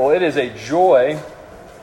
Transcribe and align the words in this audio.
Well, 0.00 0.12
it 0.12 0.22
is 0.22 0.38
a 0.38 0.48
joy 0.48 1.20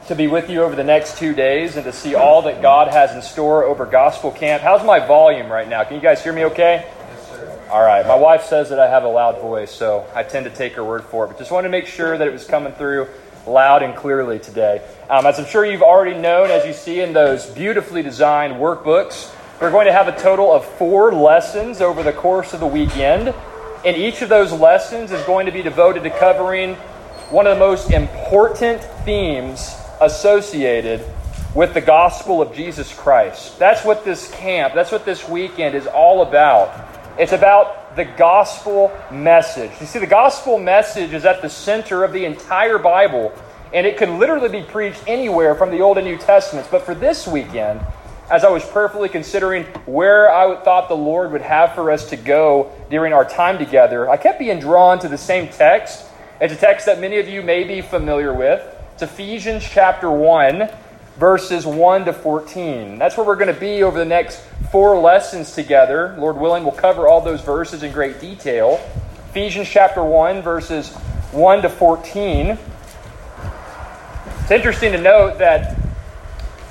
to 0.07 0.15
be 0.15 0.25
with 0.25 0.49
you 0.49 0.64
over 0.64 0.75
the 0.75 0.83
next 0.83 1.19
two 1.19 1.35
days 1.35 1.75
and 1.75 1.85
to 1.85 1.94
see 1.94 2.15
all 2.15 2.41
that 2.41 2.64
God 2.64 2.88
has 2.88 3.14
in 3.14 3.22
store 3.22 3.64
over 3.64 3.86
Gospel 3.86 4.31
Camp. 4.31 4.63
How's 4.63 4.83
my 4.83 4.97
volume 4.97 5.51
right 5.51 5.70
now? 5.70 5.83
Can 5.83 5.97
you 5.97 6.01
guys 6.01 6.23
hear 6.23 6.33
me 6.33 6.45
okay? 6.45 6.83
Yes, 6.88 7.29
sir. 7.29 7.67
All 7.69 7.83
right. 7.83 8.07
My 8.07 8.15
wife 8.15 8.45
says 8.45 8.69
that 8.69 8.79
I 8.79 8.89
have 8.89 9.03
a 9.03 9.07
loud 9.07 9.39
voice, 9.39 9.71
so 9.71 10.03
I 10.15 10.23
tend 10.23 10.45
to 10.45 10.49
take 10.49 10.73
her 10.73 10.83
word 10.83 11.03
for 11.03 11.25
it. 11.25 11.27
But 11.27 11.38
just 11.38 11.51
wanted 11.51 11.67
to 11.67 11.71
make 11.71 11.85
sure 11.85 12.17
that 12.17 12.28
it 12.28 12.31
was 12.31 12.44
coming 12.44 12.74
through 12.74 13.08
loud 13.46 13.83
and 13.83 13.96
clearly 13.96 14.40
today. 14.40 14.81
Um, 15.12 15.28
as 15.28 15.38
I'm 15.38 15.46
sure 15.46 15.63
you've 15.63 15.84
already 15.84 16.18
known, 16.18 16.50
as 16.50 16.66
you 16.66 16.74
see 16.74 17.02
in 17.02 17.14
those 17.14 17.46
beautifully 17.46 18.02
designed 18.02 18.56
workbooks, 18.56 19.32
we're 19.62 19.70
going 19.70 19.86
to 19.86 19.94
have 19.94 20.08
a 20.08 20.20
total 20.20 20.52
of 20.52 20.66
four 20.66 21.12
lessons 21.12 21.82
over 21.82 22.02
the 22.02 22.14
course 22.14 22.56
of 22.56 22.62
the 22.62 22.68
weekend. 22.68 23.36
And 23.86 23.96
each 23.96 24.24
of 24.24 24.30
those 24.30 24.52
lessons 24.52 25.12
is 25.12 25.24
going 25.26 25.46
to 25.46 25.52
be 25.52 25.62
devoted 25.62 26.02
to 26.02 26.10
covering 26.10 26.78
one 27.30 27.46
of 27.46 27.57
the 27.57 27.59
most 27.59 27.91
important 27.91 28.82
themes 29.04 29.75
associated 30.00 31.04
with 31.54 31.74
the 31.74 31.82
gospel 31.82 32.41
of 32.41 32.53
Jesus 32.53 32.93
Christ. 32.93 33.59
That's 33.59 33.83
what 33.83 34.05
this 34.05 34.31
camp, 34.31 34.73
that's 34.73 34.91
what 34.91 35.05
this 35.05 35.27
weekend 35.27 35.75
is 35.75 35.88
all 35.88 36.21
about. 36.21 36.88
It's 37.19 37.33
about 37.33 37.95
the 37.97 38.05
gospel 38.05 38.95
message. 39.11 39.71
You 39.81 39.88
see, 39.88 39.99
the 39.99 40.07
gospel 40.07 40.57
message 40.57 41.13
is 41.13 41.25
at 41.25 41.41
the 41.41 41.49
center 41.49 42.03
of 42.05 42.13
the 42.13 42.23
entire 42.23 42.77
Bible, 42.77 43.33
and 43.73 43.85
it 43.85 43.97
can 43.97 44.19
literally 44.19 44.49
be 44.49 44.63
preached 44.63 45.03
anywhere 45.07 45.55
from 45.55 45.71
the 45.71 45.81
Old 45.81 45.97
and 45.97 46.07
New 46.07 46.17
Testaments. 46.17 46.69
But 46.69 46.83
for 46.83 46.95
this 46.95 47.27
weekend, 47.27 47.81
as 48.30 48.45
I 48.45 48.49
was 48.49 48.63
prayerfully 48.63 49.09
considering 49.09 49.63
where 49.85 50.31
I 50.31 50.63
thought 50.63 50.88
the 50.88 50.95
Lord 50.95 51.31
would 51.31 51.41
have 51.41 51.75
for 51.75 51.91
us 51.91 52.09
to 52.11 52.17
go 52.17 52.71
during 52.89 53.11
our 53.11 53.25
time 53.27 53.57
together, 53.57 54.09
I 54.09 54.16
kept 54.16 54.39
being 54.39 54.59
drawn 54.59 54.99
to 54.99 55.09
the 55.09 55.17
same 55.17 55.49
text. 55.49 56.05
It's 56.39 56.53
a 56.53 56.55
text 56.57 56.85
that 56.85 57.01
many 57.01 57.17
of 57.17 57.27
you 57.27 57.41
may 57.41 57.63
be 57.63 57.81
familiar 57.81 58.31
with. 58.31 58.63
It's 58.93 59.01
Ephesians 59.01 59.67
chapter 59.67 60.11
1, 60.11 60.69
verses 61.17 61.66
1 61.66 62.05
to 62.05 62.13
14. 62.13 62.99
That's 62.99 63.17
where 63.17 63.25
we're 63.25 63.38
going 63.38 63.52
to 63.52 63.59
be 63.59 63.81
over 63.81 63.97
the 63.97 64.05
next 64.05 64.39
four 64.71 64.99
lessons 64.99 65.53
together. 65.53 66.16
Lord 66.19 66.38
willing, 66.38 66.61
we'll 66.61 66.73
cover 66.73 67.07
all 67.07 67.21
those 67.21 67.41
verses 67.41 67.81
in 67.81 67.91
great 67.91 68.21
detail. 68.21 68.79
Ephesians 69.31 69.67
chapter 69.67 70.03
1, 70.03 70.44
verses 70.44 70.94
1 71.31 71.63
to 71.63 71.69
14. 71.69 72.59
It's 74.41 74.51
interesting 74.51 74.91
to 74.91 75.01
note 75.01 75.39
that 75.39 75.75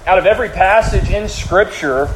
out 0.07 0.19
of 0.19 0.27
every 0.27 0.49
passage 0.49 1.11
in 1.11 1.29
Scripture, 1.29 2.09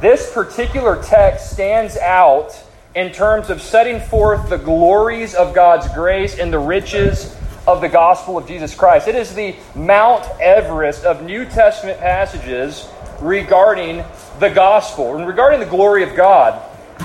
this 0.00 0.32
particular 0.32 1.02
text 1.02 1.50
stands 1.50 1.96
out 1.96 2.62
in 2.96 3.12
terms 3.12 3.50
of 3.50 3.60
setting 3.60 4.00
forth 4.00 4.48
the 4.48 4.56
glories 4.56 5.34
of 5.34 5.54
God's 5.54 5.86
grace 5.92 6.38
and 6.38 6.50
the 6.50 6.58
riches 6.58 7.36
of 7.66 7.82
the 7.82 7.88
gospel 7.90 8.38
of 8.38 8.48
Jesus 8.48 8.74
Christ. 8.74 9.06
It 9.06 9.14
is 9.14 9.34
the 9.34 9.54
Mount 9.74 10.24
Everest 10.40 11.04
of 11.04 11.22
New 11.22 11.44
Testament 11.44 12.00
passages 12.00 12.88
regarding 13.20 14.02
the 14.40 14.48
gospel 14.48 15.14
and 15.14 15.26
regarding 15.26 15.60
the 15.60 15.66
glory 15.66 16.04
of 16.04 16.16
God. 16.16 16.62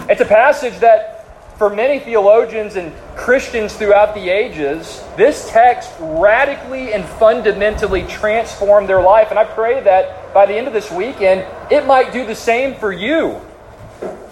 It's 0.10 0.22
a 0.22 0.26
passage 0.26 0.80
that, 0.80 1.58
for 1.58 1.70
many 1.70 2.00
theologians 2.00 2.78
and 2.78 2.94
Christians 3.18 3.74
throughout 3.74 4.16
the 4.16 4.30
ages, 4.30 5.04
this 5.18 5.50
text 5.50 5.92
radically 6.00 6.94
and 6.94 7.04
fundamentally 7.04 8.04
transformed 8.04 8.88
their 8.88 9.02
life. 9.02 9.28
And 9.30 9.38
I 9.38 9.44
pray 9.44 9.82
that 9.82 10.34
by 10.34 10.46
the 10.46 10.54
end 10.54 10.68
of 10.68 10.74
this 10.74 10.90
weekend, 10.90 11.46
it 11.70 11.86
might 11.86 12.14
do 12.14 12.26
the 12.26 12.36
same 12.36 12.76
for 12.76 12.94
you. 12.94 13.42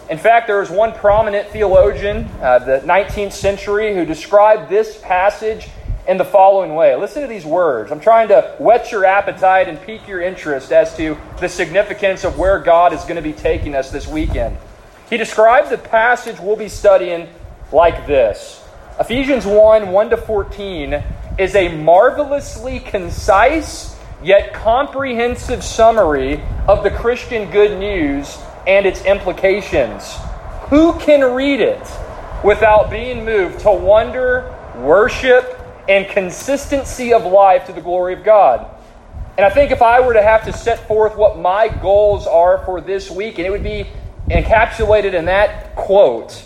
In 0.09 0.17
fact, 0.17 0.47
there 0.47 0.59
was 0.59 0.71
one 0.71 0.91
prominent 0.93 1.49
theologian, 1.49 2.27
uh, 2.41 2.57
the 2.57 2.79
19th 2.79 3.31
century, 3.31 3.93
who 3.93 4.05
described 4.05 4.67
this 4.67 4.97
passage 4.97 5.69
in 6.07 6.17
the 6.17 6.25
following 6.25 6.73
way. 6.73 6.95
Listen 6.95 7.21
to 7.21 7.27
these 7.27 7.45
words. 7.45 7.91
I'm 7.91 7.99
trying 7.99 8.29
to 8.29 8.55
whet 8.57 8.91
your 8.91 9.05
appetite 9.05 9.69
and 9.69 9.79
pique 9.79 10.07
your 10.07 10.19
interest 10.19 10.71
as 10.71 10.97
to 10.97 11.15
the 11.39 11.47
significance 11.47 12.23
of 12.23 12.39
where 12.39 12.57
God 12.57 12.91
is 12.91 13.01
going 13.03 13.17
to 13.17 13.21
be 13.21 13.33
taking 13.33 13.75
us 13.75 13.91
this 13.91 14.07
weekend. 14.07 14.57
He 15.11 15.17
described 15.17 15.69
the 15.69 15.77
passage 15.77 16.39
we'll 16.39 16.55
be 16.55 16.69
studying 16.69 17.29
like 17.71 18.07
this 18.07 18.63
Ephesians 18.99 19.45
1 19.45 19.91
1 19.91 20.09
to 20.09 20.17
14 20.17 21.03
is 21.37 21.53
a 21.53 21.75
marvelously 21.77 22.79
concise 22.79 23.95
yet 24.23 24.53
comprehensive 24.53 25.63
summary 25.63 26.41
of 26.67 26.83
the 26.83 26.89
Christian 26.89 27.51
good 27.51 27.79
news 27.79 28.37
and 28.69 28.85
its 28.85 29.03
implications. 29.03 30.15
Who 30.69 30.93
can 30.99 31.33
read 31.33 31.59
it 31.59 31.81
without 32.43 32.91
being 32.91 33.25
moved 33.25 33.61
to 33.61 33.71
wonder, 33.71 34.55
worship, 34.75 35.59
and 35.89 36.07
consistency 36.07 37.11
of 37.11 37.25
life 37.25 37.65
to 37.65 37.73
the 37.73 37.81
glory 37.81 38.13
of 38.13 38.23
God? 38.23 38.69
And 39.37 39.45
I 39.45 39.49
think 39.49 39.71
if 39.71 39.81
I 39.81 40.01
were 40.01 40.13
to 40.13 40.21
have 40.21 40.45
to 40.45 40.53
set 40.53 40.87
forth 40.87 41.15
what 41.17 41.39
my 41.39 41.67
goals 41.67 42.27
are 42.27 42.63
for 42.63 42.79
this 42.79 43.09
week, 43.09 43.39
and 43.39 43.47
it 43.47 43.49
would 43.49 43.63
be 43.63 43.87
encapsulated 44.29 45.15
in 45.15 45.25
that 45.25 45.75
quote 45.75 46.45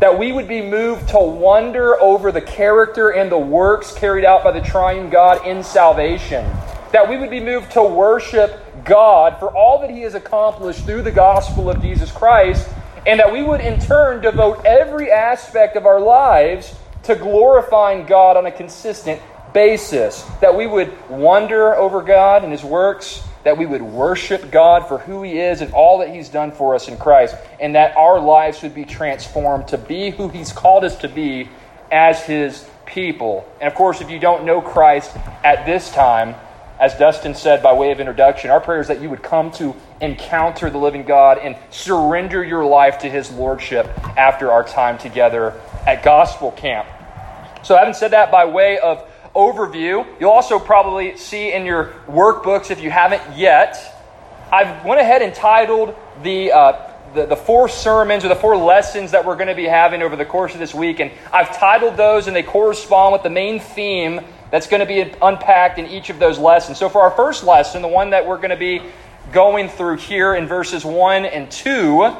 that 0.00 0.18
we 0.18 0.30
would 0.32 0.46
be 0.46 0.60
moved 0.60 1.08
to 1.08 1.18
wonder 1.18 1.98
over 2.02 2.30
the 2.30 2.42
character 2.42 3.08
and 3.08 3.32
the 3.32 3.38
works 3.38 3.94
carried 3.94 4.26
out 4.26 4.44
by 4.44 4.52
the 4.52 4.60
triune 4.60 5.08
God 5.08 5.46
in 5.46 5.64
salvation. 5.64 6.44
That 6.96 7.10
we 7.10 7.18
would 7.18 7.28
be 7.28 7.40
moved 7.40 7.72
to 7.72 7.82
worship 7.82 8.58
God 8.82 9.38
for 9.38 9.54
all 9.54 9.82
that 9.82 9.90
He 9.90 10.00
has 10.00 10.14
accomplished 10.14 10.86
through 10.86 11.02
the 11.02 11.12
gospel 11.12 11.68
of 11.68 11.82
Jesus 11.82 12.10
Christ, 12.10 12.66
and 13.06 13.20
that 13.20 13.30
we 13.30 13.42
would 13.42 13.60
in 13.60 13.78
turn 13.78 14.22
devote 14.22 14.64
every 14.64 15.12
aspect 15.12 15.76
of 15.76 15.84
our 15.84 16.00
lives 16.00 16.74
to 17.02 17.14
glorifying 17.14 18.06
God 18.06 18.38
on 18.38 18.46
a 18.46 18.50
consistent 18.50 19.20
basis. 19.52 20.22
That 20.40 20.56
we 20.56 20.66
would 20.66 20.90
wonder 21.10 21.74
over 21.74 22.00
God 22.00 22.44
and 22.44 22.50
His 22.50 22.64
works, 22.64 23.22
that 23.44 23.58
we 23.58 23.66
would 23.66 23.82
worship 23.82 24.50
God 24.50 24.88
for 24.88 24.96
who 24.96 25.22
He 25.22 25.38
is 25.38 25.60
and 25.60 25.74
all 25.74 25.98
that 25.98 26.14
He's 26.14 26.30
done 26.30 26.50
for 26.50 26.74
us 26.74 26.88
in 26.88 26.96
Christ, 26.96 27.36
and 27.60 27.74
that 27.74 27.94
our 27.98 28.18
lives 28.18 28.62
would 28.62 28.74
be 28.74 28.86
transformed 28.86 29.68
to 29.68 29.76
be 29.76 30.08
who 30.08 30.30
He's 30.30 30.50
called 30.50 30.82
us 30.82 30.96
to 31.00 31.10
be 31.10 31.50
as 31.92 32.22
His 32.22 32.66
people. 32.86 33.46
And 33.60 33.70
of 33.70 33.74
course, 33.74 34.00
if 34.00 34.08
you 34.08 34.18
don't 34.18 34.46
know 34.46 34.62
Christ 34.62 35.14
at 35.44 35.66
this 35.66 35.92
time, 35.92 36.34
as 36.78 36.94
Dustin 36.94 37.34
said 37.34 37.62
by 37.62 37.72
way 37.72 37.90
of 37.90 38.00
introduction, 38.00 38.50
our 38.50 38.60
prayer 38.60 38.80
is 38.80 38.88
that 38.88 39.00
you 39.00 39.10
would 39.10 39.22
come 39.22 39.50
to 39.52 39.74
encounter 40.00 40.70
the 40.70 40.78
living 40.78 41.04
God 41.04 41.38
and 41.38 41.56
surrender 41.70 42.44
your 42.44 42.64
life 42.64 42.98
to 42.98 43.10
His 43.10 43.30
Lordship 43.30 43.86
after 44.18 44.52
our 44.52 44.64
time 44.64 44.98
together 44.98 45.60
at 45.86 46.02
Gospel 46.02 46.52
Camp. 46.52 46.86
So, 47.62 47.76
having 47.76 47.94
said 47.94 48.12
that 48.12 48.30
by 48.30 48.44
way 48.44 48.78
of 48.78 49.06
overview. 49.36 50.06
You'll 50.18 50.30
also 50.30 50.58
probably 50.58 51.16
see 51.18 51.52
in 51.52 51.66
your 51.66 51.92
workbooks, 52.08 52.70
if 52.70 52.80
you 52.80 52.90
haven't 52.90 53.36
yet, 53.36 53.92
I've 54.50 54.84
went 54.84 55.00
ahead 55.00 55.20
and 55.20 55.34
titled 55.34 55.94
the, 56.22 56.52
uh, 56.52 56.92
the, 57.14 57.26
the, 57.26 57.36
four 57.36 57.68
sermons 57.68 58.24
or 58.24 58.28
the 58.28 58.36
four 58.36 58.56
lessons 58.56 59.10
that 59.10 59.26
we're 59.26 59.36
going 59.36 59.48
to 59.48 59.54
be 59.54 59.66
having 59.66 60.02
over 60.02 60.16
the 60.16 60.24
course 60.24 60.54
of 60.54 60.58
this 60.58 60.74
week. 60.74 61.00
And 61.00 61.10
I've 61.32 61.54
titled 61.56 61.98
those, 61.98 62.26
and 62.28 62.34
they 62.34 62.42
correspond 62.42 63.12
with 63.12 63.22
the 63.22 63.30
main 63.30 63.60
theme 63.60 64.20
that's 64.50 64.66
going 64.66 64.80
to 64.80 64.86
be 64.86 65.12
unpacked 65.20 65.78
in 65.78 65.86
each 65.86 66.10
of 66.10 66.18
those 66.18 66.38
lessons. 66.38 66.78
So, 66.78 66.88
for 66.88 67.02
our 67.02 67.10
first 67.10 67.44
lesson, 67.44 67.82
the 67.82 67.88
one 67.88 68.10
that 68.10 68.26
we're 68.26 68.36
going 68.36 68.50
to 68.50 68.56
be 68.56 68.82
going 69.32 69.68
through 69.68 69.96
here 69.96 70.34
in 70.34 70.46
verses 70.46 70.84
1 70.84 71.24
and 71.24 71.50
2, 71.50 72.16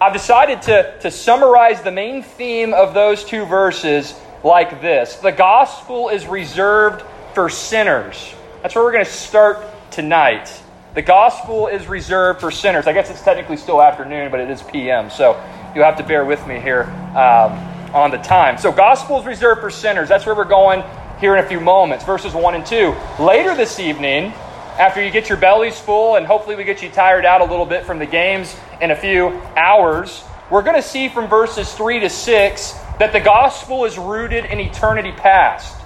I've 0.00 0.12
decided 0.12 0.62
to, 0.62 0.98
to 1.00 1.10
summarize 1.10 1.82
the 1.82 1.92
main 1.92 2.22
theme 2.22 2.74
of 2.74 2.94
those 2.94 3.24
two 3.24 3.44
verses 3.44 4.14
like 4.42 4.80
this 4.80 5.16
The 5.16 5.32
gospel 5.32 6.08
is 6.08 6.26
reserved 6.26 7.04
for 7.34 7.48
sinners. 7.48 8.34
That's 8.62 8.74
where 8.74 8.84
we're 8.84 8.92
going 8.92 9.04
to 9.04 9.10
start 9.10 9.64
tonight. 9.90 10.50
The 10.94 11.02
gospel 11.02 11.68
is 11.68 11.86
reserved 11.86 12.40
for 12.40 12.50
sinners. 12.50 12.88
I 12.88 12.92
guess 12.92 13.10
it's 13.10 13.22
technically 13.22 13.56
still 13.56 13.80
afternoon, 13.80 14.32
but 14.32 14.40
it 14.40 14.50
is 14.50 14.60
PM, 14.60 15.08
so 15.08 15.40
you'll 15.74 15.84
have 15.84 15.98
to 15.98 16.02
bear 16.02 16.24
with 16.24 16.44
me 16.48 16.58
here 16.58 16.82
um, 17.14 17.52
on 17.94 18.10
the 18.10 18.18
time. 18.18 18.58
So, 18.58 18.72
gospel 18.72 19.20
is 19.20 19.26
reserved 19.26 19.60
for 19.60 19.70
sinners. 19.70 20.08
That's 20.08 20.26
where 20.26 20.34
we're 20.34 20.44
going 20.44 20.82
here 21.20 21.36
in 21.36 21.44
a 21.44 21.46
few 21.46 21.60
moments, 21.60 22.04
verses 22.04 22.32
1 22.32 22.54
and 22.54 22.64
2. 22.64 22.94
Later 23.18 23.54
this 23.54 23.78
evening, 23.78 24.32
after 24.78 25.04
you 25.04 25.10
get 25.10 25.28
your 25.28 25.36
bellies 25.36 25.78
full 25.78 26.16
and 26.16 26.26
hopefully 26.26 26.56
we 26.56 26.64
get 26.64 26.82
you 26.82 26.88
tired 26.88 27.26
out 27.26 27.42
a 27.42 27.44
little 27.44 27.66
bit 27.66 27.84
from 27.84 27.98
the 27.98 28.06
games 28.06 28.56
in 28.80 28.90
a 28.90 28.96
few 28.96 29.28
hours, 29.54 30.24
we're 30.50 30.62
going 30.62 30.76
to 30.76 30.82
see 30.82 31.10
from 31.10 31.28
verses 31.28 31.72
3 31.74 32.00
to 32.00 32.08
6 32.08 32.72
that 32.98 33.12
the 33.12 33.20
gospel 33.20 33.84
is 33.84 33.98
rooted 33.98 34.46
in 34.46 34.58
eternity 34.60 35.12
past. 35.12 35.76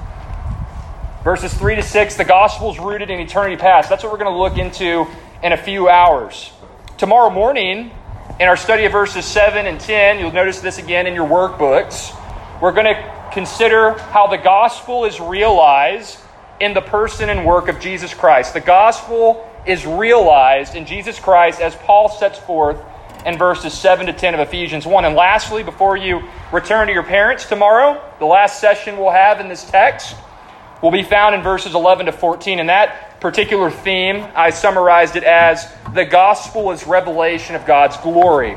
Verses 1.24 1.52
3 1.52 1.76
to 1.76 1.82
6, 1.82 2.14
the 2.14 2.24
gospel 2.24 2.70
is 2.70 2.78
rooted 2.78 3.10
in 3.10 3.18
eternity 3.18 3.56
past. 3.56 3.90
That's 3.90 4.04
what 4.04 4.12
we're 4.12 4.18
going 4.18 4.32
to 4.32 4.38
look 4.38 4.56
into 4.56 5.06
in 5.42 5.52
a 5.52 5.56
few 5.56 5.88
hours. 5.88 6.52
Tomorrow 6.96 7.30
morning, 7.30 7.90
in 8.38 8.48
our 8.48 8.56
study 8.56 8.84
of 8.84 8.92
verses 8.92 9.24
7 9.24 9.66
and 9.66 9.80
10, 9.80 10.20
you'll 10.20 10.32
notice 10.32 10.60
this 10.60 10.78
again 10.78 11.08
in 11.08 11.14
your 11.14 11.26
workbooks. 11.26 12.14
We're 12.60 12.72
going 12.72 12.86
to 12.86 13.23
consider 13.34 13.98
how 13.98 14.28
the 14.28 14.38
gospel 14.38 15.04
is 15.04 15.20
realized 15.20 16.18
in 16.60 16.72
the 16.72 16.80
person 16.80 17.28
and 17.28 17.44
work 17.44 17.68
of 17.68 17.80
Jesus 17.80 18.14
Christ. 18.14 18.54
The 18.54 18.60
gospel 18.60 19.50
is 19.66 19.84
realized 19.84 20.76
in 20.76 20.86
Jesus 20.86 21.18
Christ 21.18 21.60
as 21.60 21.74
Paul 21.74 22.08
sets 22.08 22.38
forth 22.38 22.80
in 23.26 23.36
verses 23.36 23.74
7 23.74 24.06
to 24.06 24.12
10 24.12 24.34
of 24.34 24.40
Ephesians 24.40 24.86
1. 24.86 25.04
And 25.04 25.16
lastly, 25.16 25.62
before 25.62 25.96
you 25.96 26.22
return 26.52 26.86
to 26.86 26.92
your 26.92 27.02
parents 27.02 27.46
tomorrow, 27.46 28.00
the 28.20 28.24
last 28.24 28.60
session 28.60 28.96
we'll 28.96 29.10
have 29.10 29.40
in 29.40 29.48
this 29.48 29.64
text, 29.68 30.16
will 30.80 30.92
be 30.92 31.02
found 31.02 31.34
in 31.34 31.42
verses 31.42 31.74
11 31.74 32.06
to 32.06 32.12
14. 32.12 32.60
And 32.60 32.68
that 32.68 33.20
particular 33.20 33.70
theme, 33.70 34.24
I 34.34 34.50
summarized 34.50 35.16
it 35.16 35.24
as 35.24 35.66
the 35.92 36.04
gospel 36.04 36.70
is 36.70 36.86
revelation 36.86 37.56
of 37.56 37.66
God's 37.66 37.96
glory. 37.96 38.56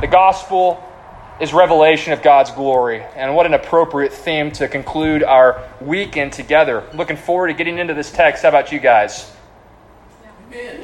The 0.00 0.08
gospel 0.08 0.82
is 1.42 1.52
revelation 1.52 2.12
of 2.12 2.22
God's 2.22 2.52
glory. 2.52 3.02
And 3.16 3.34
what 3.34 3.46
an 3.46 3.54
appropriate 3.54 4.12
theme 4.12 4.52
to 4.52 4.68
conclude 4.68 5.24
our 5.24 5.68
weekend 5.80 6.32
together. 6.32 6.84
Looking 6.94 7.16
forward 7.16 7.48
to 7.48 7.52
getting 7.52 7.78
into 7.78 7.94
this 7.94 8.12
text. 8.12 8.44
How 8.44 8.50
about 8.50 8.70
you 8.70 8.78
guys? 8.78 9.28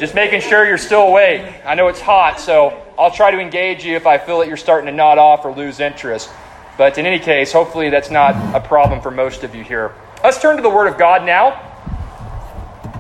Just 0.01 0.17
making 0.17 0.41
sure 0.41 0.67
you're 0.67 0.77
still 0.77 1.03
awake. 1.03 1.47
I 1.65 1.77
know 1.77 1.87
it's 1.87 2.01
hot, 2.01 2.41
so 2.41 2.83
I'll 2.99 3.13
try 3.13 3.31
to 3.31 3.39
engage 3.39 3.85
you 3.85 3.95
if 3.95 4.05
I 4.05 4.19
feel 4.19 4.41
that 4.41 4.49
you're 4.49 4.57
starting 4.57 4.87
to 4.87 4.93
nod 4.93 5.17
off 5.19 5.45
or 5.45 5.55
lose 5.55 5.79
interest. 5.79 6.29
But 6.77 6.99
in 6.99 7.07
any 7.07 7.21
case, 7.21 7.53
hopefully 7.53 7.89
that's 7.89 8.11
not 8.11 8.35
a 8.53 8.61
problem 8.61 9.01
for 9.01 9.13
most 9.13 9.45
of 9.45 9.55
you 9.55 9.63
here. 9.63 9.95
Let's 10.25 10.43
turn 10.43 10.57
to 10.57 10.63
the 10.63 10.71
Word 10.71 10.89
of 10.89 10.99
God 10.99 11.25
now 11.25 11.53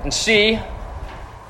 and 0.04 0.14
see 0.14 0.60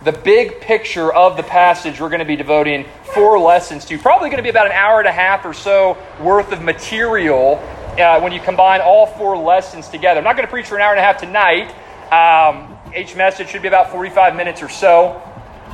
the 0.05 0.13
big 0.13 0.61
picture 0.61 1.13
of 1.13 1.37
the 1.37 1.43
passage 1.43 2.01
we're 2.01 2.09
going 2.09 2.21
to 2.21 2.25
be 2.25 2.37
devoting 2.37 2.87
four 3.15 3.39
lessons 3.39 3.85
to. 3.87 3.99
Probably 3.99 4.29
going 4.29 4.39
to 4.39 4.45
be 4.45 4.49
about 4.49 4.67
an 4.67 4.73
hour 4.73 5.01
and 5.01 5.09
a 5.09 5.13
half 5.13 5.45
or 5.45 5.53
so 5.53 5.99
worth 6.21 6.53
of 6.53 6.63
material 6.63 7.57
uh, 7.99 8.21
when 8.21 8.33
you 8.33 8.41
combine 8.41 8.81
all 8.81 9.07
four 9.07 9.37
lessons 9.37 9.89
together. 9.89 10.19
I'm 10.19 10.25
not 10.25 10.37
going 10.37 10.47
to 10.47 10.51
preach 10.51 10.67
for 10.67 10.77
an 10.77 10.83
hour 10.83 10.93
and 10.93 11.01
a 11.01 11.03
half 11.03 11.19
tonight. 11.19 11.75
Um, 12.13 12.79
each 12.97 13.17
message 13.17 13.49
should 13.49 13.63
be 13.63 13.69
about 13.69 13.91
45 13.91 14.37
minutes 14.37 14.63
or 14.63 14.69
so. 14.69 15.21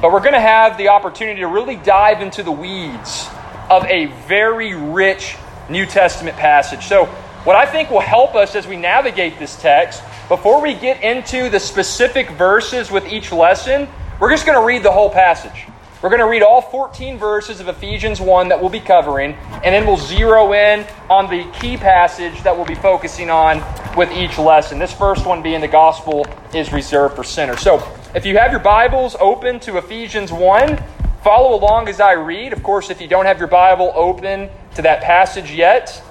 But 0.00 0.12
we're 0.12 0.20
going 0.20 0.32
to 0.32 0.40
have 0.40 0.76
the 0.78 0.88
opportunity 0.88 1.40
to 1.40 1.46
really 1.46 1.76
dive 1.76 2.20
into 2.20 2.42
the 2.42 2.52
weeds 2.52 3.28
of 3.70 3.84
a 3.84 4.06
very 4.26 4.74
rich 4.74 5.36
New 5.68 5.86
Testament 5.86 6.36
passage. 6.36 6.86
So, 6.86 7.06
what 7.44 7.56
I 7.56 7.66
think 7.66 7.90
will 7.90 8.00
help 8.00 8.34
us 8.34 8.56
as 8.56 8.66
we 8.66 8.76
navigate 8.76 9.38
this 9.38 9.54
text, 9.60 10.02
before 10.28 10.62
we 10.62 10.74
get 10.74 11.02
into 11.02 11.50
the 11.50 11.60
specific 11.60 12.30
verses 12.30 12.90
with 12.90 13.06
each 13.06 13.30
lesson, 13.30 13.86
we're 14.20 14.30
just 14.30 14.46
going 14.46 14.58
to 14.58 14.64
read 14.64 14.82
the 14.82 14.92
whole 14.92 15.10
passage. 15.10 15.66
We're 16.00 16.10
going 16.10 16.20
to 16.20 16.28
read 16.28 16.42
all 16.42 16.60
14 16.60 17.18
verses 17.18 17.60
of 17.60 17.68
Ephesians 17.68 18.20
1 18.20 18.48
that 18.48 18.60
we'll 18.60 18.70
be 18.70 18.80
covering, 18.80 19.32
and 19.32 19.74
then 19.74 19.86
we'll 19.86 19.96
zero 19.96 20.52
in 20.52 20.86
on 21.08 21.30
the 21.30 21.50
key 21.58 21.76
passage 21.76 22.42
that 22.42 22.54
we'll 22.54 22.66
be 22.66 22.74
focusing 22.74 23.30
on 23.30 23.62
with 23.96 24.12
each 24.12 24.38
lesson. 24.38 24.78
This 24.78 24.92
first 24.92 25.26
one 25.26 25.42
being 25.42 25.60
the 25.60 25.68
gospel 25.68 26.26
is 26.54 26.72
reserved 26.72 27.16
for 27.16 27.24
sinners. 27.24 27.60
So, 27.60 27.82
if 28.14 28.26
you 28.26 28.36
have 28.36 28.50
your 28.50 28.60
Bibles 28.60 29.16
open 29.18 29.58
to 29.60 29.78
Ephesians 29.78 30.30
1, 30.30 30.82
follow 31.22 31.58
along 31.58 31.88
as 31.88 32.00
I 32.00 32.12
read. 32.12 32.52
Of 32.52 32.62
course, 32.62 32.90
if 32.90 33.00
you 33.00 33.08
don't 33.08 33.24
have 33.26 33.38
your 33.38 33.48
Bible 33.48 33.90
open 33.94 34.50
to 34.74 34.82
that 34.82 35.02
passage 35.02 35.50
yet, 35.50 36.02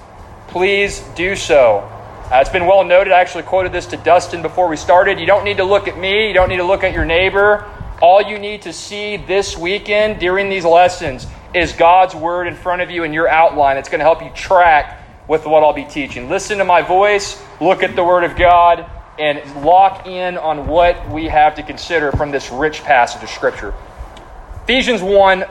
please 0.48 1.00
do 1.14 1.36
so. 1.36 1.88
Uh, 2.32 2.38
it's 2.40 2.50
been 2.50 2.66
well 2.66 2.84
noted. 2.84 3.12
I 3.12 3.20
actually 3.20 3.44
quoted 3.44 3.72
this 3.72 3.86
to 3.86 3.96
Dustin 3.96 4.42
before 4.42 4.66
we 4.66 4.76
started. 4.76 5.20
You 5.20 5.26
don't 5.26 5.44
need 5.44 5.58
to 5.58 5.64
look 5.64 5.86
at 5.86 5.96
me, 5.96 6.26
you 6.28 6.34
don't 6.34 6.48
need 6.48 6.56
to 6.56 6.64
look 6.64 6.82
at 6.82 6.92
your 6.92 7.04
neighbor. 7.04 7.64
All 8.02 8.20
you 8.20 8.38
need 8.38 8.62
to 8.62 8.72
see 8.72 9.16
this 9.16 9.56
weekend 9.56 10.18
during 10.18 10.48
these 10.48 10.64
lessons 10.64 11.26
is 11.54 11.72
God's 11.72 12.14
Word 12.14 12.48
in 12.48 12.56
front 12.56 12.82
of 12.82 12.90
you 12.90 13.04
and 13.04 13.14
your 13.14 13.28
outline. 13.28 13.76
It's 13.76 13.88
going 13.88 14.00
to 14.00 14.04
help 14.04 14.22
you 14.22 14.30
track 14.30 15.00
with 15.28 15.46
what 15.46 15.62
I'll 15.62 15.72
be 15.72 15.84
teaching. 15.84 16.28
Listen 16.28 16.58
to 16.58 16.64
my 16.64 16.82
voice, 16.82 17.40
look 17.60 17.82
at 17.82 17.94
the 17.94 18.04
Word 18.04 18.24
of 18.24 18.36
God, 18.36 18.84
and 19.18 19.64
lock 19.64 20.06
in 20.06 20.36
on 20.36 20.66
what 20.66 21.08
we 21.08 21.26
have 21.26 21.54
to 21.54 21.62
consider 21.62 22.10
from 22.12 22.32
this 22.32 22.50
rich 22.50 22.82
passage 22.82 23.22
of 23.22 23.30
Scripture. 23.30 23.72
Ephesians 24.64 25.02
1, 25.02 25.44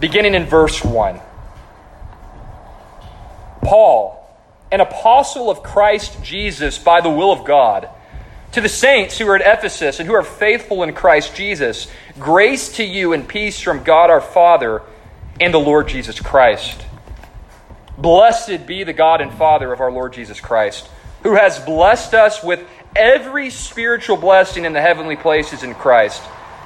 beginning 0.00 0.34
in 0.34 0.44
verse 0.44 0.84
1. 0.84 1.20
Paul, 3.62 4.28
an 4.72 4.80
apostle 4.80 5.50
of 5.50 5.62
Christ 5.62 6.22
Jesus 6.22 6.78
by 6.78 7.00
the 7.00 7.10
will 7.10 7.32
of 7.32 7.44
God 7.44 7.88
to 8.56 8.62
the 8.62 8.68
saints 8.70 9.18
who 9.18 9.28
are 9.28 9.36
at 9.36 9.58
Ephesus 9.58 10.00
and 10.00 10.08
who 10.08 10.14
are 10.14 10.22
faithful 10.22 10.82
in 10.82 10.94
Christ 10.94 11.36
Jesus, 11.36 11.88
grace 12.18 12.76
to 12.76 12.84
you 12.84 13.12
and 13.12 13.28
peace 13.28 13.60
from 13.60 13.84
God 13.84 14.08
our 14.08 14.22
Father 14.22 14.80
and 15.38 15.52
the 15.52 15.58
Lord 15.58 15.88
Jesus 15.88 16.18
Christ. 16.20 16.86
Blessed 17.98 18.66
be 18.66 18.82
the 18.82 18.94
God 18.94 19.20
and 19.20 19.30
Father 19.30 19.74
of 19.74 19.80
our 19.80 19.92
Lord 19.92 20.14
Jesus 20.14 20.40
Christ, 20.40 20.88
who 21.22 21.34
has 21.34 21.58
blessed 21.58 22.14
us 22.14 22.42
with 22.42 22.66
every 22.96 23.50
spiritual 23.50 24.16
blessing 24.16 24.64
in 24.64 24.72
the 24.72 24.80
heavenly 24.80 25.16
places 25.16 25.62
in 25.62 25.74
Christ, 25.74 26.22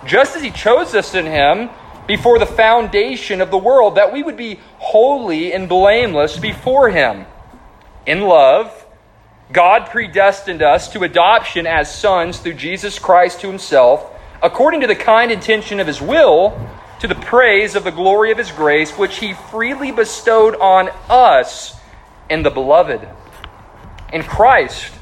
just 0.07 0.37
as 0.37 0.43
he 0.45 0.53
chose 0.53 0.95
us 0.95 1.17
in 1.17 1.27
him 1.27 1.71
before 2.07 2.39
the 2.39 2.47
foundation 2.47 3.41
of 3.41 3.51
the 3.51 3.59
world, 3.59 3.97
that 3.97 4.13
we 4.13 4.23
would 4.23 4.37
be 4.37 4.61
holy 4.79 5.53
and 5.53 5.69
blameless 5.69 6.39
before 6.39 6.89
him. 6.89 7.27
In 8.07 8.21
love, 8.21 8.87
God 9.52 9.87
predestined 9.87 10.62
us 10.62 10.88
to 10.93 11.02
adoption 11.02 11.67
as 11.67 11.93
sons 11.93 12.38
through 12.38 12.55
Jesus 12.55 12.99
Christ 12.99 13.41
to 13.41 13.49
himself, 13.49 14.08
according 14.43 14.82
to 14.82 14.87
the 14.87 14.94
kind 14.94 15.32
intention 15.32 15.81
of 15.81 15.88
his 15.88 16.00
will, 16.00 16.56
to 17.00 17.08
the 17.08 17.17
praise 17.17 17.75
of 17.75 17.82
the 17.82 17.91
glory 17.91 18.31
of 18.31 18.38
his 18.38 18.52
grace, 18.52 18.97
which 18.97 19.19
he 19.19 19.35
freely 19.35 19.91
bestowed 19.91 20.55
on 20.56 20.91
us 21.08 21.76
in 22.29 22.44
the 22.44 22.50
beloved. 22.50 23.00
In 24.12 24.23
Christ, 24.23 24.93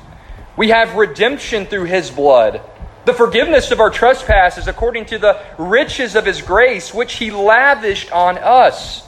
we 0.57 0.71
have 0.71 0.95
redemption 0.95 1.67
through 1.67 1.85
his 1.85 2.11
blood, 2.11 2.63
the 3.05 3.13
forgiveness 3.13 3.71
of 3.71 3.81
our 3.81 3.91
trespasses 3.91 4.67
according 4.67 5.07
to 5.07 5.19
the 5.19 5.45
riches 5.59 6.17
of 6.17 6.25
his 6.25 6.41
grace, 6.41 6.95
which 6.95 7.15
he 7.15 7.31
lavished 7.31 8.11
on 8.13 8.39
us 8.39 9.07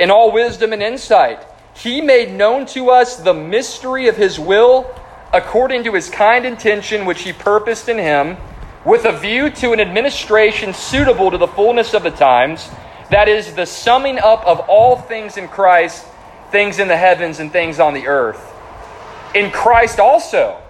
in 0.00 0.10
all 0.10 0.32
wisdom 0.32 0.72
and 0.72 0.82
insight 0.82 1.40
he 1.74 2.00
made 2.00 2.32
known 2.32 2.66
to 2.66 2.90
us 2.90 3.16
the 3.16 3.34
mystery 3.34 4.08
of 4.08 4.16
His 4.16 4.38
will 4.38 4.94
according 5.32 5.84
to 5.84 5.94
His 5.94 6.10
kind 6.10 6.44
intention, 6.44 7.06
which 7.06 7.22
He 7.22 7.32
purposed 7.32 7.88
in 7.88 7.98
Him, 7.98 8.36
with 8.84 9.04
a 9.04 9.12
view 9.12 9.50
to 9.50 9.72
an 9.72 9.80
administration 9.80 10.74
suitable 10.74 11.30
to 11.30 11.38
the 11.38 11.46
fullness 11.46 11.94
of 11.94 12.02
the 12.02 12.10
times, 12.10 12.68
that 13.10 13.28
is, 13.28 13.54
the 13.54 13.66
summing 13.66 14.18
up 14.18 14.44
of 14.44 14.60
all 14.60 14.96
things 14.96 15.36
in 15.36 15.48
Christ, 15.48 16.06
things 16.50 16.78
in 16.78 16.88
the 16.88 16.96
heavens 16.96 17.40
and 17.40 17.50
things 17.50 17.80
on 17.80 17.94
the 17.94 18.06
earth. 18.06 18.52
In 19.34 19.50
Christ 19.50 19.98
also, 19.98 20.60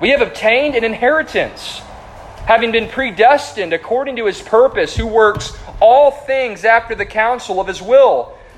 we 0.00 0.10
have 0.10 0.22
obtained 0.22 0.74
an 0.74 0.84
inheritance, 0.84 1.80
having 2.46 2.72
been 2.72 2.88
predestined 2.88 3.74
according 3.74 4.16
to 4.16 4.24
His 4.24 4.40
purpose, 4.40 4.96
who 4.96 5.06
works 5.06 5.52
all 5.80 6.10
things 6.10 6.64
after 6.64 6.94
the 6.94 7.04
counsel 7.04 7.60
of 7.60 7.66
His 7.66 7.82
will 7.82 8.37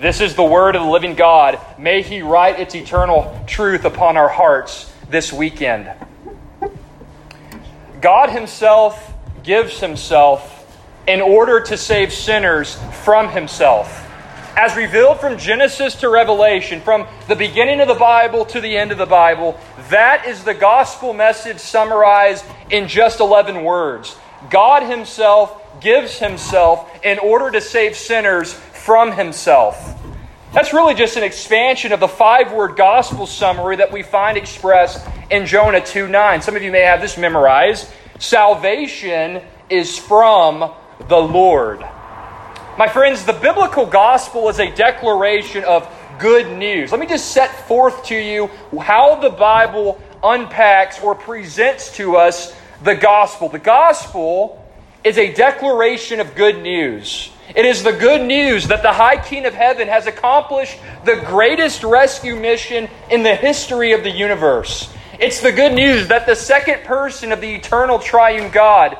This 0.00 0.20
is 0.20 0.36
the 0.36 0.44
word 0.44 0.76
of 0.76 0.82
the 0.82 0.88
living 0.88 1.16
God. 1.16 1.58
May 1.76 2.02
He 2.02 2.22
write 2.22 2.60
its 2.60 2.76
eternal 2.76 3.36
truth 3.48 3.84
upon 3.84 4.16
our 4.16 4.28
hearts 4.28 4.92
this 5.10 5.32
weekend. 5.32 5.90
God 8.00 8.30
Himself 8.30 9.12
gives 9.42 9.80
Himself 9.80 10.54
in 11.08 11.20
order 11.20 11.60
to 11.62 11.76
save 11.76 12.12
sinners 12.12 12.78
from 13.02 13.30
Himself. 13.30 14.04
As 14.56 14.76
revealed 14.76 15.18
from 15.18 15.36
Genesis 15.36 15.96
to 15.96 16.08
Revelation, 16.08 16.80
from 16.80 17.08
the 17.26 17.34
beginning 17.34 17.80
of 17.80 17.88
the 17.88 17.94
Bible 17.94 18.44
to 18.46 18.60
the 18.60 18.76
end 18.76 18.92
of 18.92 18.98
the 18.98 19.06
Bible, 19.06 19.58
that 19.90 20.28
is 20.28 20.44
the 20.44 20.54
gospel 20.54 21.12
message 21.12 21.58
summarized 21.58 22.44
in 22.70 22.86
just 22.86 23.18
11 23.18 23.64
words. 23.64 24.16
God 24.48 24.84
Himself 24.84 25.67
gives 25.80 26.18
Himself 26.18 26.90
in 27.04 27.18
order 27.18 27.50
to 27.50 27.60
save 27.60 27.96
sinners 27.96 28.54
from 28.88 29.12
himself. 29.12 30.00
That's 30.54 30.72
really 30.72 30.94
just 30.94 31.18
an 31.18 31.22
expansion 31.22 31.92
of 31.92 32.00
the 32.00 32.08
five 32.08 32.52
word 32.52 32.74
gospel 32.74 33.26
summary 33.26 33.76
that 33.76 33.92
we 33.92 34.02
find 34.02 34.38
expressed 34.38 35.06
in 35.30 35.44
Jonah 35.44 35.84
2 35.84 36.08
9. 36.08 36.40
Some 36.40 36.56
of 36.56 36.62
you 36.62 36.72
may 36.72 36.80
have 36.80 37.02
this 37.02 37.18
memorized. 37.18 37.86
Salvation 38.18 39.42
is 39.68 39.98
from 39.98 40.72
the 41.06 41.18
Lord. 41.18 41.80
My 42.78 42.88
friends, 42.88 43.26
the 43.26 43.34
biblical 43.34 43.84
gospel 43.84 44.48
is 44.48 44.58
a 44.58 44.74
declaration 44.74 45.64
of 45.64 45.86
good 46.18 46.56
news. 46.56 46.90
Let 46.90 47.00
me 47.00 47.06
just 47.06 47.32
set 47.32 47.50
forth 47.68 48.06
to 48.06 48.16
you 48.16 48.46
how 48.80 49.16
the 49.16 49.28
Bible 49.28 50.00
unpacks 50.24 50.98
or 51.02 51.14
presents 51.14 51.94
to 51.98 52.16
us 52.16 52.56
the 52.82 52.94
gospel. 52.94 53.50
The 53.50 53.58
gospel 53.58 54.57
is 55.04 55.18
a 55.18 55.32
declaration 55.32 56.20
of 56.20 56.34
good 56.34 56.62
news. 56.62 57.30
It 57.54 57.64
is 57.64 57.82
the 57.82 57.92
good 57.92 58.26
news 58.26 58.68
that 58.68 58.82
the 58.82 58.92
High 58.92 59.16
King 59.16 59.46
of 59.46 59.54
Heaven 59.54 59.88
has 59.88 60.06
accomplished 60.06 60.78
the 61.04 61.16
greatest 61.26 61.82
rescue 61.82 62.36
mission 62.36 62.88
in 63.10 63.22
the 63.22 63.34
history 63.34 63.92
of 63.92 64.02
the 64.02 64.10
universe. 64.10 64.92
It's 65.18 65.40
the 65.40 65.52
good 65.52 65.72
news 65.72 66.08
that 66.08 66.26
the 66.26 66.36
second 66.36 66.84
person 66.84 67.32
of 67.32 67.40
the 67.40 67.54
eternal 67.54 67.98
triune 67.98 68.50
God 68.50 68.98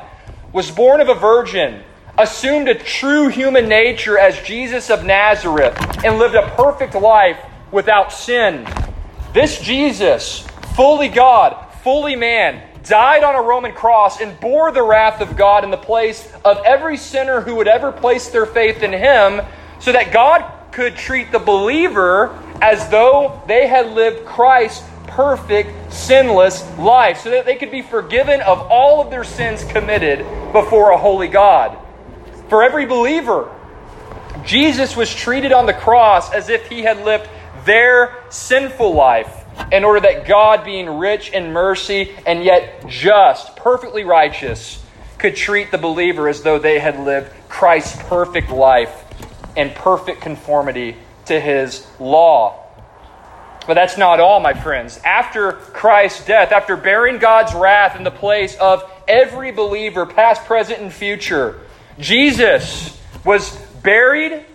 was 0.51 0.71
born 0.71 0.99
of 0.99 1.09
a 1.09 1.13
virgin, 1.13 1.83
assumed 2.17 2.67
a 2.67 2.75
true 2.75 3.27
human 3.27 3.69
nature 3.69 4.17
as 4.17 4.37
Jesus 4.41 4.89
of 4.89 5.05
Nazareth, 5.05 5.77
and 6.03 6.17
lived 6.17 6.35
a 6.35 6.49
perfect 6.55 6.95
life 6.95 7.37
without 7.71 8.11
sin. 8.11 8.67
This 9.31 9.61
Jesus, 9.61 10.39
fully 10.75 11.07
God, 11.07 11.71
fully 11.83 12.15
man, 12.15 12.67
died 12.83 13.23
on 13.23 13.35
a 13.35 13.41
Roman 13.41 13.73
cross 13.73 14.21
and 14.21 14.39
bore 14.39 14.71
the 14.71 14.83
wrath 14.83 15.21
of 15.21 15.35
God 15.35 15.63
in 15.63 15.71
the 15.71 15.77
place 15.77 16.31
of 16.45 16.57
every 16.65 16.97
sinner 16.97 17.41
who 17.41 17.55
would 17.55 17.67
ever 17.67 17.91
place 17.91 18.29
their 18.29 18.45
faith 18.45 18.83
in 18.83 18.93
him, 18.93 19.41
so 19.79 19.91
that 19.91 20.11
God 20.11 20.71
could 20.71 20.95
treat 20.95 21.31
the 21.31 21.39
believer 21.39 22.37
as 22.61 22.89
though 22.89 23.41
they 23.47 23.67
had 23.67 23.91
lived 23.91 24.25
Christ's 24.25 24.83
perfect, 25.07 25.91
sinless 25.91 26.63
life, 26.77 27.21
so 27.21 27.31
that 27.31 27.45
they 27.45 27.55
could 27.55 27.71
be 27.71 27.81
forgiven 27.81 28.41
of 28.41 28.59
all 28.69 29.01
of 29.01 29.09
their 29.09 29.23
sins 29.23 29.63
committed 29.63 30.19
before 30.53 30.91
a 30.91 30.97
holy 30.97 31.27
God. 31.27 31.77
For 32.47 32.63
every 32.63 32.85
believer, 32.85 33.53
Jesus 34.45 34.95
was 34.95 35.13
treated 35.13 35.51
on 35.51 35.65
the 35.65 35.73
cross 35.73 36.31
as 36.31 36.49
if 36.49 36.67
he 36.67 36.81
had 36.81 37.03
lived 37.03 37.29
their 37.65 38.15
sinful 38.29 38.93
life 38.93 39.38
in 39.71 39.83
order 39.83 39.99
that 40.01 40.27
God, 40.27 40.63
being 40.63 40.97
rich 40.97 41.31
in 41.31 41.53
mercy 41.53 42.15
and 42.25 42.43
yet 42.43 42.87
just, 42.87 43.55
perfectly 43.55 44.03
righteous, 44.03 44.83
could 45.17 45.35
treat 45.35 45.71
the 45.71 45.77
believer 45.77 46.27
as 46.27 46.41
though 46.43 46.59
they 46.59 46.79
had 46.79 46.99
lived 46.99 47.31
Christ's 47.49 48.01
perfect 48.03 48.49
life 48.49 49.03
in 49.55 49.69
perfect 49.71 50.21
conformity 50.21 50.95
to 51.25 51.39
his 51.39 51.85
law. 51.99 52.65
But 53.67 53.75
that's 53.75 53.97
not 53.97 54.19
all, 54.19 54.39
my 54.39 54.53
friends. 54.53 54.99
After 55.03 55.51
Christ's 55.51 56.25
death, 56.25 56.51
after 56.51 56.75
bearing 56.75 57.19
God's 57.19 57.53
wrath 57.53 57.95
in 57.95 58.03
the 58.03 58.11
place 58.11 58.55
of 58.57 58.89
every 59.07 59.51
believer, 59.51 60.05
past, 60.05 60.45
present, 60.45 60.79
and 60.79 60.91
future, 60.91 61.59
Jesus 61.99 62.99
was 63.23 63.55
buried 63.83 64.45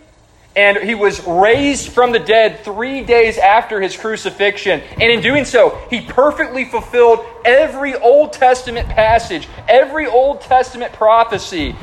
and 0.56 0.78
he 0.78 0.94
was 0.94 1.24
raised 1.26 1.88
from 1.88 2.12
the 2.12 2.18
dead 2.18 2.60
three 2.60 3.02
days 3.02 3.38
after 3.38 3.80
his 3.80 3.96
crucifixion. 3.96 4.80
And 4.80 5.02
in 5.02 5.20
doing 5.20 5.44
so, 5.44 5.80
he 5.90 6.00
perfectly 6.00 6.64
fulfilled 6.64 7.24
every 7.44 7.96
Old 7.96 8.32
Testament 8.32 8.88
passage, 8.88 9.48
every 9.68 10.06
Old 10.06 10.42
Testament 10.42 10.92
prophecy 10.92 11.74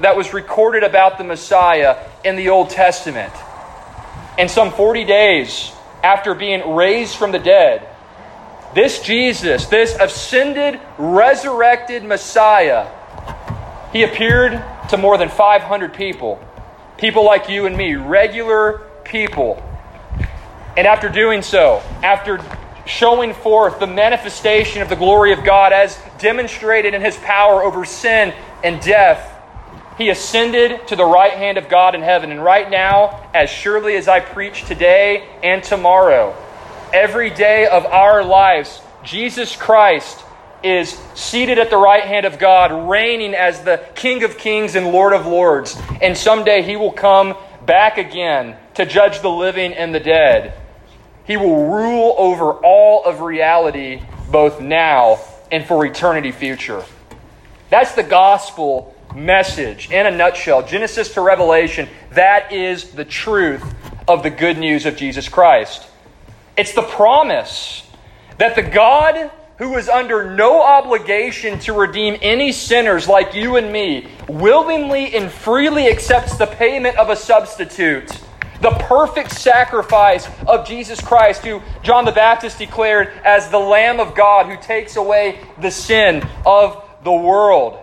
that 0.00 0.16
was 0.16 0.32
recorded 0.32 0.84
about 0.84 1.18
the 1.18 1.24
Messiah 1.24 1.98
in 2.24 2.36
the 2.36 2.48
Old 2.48 2.70
Testament. 2.70 3.32
And 4.38 4.50
some 4.50 4.72
40 4.72 5.04
days 5.04 5.70
after 6.02 6.34
being 6.34 6.74
raised 6.74 7.16
from 7.16 7.30
the 7.30 7.38
dead, 7.38 7.86
this 8.74 9.00
Jesus, 9.00 9.66
this 9.66 9.94
ascended, 10.00 10.80
resurrected 10.98 12.02
Messiah, 12.02 12.88
he 13.92 14.02
appeared 14.02 14.64
to 14.88 14.96
more 14.96 15.16
than 15.18 15.28
500 15.28 15.92
people 15.92 16.42
People 16.98 17.24
like 17.24 17.48
you 17.48 17.66
and 17.66 17.76
me, 17.76 17.94
regular 17.94 18.82
people. 19.04 19.62
And 20.76 20.86
after 20.86 21.08
doing 21.08 21.42
so, 21.42 21.82
after 22.02 22.40
showing 22.86 23.32
forth 23.32 23.78
the 23.78 23.86
manifestation 23.86 24.82
of 24.82 24.88
the 24.88 24.96
glory 24.96 25.32
of 25.32 25.44
God 25.44 25.72
as 25.72 25.98
demonstrated 26.18 26.94
in 26.94 27.00
his 27.00 27.16
power 27.16 27.62
over 27.62 27.84
sin 27.84 28.34
and 28.62 28.80
death, 28.80 29.30
he 29.96 30.08
ascended 30.08 30.86
to 30.88 30.96
the 30.96 31.04
right 31.04 31.32
hand 31.32 31.56
of 31.56 31.68
God 31.68 31.94
in 31.94 32.02
heaven. 32.02 32.32
And 32.32 32.42
right 32.42 32.68
now, 32.68 33.28
as 33.32 33.48
surely 33.48 33.96
as 33.96 34.08
I 34.08 34.20
preach 34.20 34.64
today 34.64 35.28
and 35.42 35.62
tomorrow, 35.62 36.36
every 36.92 37.30
day 37.30 37.66
of 37.66 37.86
our 37.86 38.24
lives, 38.24 38.80
Jesus 39.04 39.54
Christ 39.54 40.23
is 40.64 40.98
seated 41.14 41.58
at 41.58 41.70
the 41.70 41.76
right 41.76 42.04
hand 42.04 42.26
of 42.26 42.38
God, 42.38 42.88
reigning 42.88 43.34
as 43.34 43.62
the 43.62 43.84
King 43.94 44.24
of 44.24 44.38
kings 44.38 44.74
and 44.74 44.88
Lord 44.88 45.12
of 45.12 45.26
lords. 45.26 45.76
And 46.00 46.16
someday 46.16 46.62
he 46.62 46.76
will 46.76 46.92
come 46.92 47.36
back 47.66 47.98
again 47.98 48.56
to 48.74 48.86
judge 48.86 49.20
the 49.20 49.30
living 49.30 49.74
and 49.74 49.94
the 49.94 50.00
dead. 50.00 50.54
He 51.26 51.36
will 51.36 51.70
rule 51.70 52.14
over 52.18 52.52
all 52.52 53.04
of 53.04 53.20
reality, 53.20 54.02
both 54.30 54.60
now 54.60 55.18
and 55.50 55.64
for 55.64 55.84
eternity 55.86 56.32
future. 56.32 56.82
That's 57.70 57.94
the 57.94 58.02
gospel 58.02 58.94
message 59.14 59.90
in 59.90 60.06
a 60.06 60.10
nutshell. 60.10 60.66
Genesis 60.66 61.12
to 61.14 61.20
Revelation, 61.20 61.88
that 62.12 62.52
is 62.52 62.90
the 62.90 63.04
truth 63.04 63.64
of 64.08 64.22
the 64.22 64.30
good 64.30 64.58
news 64.58 64.86
of 64.86 64.96
Jesus 64.96 65.28
Christ. 65.28 65.86
It's 66.56 66.72
the 66.72 66.82
promise 66.82 67.86
that 68.38 68.54
the 68.54 68.62
God 68.62 69.30
who 69.64 69.78
is 69.78 69.88
under 69.88 70.30
no 70.34 70.62
obligation 70.62 71.58
to 71.58 71.72
redeem 71.72 72.18
any 72.20 72.52
sinners 72.52 73.08
like 73.08 73.32
you 73.32 73.56
and 73.56 73.72
me, 73.72 74.06
willingly 74.28 75.14
and 75.16 75.32
freely 75.32 75.88
accepts 75.88 76.36
the 76.36 76.44
payment 76.46 76.94
of 76.98 77.08
a 77.08 77.16
substitute, 77.16 78.10
the 78.60 78.72
perfect 78.80 79.30
sacrifice 79.30 80.28
of 80.46 80.68
Jesus 80.68 81.00
Christ, 81.00 81.46
who 81.46 81.62
John 81.82 82.04
the 82.04 82.12
Baptist 82.12 82.58
declared 82.58 83.08
as 83.24 83.48
the 83.48 83.58
Lamb 83.58 84.00
of 84.00 84.14
God 84.14 84.46
who 84.46 84.62
takes 84.62 84.96
away 84.96 85.40
the 85.62 85.70
sin 85.70 86.22
of 86.44 86.84
the 87.02 87.12
world. 87.12 87.78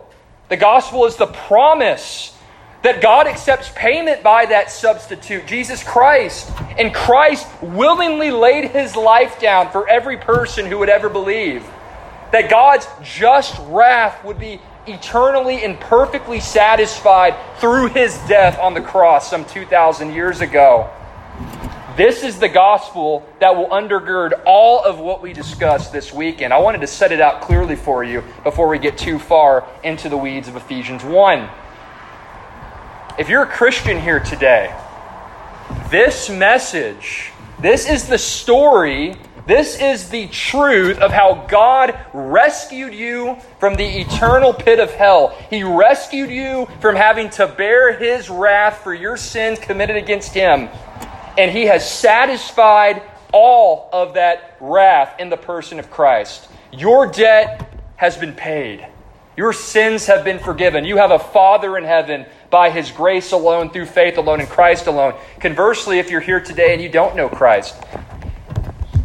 The 0.49 0.57
gospel 0.57 1.07
is 1.07 1.15
the 1.15 1.27
promise 1.27 2.37
that 2.83 3.01
God 3.01 3.27
accepts 3.27 3.69
payment 3.75 4.23
by 4.23 4.47
that 4.47 4.71
substitute, 4.71 5.45
Jesus 5.45 5.83
Christ. 5.83 6.51
And 6.77 6.93
Christ 6.93 7.47
willingly 7.61 8.31
laid 8.31 8.71
his 8.71 8.95
life 8.95 9.39
down 9.39 9.71
for 9.71 9.87
every 9.87 10.17
person 10.17 10.65
who 10.65 10.79
would 10.79 10.89
ever 10.89 11.09
believe. 11.09 11.63
That 12.31 12.49
God's 12.49 12.87
just 13.03 13.59
wrath 13.67 14.23
would 14.23 14.39
be 14.39 14.59
eternally 14.87 15.63
and 15.63 15.79
perfectly 15.79 16.39
satisfied 16.39 17.35
through 17.59 17.89
his 17.89 18.17
death 18.27 18.57
on 18.57 18.73
the 18.73 18.81
cross 18.81 19.29
some 19.29 19.45
2,000 19.45 20.13
years 20.13 20.41
ago. 20.41 20.89
This 21.97 22.23
is 22.23 22.39
the 22.39 22.49
gospel 22.49 23.27
that 23.39 23.55
will 23.55 23.67
undergird 23.67 24.41
all 24.45 24.83
of 24.83 24.97
what 24.97 25.21
we 25.21 25.33
discussed 25.33 25.91
this 25.91 26.11
weekend. 26.11 26.53
I 26.53 26.57
wanted 26.57 26.81
to 26.81 26.87
set 26.87 27.11
it 27.11 27.19
out 27.19 27.41
clearly 27.41 27.75
for 27.75 28.03
you 28.03 28.23
before 28.43 28.69
we 28.69 28.79
get 28.79 28.97
too 28.97 29.19
far 29.19 29.67
into 29.83 30.07
the 30.07 30.17
weeds 30.17 30.47
of 30.47 30.55
Ephesians 30.55 31.03
1. 31.03 31.49
If 33.19 33.27
you're 33.27 33.43
a 33.43 33.47
Christian 33.47 33.99
here 33.99 34.21
today, 34.21 34.73
this 35.89 36.29
message, 36.29 37.31
this 37.59 37.87
is 37.87 38.07
the 38.07 38.17
story, 38.17 39.17
this 39.45 39.79
is 39.81 40.09
the 40.09 40.27
truth 40.27 40.97
of 40.99 41.11
how 41.11 41.45
God 41.49 41.99
rescued 42.13 42.93
you 42.93 43.35
from 43.59 43.75
the 43.75 43.83
eternal 43.83 44.53
pit 44.53 44.79
of 44.79 44.91
hell. 44.91 45.37
He 45.49 45.61
rescued 45.61 46.29
you 46.29 46.67
from 46.79 46.95
having 46.95 47.29
to 47.31 47.47
bear 47.47 47.97
His 47.97 48.29
wrath 48.29 48.81
for 48.81 48.93
your 48.93 49.17
sins 49.17 49.59
committed 49.59 49.97
against 49.97 50.33
Him. 50.33 50.69
And 51.37 51.51
He 51.51 51.65
has 51.65 51.87
satisfied 51.89 53.03
all 53.33 53.89
of 53.91 54.13
that 54.13 54.55
wrath 54.61 55.19
in 55.19 55.29
the 55.29 55.37
person 55.37 55.79
of 55.79 55.91
Christ. 55.91 56.49
Your 56.71 57.07
debt 57.07 57.77
has 57.97 58.15
been 58.15 58.33
paid. 58.33 58.87
Your 59.37 59.53
sins 59.53 60.07
have 60.07 60.23
been 60.23 60.39
forgiven. 60.39 60.85
You 60.85 60.97
have 60.97 61.11
a 61.11 61.19
Father 61.19 61.77
in 61.77 61.83
heaven 61.83 62.25
by 62.51 62.69
His 62.69 62.91
grace 62.91 63.31
alone, 63.31 63.71
through 63.71 63.87
faith 63.87 64.17
alone, 64.17 64.41
in 64.41 64.47
Christ 64.47 64.85
alone. 64.85 65.15
Conversely, 65.39 65.97
if 65.97 66.11
you're 66.11 66.21
here 66.21 66.41
today 66.41 66.73
and 66.73 66.81
you 66.81 66.89
don't 66.89 67.15
know 67.15 67.29
Christ, 67.29 67.75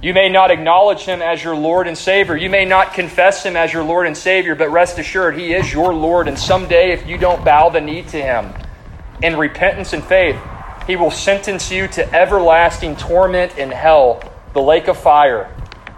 you 0.02 0.12
may 0.12 0.28
not 0.28 0.50
acknowledge 0.50 1.02
Him 1.02 1.22
as 1.22 1.42
your 1.42 1.56
Lord 1.56 1.86
and 1.86 1.96
Savior. 1.96 2.36
You 2.36 2.50
may 2.50 2.64
not 2.64 2.92
confess 2.92 3.46
Him 3.46 3.56
as 3.56 3.72
your 3.72 3.84
Lord 3.84 4.06
and 4.06 4.16
Savior, 4.16 4.54
but 4.54 4.70
rest 4.70 4.98
assured, 4.98 5.38
He 5.38 5.54
is 5.54 5.72
your 5.72 5.94
Lord. 5.94 6.28
And 6.28 6.38
someday, 6.38 6.92
if 6.92 7.06
you 7.06 7.16
don't 7.16 7.44
bow 7.44 7.70
the 7.70 7.80
knee 7.80 8.02
to 8.02 8.20
Him 8.20 8.52
in 9.22 9.36
repentance 9.36 9.92
and 9.92 10.04
faith, 10.04 10.38
He 10.86 10.96
will 10.96 11.10
sentence 11.12 11.70
you 11.70 11.88
to 11.88 12.14
everlasting 12.14 12.96
torment 12.96 13.56
in 13.56 13.70
hell, 13.70 14.22
the 14.52 14.60
lake 14.60 14.88
of 14.88 14.98
fire, 14.98 15.44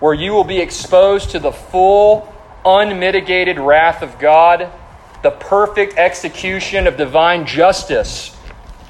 where 0.00 0.14
you 0.14 0.32
will 0.32 0.44
be 0.44 0.60
exposed 0.60 1.30
to 1.30 1.38
the 1.38 1.52
full, 1.52 2.32
unmitigated 2.64 3.58
wrath 3.58 4.02
of 4.02 4.18
God 4.18 4.70
the 5.22 5.30
perfect 5.30 5.96
execution 5.98 6.86
of 6.86 6.96
divine 6.96 7.46
justice 7.46 8.36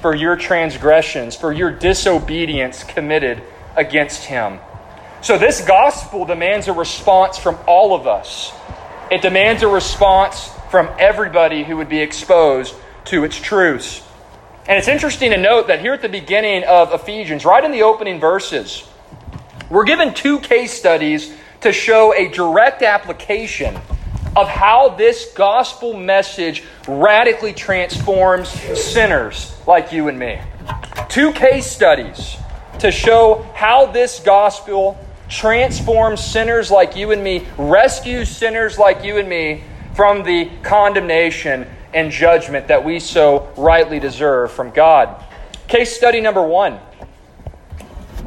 for 0.01 0.15
your 0.15 0.35
transgressions, 0.35 1.35
for 1.35 1.51
your 1.51 1.71
disobedience 1.71 2.83
committed 2.83 3.41
against 3.75 4.23
him. 4.23 4.59
So, 5.21 5.37
this 5.37 5.65
gospel 5.65 6.25
demands 6.25 6.67
a 6.67 6.73
response 6.73 7.37
from 7.37 7.57
all 7.67 7.93
of 7.93 8.07
us. 8.07 8.53
It 9.11 9.21
demands 9.21 9.63
a 9.63 9.67
response 9.67 10.49
from 10.69 10.89
everybody 10.99 11.63
who 11.63 11.77
would 11.77 11.89
be 11.89 11.99
exposed 11.99 12.75
to 13.05 13.23
its 13.23 13.35
truths. 13.35 14.01
And 14.67 14.77
it's 14.77 14.87
interesting 14.87 15.31
to 15.31 15.37
note 15.37 15.67
that 15.67 15.81
here 15.81 15.93
at 15.93 16.01
the 16.01 16.09
beginning 16.09 16.63
of 16.63 16.93
Ephesians, 16.93 17.43
right 17.43 17.63
in 17.63 17.71
the 17.71 17.81
opening 17.81 18.19
verses, 18.19 18.87
we're 19.69 19.83
given 19.83 20.13
two 20.13 20.39
case 20.39 20.71
studies 20.71 21.33
to 21.61 21.73
show 21.73 22.13
a 22.13 22.29
direct 22.29 22.83
application 22.83 23.75
of 24.39 24.47
how 24.47 24.89
this 24.89 25.33
gospel 25.33 25.93
message 25.93 26.63
radically 26.87 27.51
transforms 27.51 28.47
sinners 28.47 29.53
like 29.67 29.91
you 29.91 30.07
and 30.07 30.17
me. 30.17 30.39
Two 31.09 31.33
case 31.33 31.65
studies 31.67 32.37
to 32.79 32.89
show 32.89 33.45
how 33.53 33.87
this 33.87 34.21
gospel 34.21 34.97
transforms 35.27 36.23
sinners 36.23 36.71
like 36.71 36.95
you 36.95 37.11
and 37.11 37.21
me, 37.21 37.45
rescues 37.57 38.29
sinners 38.29 38.77
like 38.77 39.03
you 39.03 39.17
and 39.17 39.27
me 39.27 39.63
from 39.93 40.23
the 40.23 40.49
condemnation 40.63 41.67
and 41.93 42.09
judgment 42.09 42.69
that 42.69 42.85
we 42.85 42.99
so 42.99 43.51
rightly 43.57 43.99
deserve 43.99 44.51
from 44.51 44.71
God. 44.71 45.21
Case 45.67 45.95
study 45.95 46.21
number 46.21 46.41
one. 46.41 46.79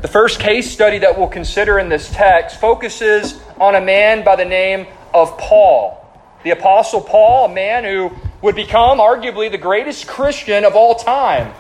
The 0.03 0.09
first 0.09 0.41
case 0.41 0.71
study 0.71 0.99
that 0.99 1.17
we'll 1.17 1.29
consider 1.29 1.79
in 1.79 1.89
this 1.89 2.11
text 2.13 2.61
focuses 2.61 3.41
on 3.59 3.75
a 3.77 3.81
man 3.81 4.25
by 4.25 4.37
the 4.37 4.45
name 4.45 4.87
of 5.15 5.39
Paul. 5.39 6.02
The 6.45 6.51
Apostle 6.51 7.01
Paul, 7.01 7.47
a 7.51 7.55
man 7.55 7.85
who 7.85 8.11
would 8.41 8.57
become 8.57 8.99
arguably 8.99 9.51
the 9.51 9.59
greatest 9.59 10.07
Christian 10.07 10.65
of 10.65 10.75
all 10.75 10.97
time. 10.97 11.55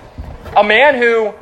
A 0.56 0.64
man 0.64 0.96
who, 0.96 1.32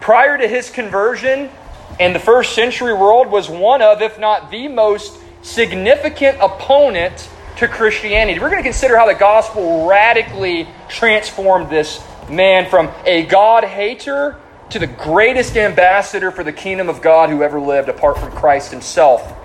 prior 0.00 0.36
to 0.36 0.46
his 0.46 0.70
conversion 0.70 1.50
in 1.98 2.12
the 2.12 2.18
first 2.18 2.54
century 2.54 2.92
world, 2.92 3.28
was 3.28 3.48
one 3.48 3.80
of, 3.80 4.02
if 4.02 4.18
not 4.18 4.50
the 4.50 4.68
most 4.68 5.18
significant 5.42 6.38
opponent 6.40 7.28
to 7.56 7.68
Christianity. 7.68 8.38
We're 8.38 8.50
going 8.50 8.62
to 8.62 8.68
consider 8.68 8.96
how 8.96 9.06
the 9.06 9.14
gospel 9.14 9.86
radically 9.86 10.68
transformed 10.88 11.70
this 11.70 12.02
man 12.28 12.68
from 12.68 12.90
a 13.04 13.24
God 13.24 13.64
hater 13.64 14.38
to 14.70 14.78
the 14.78 14.86
greatest 14.86 15.56
ambassador 15.56 16.30
for 16.30 16.44
the 16.44 16.52
kingdom 16.52 16.88
of 16.88 17.02
God 17.02 17.30
who 17.30 17.42
ever 17.42 17.60
lived 17.60 17.88
apart 17.88 18.18
from 18.18 18.30
Christ 18.32 18.70
himself. 18.70 19.38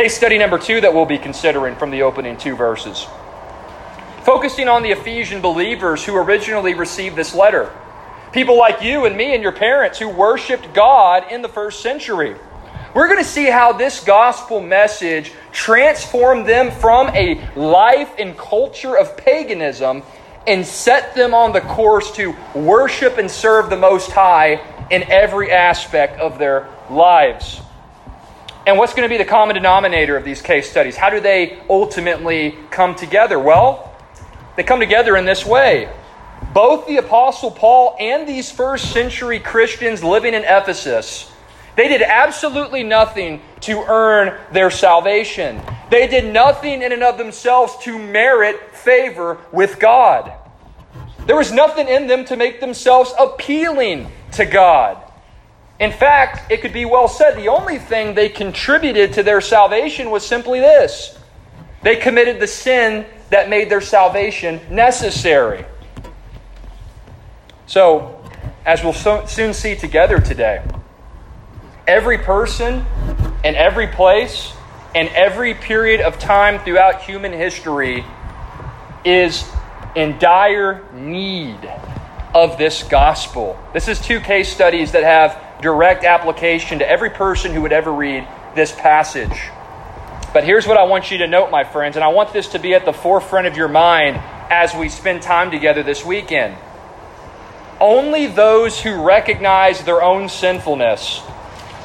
Case 0.00 0.16
study 0.16 0.38
number 0.38 0.56
two 0.56 0.80
that 0.80 0.94
we'll 0.94 1.04
be 1.04 1.18
considering 1.18 1.76
from 1.76 1.90
the 1.90 2.00
opening 2.00 2.38
two 2.38 2.56
verses. 2.56 3.06
Focusing 4.22 4.66
on 4.66 4.82
the 4.82 4.92
Ephesian 4.92 5.42
believers 5.42 6.02
who 6.02 6.16
originally 6.16 6.72
received 6.72 7.16
this 7.16 7.34
letter. 7.34 7.70
People 8.32 8.56
like 8.56 8.80
you 8.80 9.04
and 9.04 9.14
me 9.14 9.34
and 9.34 9.42
your 9.42 9.52
parents 9.52 9.98
who 9.98 10.08
worshiped 10.08 10.72
God 10.72 11.30
in 11.30 11.42
the 11.42 11.50
first 11.50 11.82
century. 11.82 12.34
We're 12.94 13.08
going 13.08 13.22
to 13.22 13.28
see 13.28 13.50
how 13.50 13.74
this 13.74 14.02
gospel 14.02 14.62
message 14.62 15.32
transformed 15.52 16.46
them 16.46 16.70
from 16.70 17.08
a 17.08 17.46
life 17.54 18.14
and 18.18 18.38
culture 18.38 18.96
of 18.96 19.18
paganism 19.18 20.02
and 20.46 20.64
set 20.64 21.14
them 21.14 21.34
on 21.34 21.52
the 21.52 21.60
course 21.60 22.10
to 22.12 22.34
worship 22.54 23.18
and 23.18 23.30
serve 23.30 23.68
the 23.68 23.76
Most 23.76 24.12
High 24.12 24.62
in 24.90 25.02
every 25.10 25.52
aspect 25.52 26.18
of 26.18 26.38
their 26.38 26.70
lives. 26.88 27.60
And 28.70 28.78
what's 28.78 28.94
going 28.94 29.02
to 29.02 29.12
be 29.12 29.18
the 29.18 29.28
common 29.28 29.56
denominator 29.56 30.16
of 30.16 30.24
these 30.24 30.40
case 30.40 30.70
studies? 30.70 30.96
How 30.96 31.10
do 31.10 31.18
they 31.18 31.58
ultimately 31.68 32.56
come 32.70 32.94
together? 32.94 33.36
Well, 33.36 33.92
they 34.54 34.62
come 34.62 34.78
together 34.78 35.16
in 35.16 35.24
this 35.24 35.44
way. 35.44 35.92
Both 36.54 36.86
the 36.86 36.98
Apostle 36.98 37.50
Paul 37.50 37.96
and 37.98 38.28
these 38.28 38.48
first 38.48 38.92
century 38.92 39.40
Christians 39.40 40.04
living 40.04 40.34
in 40.34 40.44
Ephesus, 40.44 41.32
they 41.74 41.88
did 41.88 42.00
absolutely 42.00 42.84
nothing 42.84 43.42
to 43.62 43.82
earn 43.88 44.38
their 44.52 44.70
salvation. 44.70 45.60
They 45.90 46.06
did 46.06 46.32
nothing 46.32 46.82
in 46.82 46.92
and 46.92 47.02
of 47.02 47.18
themselves 47.18 47.76
to 47.78 47.98
merit 47.98 48.72
favor 48.72 49.38
with 49.50 49.80
God. 49.80 50.32
There 51.26 51.34
was 51.34 51.50
nothing 51.50 51.88
in 51.88 52.06
them 52.06 52.24
to 52.26 52.36
make 52.36 52.60
themselves 52.60 53.12
appealing 53.18 54.12
to 54.34 54.44
God. 54.44 55.09
In 55.80 55.90
fact, 55.90 56.52
it 56.52 56.60
could 56.60 56.74
be 56.74 56.84
well 56.84 57.08
said 57.08 57.36
the 57.36 57.48
only 57.48 57.78
thing 57.78 58.14
they 58.14 58.28
contributed 58.28 59.14
to 59.14 59.22
their 59.22 59.40
salvation 59.40 60.10
was 60.10 60.24
simply 60.24 60.60
this 60.60 61.18
they 61.82 61.96
committed 61.96 62.38
the 62.38 62.46
sin 62.46 63.06
that 63.30 63.48
made 63.48 63.70
their 63.70 63.80
salvation 63.80 64.60
necessary. 64.70 65.64
So, 67.66 68.22
as 68.66 68.84
we'll 68.84 68.92
so, 68.92 69.24
soon 69.24 69.54
see 69.54 69.74
together 69.74 70.20
today, 70.20 70.62
every 71.86 72.18
person 72.18 72.84
and 73.42 73.56
every 73.56 73.86
place 73.86 74.52
and 74.94 75.08
every 75.10 75.54
period 75.54 76.02
of 76.02 76.18
time 76.18 76.58
throughout 76.58 77.00
human 77.02 77.32
history 77.32 78.04
is 79.04 79.48
in 79.94 80.18
dire 80.18 80.84
need 80.92 81.58
of 82.34 82.58
this 82.58 82.82
gospel. 82.84 83.58
This 83.72 83.88
is 83.88 84.00
two 84.00 84.20
case 84.20 84.52
studies 84.52 84.92
that 84.92 85.02
have 85.02 85.62
direct 85.62 86.04
application 86.04 86.78
to 86.78 86.88
every 86.88 87.10
person 87.10 87.52
who 87.52 87.62
would 87.62 87.72
ever 87.72 87.92
read 87.92 88.26
this 88.54 88.72
passage. 88.72 89.50
But 90.32 90.44
here's 90.44 90.66
what 90.66 90.76
I 90.76 90.84
want 90.84 91.10
you 91.10 91.18
to 91.18 91.26
note, 91.26 91.50
my 91.50 91.64
friends, 91.64 91.96
and 91.96 92.04
I 92.04 92.08
want 92.08 92.32
this 92.32 92.48
to 92.48 92.58
be 92.58 92.74
at 92.74 92.84
the 92.84 92.92
forefront 92.92 93.46
of 93.46 93.56
your 93.56 93.68
mind 93.68 94.16
as 94.48 94.74
we 94.74 94.88
spend 94.88 95.22
time 95.22 95.50
together 95.50 95.82
this 95.82 96.04
weekend. 96.04 96.56
Only 97.80 98.26
those 98.26 98.80
who 98.80 99.02
recognize 99.02 99.82
their 99.82 100.02
own 100.02 100.28
sinfulness, 100.28 101.22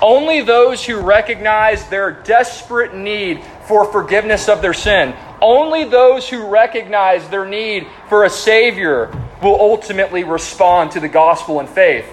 only 0.01 0.41
those 0.41 0.85
who 0.85 0.99
recognize 0.99 1.87
their 1.89 2.11
desperate 2.11 2.93
need 2.93 3.41
for 3.67 3.91
forgiveness 3.91 4.47
of 4.47 4.61
their 4.61 4.73
sin, 4.73 5.15
only 5.41 5.85
those 5.85 6.29
who 6.29 6.45
recognize 6.47 7.27
their 7.29 7.45
need 7.45 7.87
for 8.09 8.25
a 8.25 8.29
Savior 8.29 9.11
will 9.45 9.61
ultimately 9.61 10.23
respond 10.23 10.91
to 10.91 10.99
the 10.99 11.07
gospel 11.07 11.59
in 11.59 11.67
faith. 11.67 12.05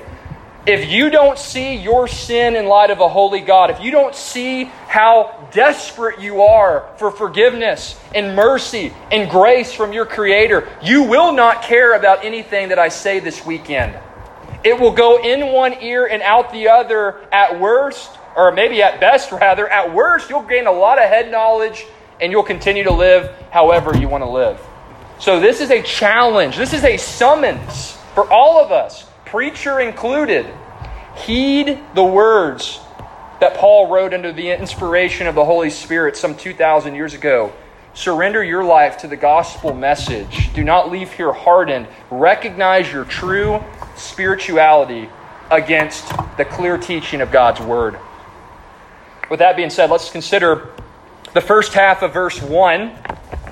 If 0.65 0.89
you 0.89 1.11
don't 1.11 1.39
see 1.39 1.75
your 1.75 2.07
sin 2.07 2.55
in 2.55 2.67
light 2.67 2.91
of 2.91 3.01
a 3.01 3.09
holy 3.09 3.41
God, 3.41 3.71
if 3.71 3.81
you 3.81 3.91
don't 3.91 4.15
see 4.15 4.65
how 4.87 5.49
desperate 5.51 6.21
you 6.21 6.43
are 6.43 6.89
for 6.99 7.11
forgiveness 7.11 7.99
and 8.15 8.37
mercy 8.37 8.93
and 9.11 9.29
grace 9.29 9.73
from 9.73 9.93
your 9.93 10.07
Creator, 10.07 10.69
you 10.81 11.03
will 11.03 11.33
not 11.33 11.63
care 11.63 11.97
about 11.97 12.25
anything 12.25 12.69
that 12.69 12.79
I 12.79 12.91
say 12.91 13.19
this 13.19 13.45
weekend. 13.45 13.99
It 14.63 14.79
will 14.79 14.93
go 14.93 15.21
in 15.21 15.53
one 15.53 15.83
ear 15.83 16.07
and 16.07 16.23
out 16.23 16.53
the 16.53 16.69
other 16.69 17.19
at 17.33 17.59
worst, 17.59 18.11
or 18.37 18.53
maybe 18.53 18.83
at 18.83 19.01
best, 19.01 19.33
rather. 19.33 19.67
At 19.67 19.93
worst, 19.93 20.31
you'll 20.31 20.43
gain 20.43 20.69
a 20.69 20.73
lot 20.73 21.03
of 21.03 21.09
head 21.09 21.29
knowledge 21.29 21.85
and 22.21 22.31
you'll 22.31 22.45
continue 22.45 22.85
to 22.85 22.93
live 22.93 23.35
however 23.51 23.97
you 23.97 24.09
want 24.09 24.23
to 24.23 24.31
live. 24.31 24.61
So, 25.23 25.39
this 25.39 25.61
is 25.61 25.71
a 25.71 25.81
challenge. 25.83 26.57
This 26.57 26.73
is 26.73 26.83
a 26.83 26.97
summons 26.97 27.93
for 28.13 28.29
all 28.29 28.59
of 28.59 28.73
us 28.73 29.07
preacher 29.25 29.79
included, 29.79 30.53
heed 31.15 31.79
the 31.95 32.03
words 32.03 32.81
that 33.39 33.55
Paul 33.55 33.89
wrote 33.89 34.15
under 34.15 34.33
the 34.33 34.51
inspiration 34.51 35.29
of 35.29 35.37
the 35.37 35.45
Holy 35.45 35.71
Spirit 35.71 36.17
some 36.17 36.37
2,000 36.37 36.97
years 36.97 37.15
ago. 37.15 37.53
Surrender 37.95 38.43
your 38.43 38.65
life 38.65 38.99
to 38.99 39.07
the 39.07 39.17
gospel 39.17 39.73
message. 39.73 40.53
Do 40.55 40.65
not 40.65 40.91
leave 40.91 41.13
here 41.13 41.33
hardened. 41.33 41.87
Recognize 42.11 42.93
your 42.93 43.05
true 43.05 43.63
spirituality 43.95 45.09
against 45.53 46.05
the 46.37 46.45
clear 46.45 46.77
teaching 46.77 47.21
of 47.21 47.31
God's 47.31 47.61
word. 47.61 47.97
With 49.31 49.39
that 49.39 49.55
being 49.55 49.71
said, 49.71 49.89
let's 49.89 50.11
consider 50.11 50.71
the 51.33 51.41
first 51.41 51.75
half 51.75 52.03
of 52.03 52.13
verse 52.13 52.43
1. 52.43 52.91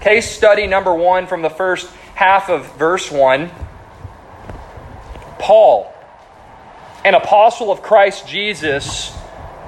Case 0.01 0.31
study 0.31 0.67
number 0.67 0.95
1 0.95 1.27
from 1.27 1.43
the 1.43 1.51
first 1.51 1.91
half 2.15 2.49
of 2.49 2.75
verse 2.77 3.11
1. 3.11 3.51
Paul, 5.39 5.93
an 7.05 7.15
apostle 7.15 7.71
of 7.71 7.83
Christ 7.83 8.27
Jesus 8.27 9.15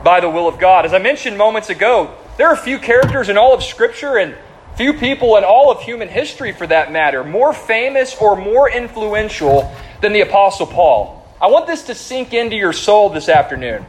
by 0.02 0.20
the 0.20 0.30
will 0.30 0.48
of 0.48 0.58
God. 0.58 0.86
As 0.86 0.94
I 0.94 0.98
mentioned 0.98 1.36
moments 1.36 1.68
ago, 1.68 2.14
there 2.38 2.48
are 2.48 2.56
few 2.56 2.78
characters 2.78 3.28
in 3.28 3.36
all 3.36 3.52
of 3.52 3.62
Scripture 3.62 4.16
and 4.16 4.34
few 4.76 4.94
people 4.94 5.36
in 5.36 5.44
all 5.44 5.70
of 5.70 5.82
human 5.82 6.08
history, 6.08 6.52
for 6.52 6.66
that 6.66 6.90
matter, 6.90 7.22
more 7.22 7.52
famous 7.52 8.16
or 8.16 8.34
more 8.34 8.70
influential 8.70 9.70
than 10.00 10.14
the 10.14 10.22
Apostle 10.22 10.66
Paul. 10.66 11.26
I 11.42 11.48
want 11.48 11.66
this 11.66 11.82
to 11.84 11.94
sink 11.94 12.32
into 12.32 12.56
your 12.56 12.72
soul 12.72 13.10
this 13.10 13.28
afternoon. 13.28 13.84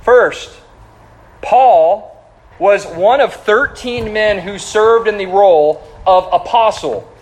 First, 0.00 0.58
Paul 1.42 2.09
was 2.60 2.86
one 2.86 3.20
of 3.20 3.34
13 3.34 4.12
men 4.12 4.38
who 4.38 4.58
served 4.58 5.08
in 5.08 5.18
the 5.18 5.26
role 5.26 5.82
of 6.06 6.28
apostle. 6.32 7.12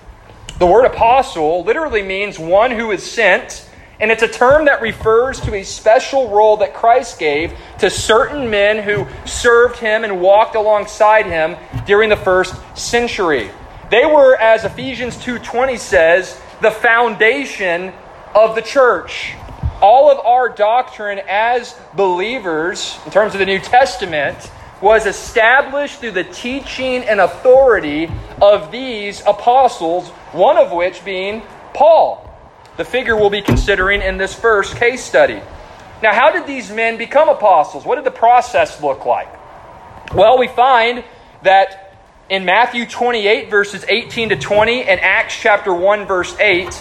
The 0.59 0.66
word 0.66 0.85
apostle 0.85 1.64
literally 1.64 2.03
means 2.03 2.38
one 2.38 2.72
who 2.72 2.90
is 2.90 3.09
sent 3.09 3.64
and 4.01 4.12
it's 4.12 4.22
a 4.22 4.29
term 4.29 4.66
that 4.66 4.81
refers 4.81 5.40
to 5.40 5.55
a 5.55 5.64
special 5.64 6.31
role 6.31 6.59
that 6.59 6.72
Christ 6.72 7.18
gave 7.18 7.53
to 7.81 7.90
certain 7.90 8.48
men 8.48 8.83
who 8.83 9.07
served 9.27 9.79
him 9.79 10.05
and 10.05 10.20
walked 10.20 10.55
alongside 10.55 11.27
him 11.27 11.57
during 11.85 12.09
the 12.09 12.16
first 12.16 12.55
century. 12.77 13.51
They 13.90 14.07
were, 14.07 14.37
as 14.37 14.64
Ephesians 14.64 15.16
2:20 15.16 15.79
says, 15.79 16.40
the 16.61 16.70
foundation 16.70 17.92
of 18.35 18.55
the 18.55 18.62
church. 18.62 19.35
All 19.81 20.11
of 20.11 20.24
our 20.24 20.48
doctrine 20.48 21.20
as 21.29 21.74
believers, 21.94 22.98
in 23.05 23.11
terms 23.11 23.35
of 23.35 23.40
the 23.40 23.46
New 23.46 23.59
Testament, 23.59 24.51
was 24.81 25.07
established 25.07 26.01
through 26.01 26.12
the 26.12 26.25
teaching 26.25 27.03
and 27.03 27.21
authority 27.21 28.11
of 28.41 28.71
these 28.71 29.23
apostles, 29.27 30.09
one 30.33 30.57
of 30.57 30.73
which 30.73 31.05
being 31.05 31.43
Paul 31.75 32.29
the 32.79 32.85
figure 32.85 33.17
we'll 33.17 33.29
be 33.29 33.43
considering 33.43 34.01
in 34.01 34.17
this 34.19 34.33
first 34.33 34.77
case 34.77 35.03
study. 35.03 35.43
Now, 36.01 36.14
how 36.14 36.31
did 36.31 36.47
these 36.47 36.71
men 36.71 36.97
become 36.97 37.29
apostles? 37.29 37.85
What 37.85 37.97
did 37.97 38.05
the 38.05 38.12
process 38.12 38.81
look 38.81 39.05
like? 39.05 39.29
Well, 40.14 40.38
we 40.38 40.47
find 40.47 41.03
that 41.43 41.99
in 42.31 42.45
Matthew 42.45 42.87
28, 42.87 43.51
verses 43.51 43.85
18 43.88 44.29
to 44.29 44.37
20, 44.37 44.85
and 44.85 45.01
Acts 45.01 45.37
chapter 45.37 45.75
1, 45.75 46.07
verse 46.07 46.38
8, 46.38 46.73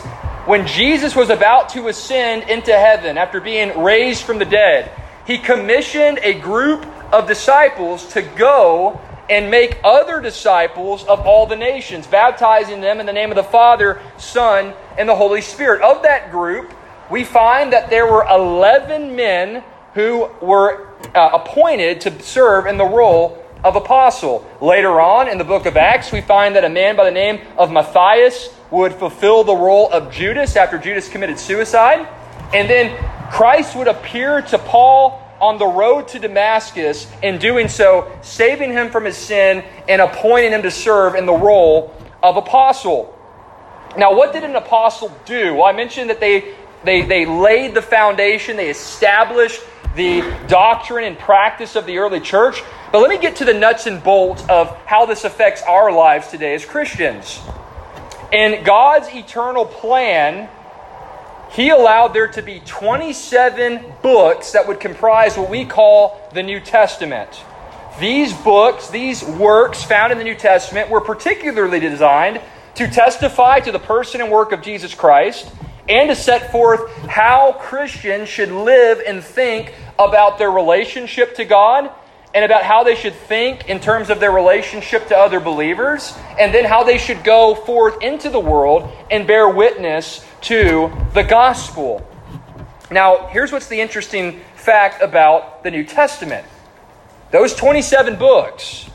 when 0.45 0.67
Jesus 0.67 1.15
was 1.15 1.31
about 1.31 1.69
to 1.69 1.87
ascend 1.87 2.47
into 2.47 2.71
heaven 2.71 3.17
after 3.17 3.41
being 3.41 3.81
raised 3.81 4.21
from 4.21 4.37
the 4.37 4.45
dead, 4.45 4.91
he 5.27 5.37
commissioned 5.37 6.19
a 6.23 6.33
group 6.33 6.85
of 7.13 7.27
disciples 7.27 8.07
to 8.13 8.21
go 8.21 8.99
and 9.29 9.51
make 9.51 9.77
other 9.83 10.21
disciples 10.21 11.03
of 11.03 11.19
all 11.27 11.45
the 11.45 11.55
nations, 11.55 12.07
baptizing 12.07 12.79
them 12.79 13.01
in 13.01 13.05
the 13.05 13.11
name 13.11 13.29
of 13.29 13.35
the 13.35 13.43
Father, 13.43 14.01
Son, 14.17 14.73
and 14.97 15.07
the 15.07 15.15
Holy 15.15 15.41
Spirit. 15.41 15.81
Of 15.81 16.03
that 16.03 16.31
group, 16.31 16.73
we 17.11 17.25
find 17.25 17.73
that 17.73 17.89
there 17.89 18.05
were 18.05 18.25
11 18.29 19.17
men 19.17 19.63
who 19.93 20.29
were 20.41 20.87
uh, 21.13 21.31
appointed 21.33 21.99
to 22.01 22.21
serve 22.21 22.65
in 22.65 22.77
the 22.77 22.85
role 22.85 23.43
of 23.65 23.75
apostle. 23.75 24.49
Later 24.61 25.01
on 25.01 25.27
in 25.27 25.37
the 25.37 25.43
book 25.43 25.65
of 25.65 25.75
Acts, 25.75 26.13
we 26.13 26.21
find 26.21 26.55
that 26.55 26.63
a 26.63 26.69
man 26.69 26.95
by 26.95 27.03
the 27.03 27.11
name 27.11 27.41
of 27.57 27.69
Matthias 27.69 28.49
would 28.71 28.93
fulfill 28.93 29.43
the 29.43 29.55
role 29.55 29.91
of 29.91 30.09
Judas 30.09 30.55
after 30.55 30.77
Judas 30.77 31.09
committed 31.09 31.37
suicide. 31.37 32.07
And 32.53 32.69
then 32.69 32.95
Christ 33.31 33.75
would 33.75 33.87
appear 33.87 34.41
to 34.41 34.57
Paul 34.57 35.23
on 35.39 35.59
the 35.59 35.67
road 35.67 36.07
to 36.09 36.19
Damascus, 36.19 37.07
in 37.21 37.37
doing 37.37 37.67
so, 37.67 38.11
saving 38.21 38.71
him 38.71 38.89
from 38.89 39.05
his 39.05 39.15
sin 39.15 39.63
and 39.87 40.01
appointing 40.01 40.51
him 40.51 40.63
to 40.63 40.71
serve 40.71 41.15
in 41.15 41.25
the 41.25 41.33
role 41.33 41.93
of 42.23 42.37
apostle. 42.37 43.13
Now, 43.97 44.15
what 44.15 44.33
did 44.33 44.43
an 44.43 44.55
apostle 44.55 45.15
do? 45.25 45.55
Well, 45.55 45.65
I 45.65 45.73
mentioned 45.73 46.09
that 46.09 46.19
they, 46.19 46.55
they, 46.83 47.03
they 47.03 47.25
laid 47.25 47.75
the 47.75 47.81
foundation, 47.81 48.57
they 48.57 48.69
established 48.69 49.61
the 49.95 50.21
doctrine 50.47 51.05
and 51.05 51.17
practice 51.17 51.75
of 51.75 51.85
the 51.85 51.97
early 51.97 52.19
church. 52.19 52.63
But 52.91 52.99
let 52.99 53.09
me 53.09 53.17
get 53.17 53.35
to 53.37 53.45
the 53.45 53.53
nuts 53.53 53.87
and 53.87 54.03
bolts 54.03 54.43
of 54.47 54.69
how 54.85 55.05
this 55.05 55.23
affects 55.23 55.61
our 55.63 55.91
lives 55.91 56.27
today 56.27 56.53
as 56.53 56.65
Christians. 56.65 57.39
In 58.31 58.63
God's 58.63 59.07
eternal 59.09 59.65
plan, 59.65 60.49
he 61.57 61.71
allowed 61.71 62.09
there 62.09 62.27
to 62.27 62.43
be 62.43 62.61
27 62.67 63.83
books 64.03 64.51
that 64.51 64.67
would 64.67 64.79
comprise 64.79 65.35
what 65.35 65.49
we 65.49 65.65
call 65.65 66.21
the 66.31 66.43
New 66.43 66.59
Testament. 66.59 67.31
These 67.99 68.31
books, 68.31 68.91
these 68.91 69.23
works 69.23 69.83
found 69.83 70.11
in 70.11 70.19
the 70.19 70.23
New 70.23 70.35
Testament, 70.35 70.91
were 70.91 71.01
particularly 71.01 71.79
designed 71.79 72.41
to 72.75 72.87
testify 72.87 73.59
to 73.61 73.71
the 73.71 73.79
person 73.79 74.21
and 74.21 74.29
work 74.29 74.51
of 74.51 74.61
Jesus 74.61 74.93
Christ 74.93 75.51
and 75.89 76.11
to 76.11 76.15
set 76.15 76.51
forth 76.51 76.95
how 77.07 77.53
Christians 77.53 78.29
should 78.29 78.51
live 78.51 79.01
and 79.07 79.23
think 79.23 79.73
about 79.97 80.37
their 80.37 80.51
relationship 80.51 81.33
to 81.37 81.43
God 81.43 81.89
and 82.33 82.43
about 82.43 82.63
how 82.63 82.83
they 82.83 82.95
should 82.95 83.15
think 83.15 83.69
in 83.69 83.79
terms 83.79 84.09
of 84.09 84.19
their 84.19 84.31
relationship 84.31 85.07
to 85.07 85.17
other 85.17 85.39
believers, 85.39 86.13
and 86.39 86.53
then 86.53 86.65
how 86.65 86.83
they 86.83 86.97
should 86.97 87.23
go 87.23 87.55
forth 87.55 88.01
into 88.01 88.29
the 88.29 88.39
world 88.39 88.91
and 89.09 89.25
bear 89.25 89.49
witness 89.49 90.25
to 90.41 90.91
the 91.13 91.23
gospel. 91.23 92.07
Now, 92.91 93.27
here's 93.27 93.51
what's 93.51 93.67
the 93.67 93.81
interesting 93.81 94.41
fact 94.55 95.01
about 95.01 95.63
the 95.63 95.71
New 95.71 95.83
Testament 95.83 96.45
those 97.31 97.53
27 97.55 98.17
books, 98.17 98.89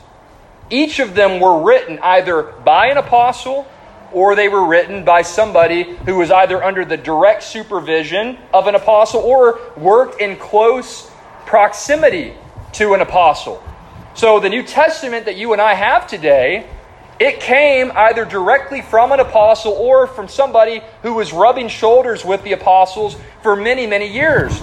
each 0.69 0.99
of 0.99 1.13
them 1.13 1.39
were 1.39 1.63
written 1.63 1.99
either 1.99 2.41
by 2.41 2.87
an 2.87 2.97
apostle 2.97 3.67
or 4.11 4.35
they 4.35 4.47
were 4.47 4.65
written 4.65 5.03
by 5.03 5.21
somebody 5.21 5.83
who 6.05 6.15
was 6.15 6.31
either 6.31 6.63
under 6.63 6.85
the 6.85 6.97
direct 6.97 7.43
supervision 7.43 8.37
of 8.53 8.67
an 8.67 8.75
apostle 8.75 9.21
or 9.21 9.59
worked 9.75 10.21
in 10.21 10.35
close 10.37 11.09
proximity 11.45 12.33
to 12.73 12.93
an 12.93 13.01
apostle. 13.01 13.63
So 14.15 14.39
the 14.39 14.49
New 14.49 14.63
Testament 14.63 15.25
that 15.25 15.37
you 15.37 15.53
and 15.53 15.61
I 15.61 15.73
have 15.73 16.07
today 16.07 16.67
it 17.19 17.39
came 17.39 17.91
either 17.95 18.25
directly 18.25 18.81
from 18.81 19.11
an 19.11 19.19
apostle 19.19 19.73
or 19.73 20.07
from 20.07 20.27
somebody 20.27 20.81
who 21.03 21.13
was 21.13 21.31
rubbing 21.31 21.67
shoulders 21.67 22.25
with 22.25 22.43
the 22.43 22.53
apostles 22.53 23.15
for 23.41 23.55
many, 23.55 23.85
many 23.85 24.07
years. 24.07 24.59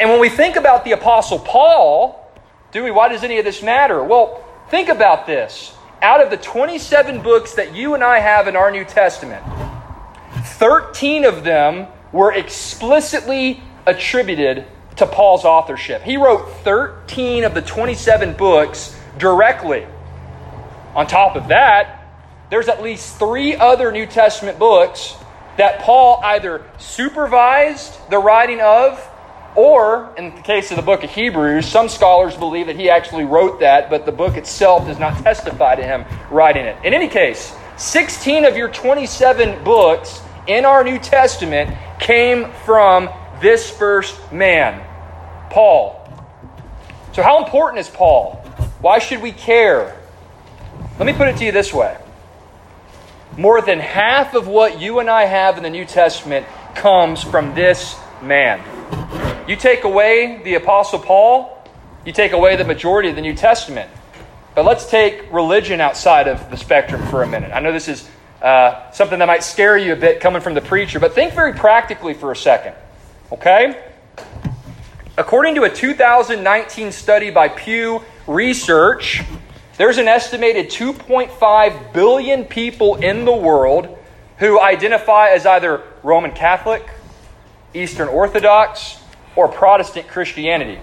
And 0.00 0.10
when 0.10 0.18
we 0.18 0.28
think 0.28 0.56
about 0.56 0.84
the 0.84 0.92
apostle 0.92 1.38
Paul, 1.38 2.32
do 2.72 2.82
we? 2.82 2.90
Why 2.90 3.08
does 3.08 3.22
any 3.22 3.38
of 3.38 3.44
this 3.44 3.62
matter? 3.62 4.02
Well, 4.02 4.42
think 4.70 4.88
about 4.88 5.26
this. 5.26 5.74
Out 6.02 6.20
of 6.20 6.30
the 6.30 6.36
27 6.36 7.22
books 7.22 7.54
that 7.54 7.74
you 7.74 7.94
and 7.94 8.02
I 8.02 8.18
have 8.18 8.48
in 8.48 8.56
our 8.56 8.70
New 8.70 8.84
Testament, 8.84 9.44
13 10.44 11.24
of 11.24 11.44
them 11.44 11.86
were 12.12 12.32
explicitly 12.32 13.62
attributed 13.86 14.66
to 14.96 15.06
Paul's 15.06 15.44
authorship. 15.44 16.02
He 16.02 16.16
wrote 16.16 16.48
13 16.62 17.44
of 17.44 17.54
the 17.54 17.62
27 17.62 18.34
books 18.34 18.98
directly. 19.18 19.86
On 20.94 21.06
top 21.06 21.36
of 21.36 21.48
that, 21.48 22.00
there's 22.50 22.68
at 22.68 22.82
least 22.82 23.18
three 23.18 23.56
other 23.56 23.90
New 23.90 24.06
Testament 24.06 24.58
books 24.58 25.16
that 25.56 25.80
Paul 25.80 26.20
either 26.22 26.64
supervised 26.78 27.98
the 28.10 28.18
writing 28.18 28.60
of, 28.60 29.10
or 29.56 30.12
in 30.16 30.34
the 30.34 30.42
case 30.42 30.70
of 30.70 30.76
the 30.76 30.82
book 30.82 31.04
of 31.04 31.10
Hebrews, 31.10 31.66
some 31.66 31.88
scholars 31.88 32.36
believe 32.36 32.66
that 32.66 32.76
he 32.76 32.90
actually 32.90 33.24
wrote 33.24 33.60
that, 33.60 33.88
but 33.88 34.04
the 34.04 34.12
book 34.12 34.36
itself 34.36 34.86
does 34.86 34.98
not 34.98 35.22
testify 35.22 35.76
to 35.76 35.82
him 35.82 36.04
writing 36.30 36.64
it. 36.64 36.76
In 36.84 36.92
any 36.92 37.08
case, 37.08 37.54
16 37.76 38.44
of 38.44 38.56
your 38.56 38.68
27 38.68 39.62
books 39.64 40.20
in 40.46 40.64
our 40.64 40.82
New 40.84 40.98
Testament 40.98 41.76
came 42.00 42.50
from 42.64 43.08
this 43.44 43.70
first 43.70 44.32
man, 44.32 44.82
Paul. 45.50 46.00
So, 47.12 47.22
how 47.22 47.44
important 47.44 47.78
is 47.78 47.88
Paul? 47.88 48.36
Why 48.80 48.98
should 48.98 49.22
we 49.22 49.30
care? 49.32 49.96
Let 50.98 51.06
me 51.06 51.12
put 51.12 51.28
it 51.28 51.36
to 51.36 51.44
you 51.44 51.52
this 51.52 51.72
way 51.72 51.96
more 53.36 53.60
than 53.60 53.80
half 53.80 54.34
of 54.34 54.46
what 54.46 54.80
you 54.80 55.00
and 55.00 55.10
I 55.10 55.24
have 55.24 55.56
in 55.56 55.62
the 55.62 55.70
New 55.70 55.84
Testament 55.84 56.46
comes 56.74 57.22
from 57.22 57.54
this 57.54 57.96
man. 58.22 58.62
You 59.48 59.56
take 59.56 59.84
away 59.84 60.40
the 60.44 60.54
Apostle 60.54 61.00
Paul, 61.00 61.50
you 62.04 62.12
take 62.12 62.32
away 62.32 62.56
the 62.56 62.64
majority 62.64 63.08
of 63.08 63.16
the 63.16 63.22
New 63.22 63.34
Testament. 63.34 63.90
But 64.54 64.64
let's 64.64 64.88
take 64.88 65.32
religion 65.32 65.80
outside 65.80 66.28
of 66.28 66.48
the 66.48 66.56
spectrum 66.56 67.04
for 67.08 67.24
a 67.24 67.26
minute. 67.26 67.50
I 67.52 67.58
know 67.58 67.72
this 67.72 67.88
is 67.88 68.08
uh, 68.40 68.90
something 68.92 69.18
that 69.18 69.26
might 69.26 69.42
scare 69.42 69.76
you 69.76 69.92
a 69.92 69.96
bit 69.96 70.20
coming 70.20 70.40
from 70.40 70.54
the 70.54 70.60
preacher, 70.60 71.00
but 71.00 71.12
think 71.14 71.34
very 71.34 71.54
practically 71.54 72.14
for 72.14 72.30
a 72.30 72.36
second. 72.36 72.76
Okay? 73.34 73.76
According 75.18 75.56
to 75.56 75.64
a 75.64 75.68
2019 75.70 76.92
study 76.92 77.30
by 77.30 77.48
Pew 77.48 78.00
Research, 78.28 79.24
there's 79.76 79.98
an 79.98 80.06
estimated 80.06 80.66
2.5 80.66 81.92
billion 81.92 82.44
people 82.44 82.94
in 82.94 83.24
the 83.24 83.34
world 83.34 83.98
who 84.38 84.60
identify 84.60 85.30
as 85.30 85.46
either 85.46 85.82
Roman 86.04 86.30
Catholic, 86.30 86.88
Eastern 87.74 88.06
Orthodox, 88.06 89.00
or 89.34 89.48
Protestant 89.48 90.06
Christianity. 90.06 90.78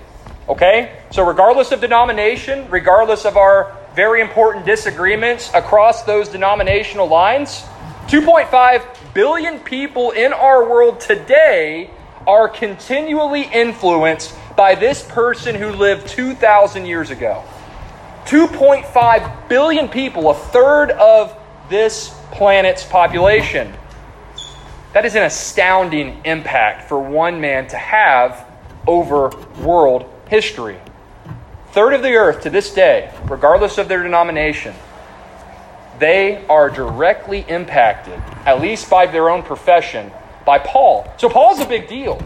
Okay? 0.50 1.00
So, 1.12 1.26
regardless 1.26 1.72
of 1.72 1.80
denomination, 1.80 2.70
regardless 2.70 3.24
of 3.24 3.38
our 3.38 3.78
very 3.96 4.20
important 4.20 4.66
disagreements 4.66 5.50
across 5.54 6.04
those 6.04 6.28
denominational 6.28 7.08
lines, 7.08 7.64
2.5 8.08 9.14
billion 9.14 9.58
people 9.60 10.12
in 10.12 10.34
our 10.34 10.70
world 10.70 11.00
today 11.00 11.90
are 12.28 12.48
continually 12.48 13.44
influenced 13.44 14.36
by 14.56 14.76
this 14.76 15.04
person 15.04 15.56
who 15.56 15.72
lived 15.72 16.08
2,000 16.08 16.86
years 16.86 17.10
ago. 17.10 17.44
2.5 18.26 19.50
billion 19.50 19.88
people, 19.88 20.30
a 20.30 20.34
third 20.34 20.92
of 20.92 21.36
this 21.70 22.16
planet's 22.32 22.86
population. 22.86 23.74
That 24.94 25.06
is 25.06 25.16
an 25.16 25.24
astounding 25.24 26.22
impact 26.26 26.88
for 26.88 27.00
one 27.00 27.42
man 27.42 27.68
to 27.70 27.78
have 27.78 28.46
over 28.88 29.30
world 29.62 30.10
history. 30.30 30.78
Third 31.72 31.94
of 31.94 32.02
the 32.02 32.14
earth 32.14 32.42
to 32.44 32.50
this 32.50 32.74
day, 32.74 33.14
regardless 33.24 33.78
of 33.78 33.88
their 33.88 34.04
denomination, 34.04 34.76
they 36.00 36.44
are 36.48 36.70
directly 36.70 37.46
impacted, 37.48 38.20
at 38.46 38.60
least 38.60 38.90
by 38.90 39.06
their 39.06 39.30
own 39.30 39.44
profession, 39.44 40.12
by 40.46 40.60
Paul. 40.60 41.12
So 41.18 41.30
Paul's 41.30 41.60
a 41.60 41.66
big 41.66 41.88
deal. 41.88 42.22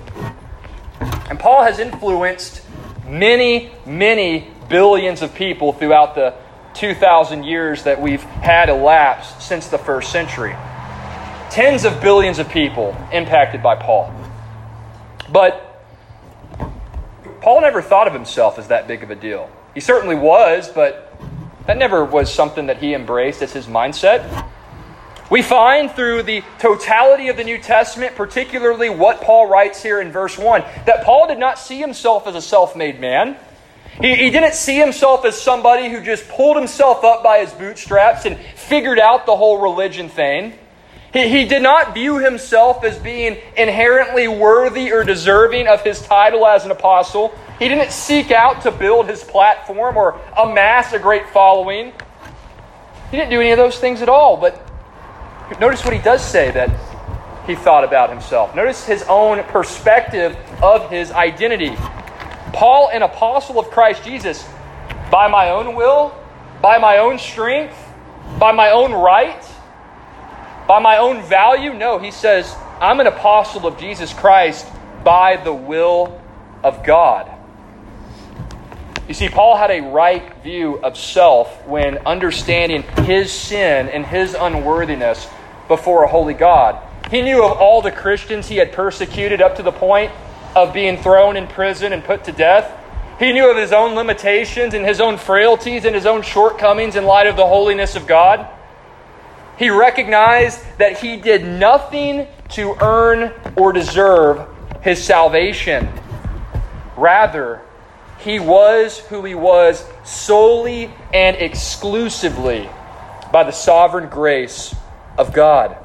And 1.30 1.40
Paul 1.40 1.64
has 1.64 1.80
influenced 1.80 2.62
many, 3.08 3.72
many 3.86 4.48
billions 4.70 5.22
of 5.22 5.34
people 5.36 5.74
throughout 5.74 6.16
the 6.16 6.34
2,000 6.76 7.44
years 7.44 7.84
that 7.84 8.02
we've 8.02 8.22
had 8.22 8.70
elapsed 8.70 9.42
since 9.42 9.68
the 9.68 9.78
first 9.78 10.12
century. 10.12 10.56
Tens 11.50 11.86
of 11.86 12.02
billions 12.02 12.40
of 12.40 12.50
people 12.50 12.96
impacted 13.12 13.64
by 13.64 13.76
Paul. 13.76 14.14
But 15.32 15.62
Paul 17.42 17.62
never 17.62 17.82
thought 17.82 18.08
of 18.08 18.14
himself 18.14 18.60
as 18.60 18.68
that 18.68 18.88
big 18.88 19.04
of 19.04 19.12
a 19.12 19.16
deal. 19.16 19.50
He 19.74 19.80
certainly 19.80 20.16
was, 20.16 20.68
but 20.68 21.14
that 21.68 21.78
never 21.78 22.04
was 22.04 22.34
something 22.34 22.68
that 22.68 22.78
he 22.78 22.94
embraced 22.94 23.42
as 23.42 23.54
his 23.54 23.68
mindset. 23.68 24.50
We 25.30 25.42
find 25.42 25.92
through 25.92 26.24
the 26.24 26.44
totality 26.60 27.30
of 27.30 27.38
the 27.38 27.44
New 27.44 27.58
Testament, 27.58 28.16
particularly 28.16 28.90
what 28.90 29.22
Paul 29.22 29.48
writes 29.48 29.82
here 29.82 30.00
in 30.00 30.12
verse 30.12 30.38
1, 30.38 30.62
that 30.86 31.04
Paul 31.04 31.28
did 31.28 31.40
not 31.40 31.58
see 31.58 31.80
himself 31.80 32.28
as 32.28 32.36
a 32.36 32.42
self 32.42 32.76
made 32.76 33.00
man. 33.00 33.38
He, 34.00 34.16
he 34.16 34.30
didn't 34.30 34.54
see 34.54 34.78
himself 34.78 35.26
as 35.26 35.42
somebody 35.42 35.90
who 35.90 36.02
just 36.02 36.28
pulled 36.30 36.58
himself 36.58 37.04
up 37.04 37.24
by 37.24 37.40
his 37.40 37.52
bootstraps 37.54 38.26
and 38.26 38.38
figured 38.56 39.00
out 39.00 39.26
the 39.26 39.36
whole 39.36 39.60
religion 39.60 40.10
thing. 40.10 40.54
He, 41.12 41.30
he 41.30 41.46
did 41.46 41.64
not 41.64 41.94
view 41.94 42.18
himself 42.18 42.84
as 42.84 43.00
being 43.00 43.38
inherently 43.58 44.28
worthy 44.28 44.92
or 44.92 45.04
deserving 45.04 45.68
of 45.68 45.82
his 45.82 46.02
title 46.02 46.46
as 46.46 46.66
an 46.66 46.72
apostle. 46.72 47.34
He 47.58 47.70
didn't 47.70 47.92
seek 47.92 48.32
out 48.32 48.64
to 48.64 48.72
build 48.72 49.10
his 49.10 49.24
platform 49.24 49.98
or 49.98 50.20
amass 50.38 50.92
a 50.94 51.00
great 51.00 51.30
following. 51.30 51.94
He 53.12 53.18
didn't 53.18 53.32
do 53.32 53.40
any 53.40 53.52
of 53.52 53.58
those 53.58 53.80
things 53.80 54.02
at 54.02 54.10
all. 54.10 54.36
But 54.36 54.65
notice 55.60 55.84
what 55.84 55.94
he 55.94 56.00
does 56.02 56.24
say 56.24 56.52
that 56.52 56.70
he 57.46 57.56
thought 57.56 57.84
about 57.84 58.10
himself. 58.10 58.56
Notice 58.56 58.86
his 58.86 59.04
own 59.04 59.44
perspective 59.46 60.36
of 60.62 60.90
his 60.90 61.12
identity. 61.12 61.76
Paul, 62.54 62.90
an 62.92 63.04
apostle 63.04 63.60
of 63.60 63.70
Christ 63.70 64.04
Jesus, 64.04 64.48
by 65.12 65.28
my 65.28 65.52
own 65.52 65.76
will, 65.76 66.16
by 66.62 66.78
my 66.78 66.98
own 66.98 67.20
strength, 67.20 67.78
by 68.40 68.52
my 68.52 68.72
own 68.72 68.92
right, 68.92 69.44
by 70.68 70.80
my 70.80 70.98
own 70.98 71.22
value. 71.24 71.74
No, 71.74 72.00
he 72.00 72.12
says, 72.12 72.56
I'm 72.82 73.00
an 73.00 73.08
apostle 73.08 73.68
of 73.68 73.78
Jesus 73.78 74.14
Christ 74.14 74.68
by 75.04 75.38
the 75.38 75.54
will 75.54 76.22
of 76.64 76.84
God. 76.84 77.32
You 79.08 79.14
see, 79.14 79.30
Paul 79.30 79.56
had 79.56 79.70
a 79.70 79.82
right 79.82 80.42
view 80.42 80.80
of 80.80 80.98
self 80.98 81.66
when 81.68 82.00
understanding 82.00 82.82
his 83.04 83.32
sin 83.32 83.88
and 83.90 84.04
his 84.04 84.34
unworthiness 84.34 85.28
before 85.68 86.04
a 86.04 86.08
holy 86.08 86.34
God. 86.34 86.82
He 87.12 87.22
knew 87.22 87.44
of 87.44 87.58
all 87.58 87.82
the 87.82 87.92
Christians 87.92 88.48
he 88.48 88.58
had 88.58 88.72
persecuted 88.72 89.42
up 89.42 89.56
to 89.58 89.64
the 89.64 89.72
point 89.72 90.12
of 90.56 90.74
being 90.74 90.98
thrown 90.98 91.38
in 91.38 91.48
prison 91.48 91.94
and 91.94 92.04
put 92.04 92.24
to 92.26 92.32
death. 92.32 92.72
He 93.20 93.32
knew 93.32 93.50
of 93.50 93.58
his 93.58 93.72
own 93.72 93.96
limitations 93.96 94.74
and 94.74 94.86
his 94.86 95.00
own 95.00 95.18
frailties 95.18 95.86
and 95.86 95.96
his 95.96 96.06
own 96.06 96.22
shortcomings 96.22 96.96
in 96.96 97.06
light 97.06 97.28
of 97.28 97.36
the 97.36 97.46
holiness 97.46 97.96
of 97.96 98.08
God. 98.08 98.48
He 99.58 99.70
recognized 99.70 100.60
that 100.80 101.00
he 101.00 101.16
did 101.16 101.46
nothing 101.46 102.28
to 102.50 102.76
earn 102.82 103.32
or 103.56 103.72
deserve 103.72 104.48
his 104.82 105.02
salvation. 105.04 105.88
Rather, 106.98 107.62
he 108.20 108.40
was 108.40 109.00
who 109.00 109.24
he 109.24 109.36
was 109.36 109.86
solely 110.04 110.92
and 111.14 111.38
exclusively 111.38 112.70
by 113.32 113.44
the 113.44 113.52
sovereign 113.52 114.10
grace 114.10 114.76
of 115.18 115.34
God. 115.34 115.78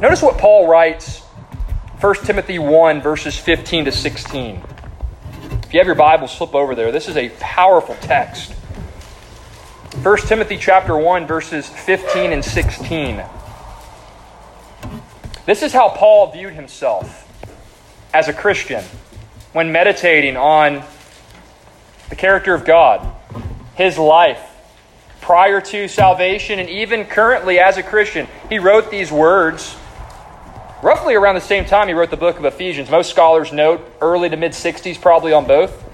Notice 0.00 0.22
what 0.22 0.38
Paul 0.38 0.68
writes 0.68 1.20
1 2.00 2.14
Timothy 2.24 2.58
1, 2.58 3.00
verses 3.02 3.36
15 3.36 3.86
to 3.86 3.92
16. 3.92 4.62
If 5.64 5.74
you 5.74 5.80
have 5.80 5.86
your 5.86 5.94
Bibles, 5.94 6.34
flip 6.34 6.54
over 6.54 6.74
there. 6.74 6.90
This 6.90 7.08
is 7.08 7.16
a 7.16 7.28
powerful 7.40 7.96
text. 8.00 8.52
1 10.02 10.18
Timothy 10.18 10.56
chapter 10.56 10.96
1 10.96 11.26
verses 11.26 11.68
15 11.68 12.32
and 12.32 12.44
16. 12.44 13.22
This 15.44 15.62
is 15.62 15.72
how 15.72 15.90
Paul 15.90 16.32
viewed 16.32 16.54
himself 16.54 17.26
as 18.14 18.28
a 18.28 18.32
Christian 18.32 18.82
when 19.52 19.72
meditating 19.72 20.36
on 20.36 20.82
the 22.08 22.16
character 22.16 22.54
of 22.54 22.64
God, 22.64 23.06
his 23.74 23.98
life 23.98 24.49
prior 25.30 25.60
to 25.60 25.86
salvation, 25.86 26.58
and 26.58 26.68
even 26.68 27.04
currently 27.04 27.60
as 27.60 27.76
a 27.76 27.84
Christian. 27.84 28.26
He 28.48 28.58
wrote 28.58 28.90
these 28.90 29.12
words 29.12 29.76
roughly 30.82 31.14
around 31.14 31.36
the 31.36 31.40
same 31.40 31.64
time 31.66 31.86
he 31.86 31.94
wrote 31.94 32.10
the 32.10 32.16
book 32.16 32.40
of 32.40 32.44
Ephesians. 32.44 32.90
Most 32.90 33.10
scholars 33.10 33.52
note 33.52 33.80
early 34.00 34.28
to 34.28 34.36
mid 34.36 34.50
60s, 34.50 35.00
probably 35.00 35.32
on 35.32 35.46
both. 35.46 35.84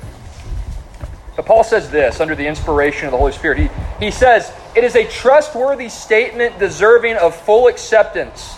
But 1.36 1.44
Paul 1.44 1.64
says 1.64 1.90
this 1.90 2.18
under 2.18 2.34
the 2.34 2.46
inspiration 2.46 3.08
of 3.08 3.12
the 3.12 3.18
Holy 3.18 3.32
Spirit. 3.32 3.58
He, 3.58 3.68
he 4.06 4.10
says, 4.10 4.50
It 4.74 4.84
is 4.84 4.96
a 4.96 5.06
trustworthy 5.06 5.90
statement 5.90 6.58
deserving 6.58 7.16
of 7.16 7.36
full 7.36 7.68
acceptance 7.68 8.56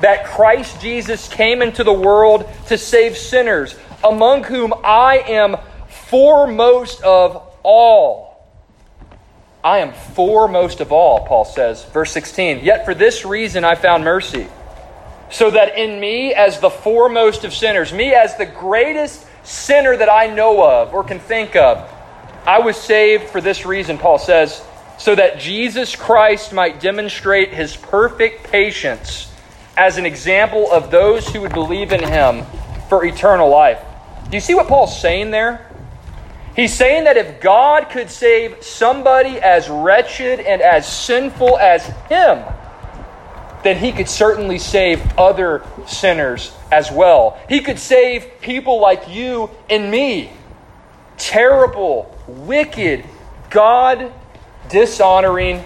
that 0.00 0.26
Christ 0.26 0.80
Jesus 0.80 1.28
came 1.28 1.62
into 1.62 1.84
the 1.84 1.92
world 1.92 2.50
to 2.66 2.76
save 2.76 3.16
sinners, 3.16 3.76
among 4.02 4.42
whom 4.42 4.74
I 4.82 5.18
am 5.18 5.56
foremost 5.86 7.00
of 7.04 7.48
all. 7.62 8.29
I 9.62 9.78
am 9.78 9.92
foremost 9.92 10.80
of 10.80 10.92
all, 10.92 11.26
Paul 11.26 11.44
says. 11.44 11.84
Verse 11.84 12.12
16. 12.12 12.60
Yet 12.64 12.84
for 12.84 12.94
this 12.94 13.24
reason 13.24 13.64
I 13.64 13.74
found 13.74 14.04
mercy, 14.04 14.46
so 15.30 15.50
that 15.50 15.78
in 15.78 16.00
me, 16.00 16.34
as 16.34 16.60
the 16.60 16.70
foremost 16.70 17.44
of 17.44 17.52
sinners, 17.52 17.92
me 17.92 18.14
as 18.14 18.36
the 18.36 18.46
greatest 18.46 19.26
sinner 19.44 19.96
that 19.96 20.10
I 20.10 20.26
know 20.26 20.64
of 20.64 20.92
or 20.94 21.04
can 21.04 21.20
think 21.20 21.56
of, 21.56 21.88
I 22.46 22.60
was 22.60 22.76
saved 22.76 23.24
for 23.24 23.40
this 23.40 23.66
reason, 23.66 23.98
Paul 23.98 24.18
says, 24.18 24.62
so 24.98 25.14
that 25.14 25.38
Jesus 25.38 25.94
Christ 25.94 26.52
might 26.52 26.80
demonstrate 26.80 27.52
his 27.52 27.76
perfect 27.76 28.50
patience 28.50 29.32
as 29.76 29.98
an 29.98 30.06
example 30.06 30.70
of 30.70 30.90
those 30.90 31.28
who 31.28 31.40
would 31.42 31.52
believe 31.52 31.92
in 31.92 32.02
him 32.02 32.44
for 32.88 33.04
eternal 33.04 33.48
life. 33.48 33.80
Do 34.28 34.36
you 34.36 34.40
see 34.40 34.54
what 34.54 34.68
Paul's 34.68 35.00
saying 35.00 35.30
there? 35.30 35.69
He's 36.56 36.74
saying 36.74 37.04
that 37.04 37.16
if 37.16 37.40
God 37.40 37.90
could 37.90 38.10
save 38.10 38.62
somebody 38.62 39.38
as 39.40 39.68
wretched 39.68 40.40
and 40.40 40.60
as 40.60 40.86
sinful 40.86 41.58
as 41.58 41.86
him, 42.08 42.44
then 43.62 43.76
he 43.76 43.92
could 43.92 44.08
certainly 44.08 44.58
save 44.58 45.02
other 45.18 45.62
sinners 45.86 46.52
as 46.72 46.90
well. 46.90 47.38
He 47.48 47.60
could 47.60 47.78
save 47.78 48.40
people 48.40 48.80
like 48.80 49.08
you 49.08 49.50
and 49.68 49.90
me. 49.90 50.32
Terrible, 51.18 52.16
wicked, 52.26 53.04
God 53.50 54.12
dishonoring 54.70 55.64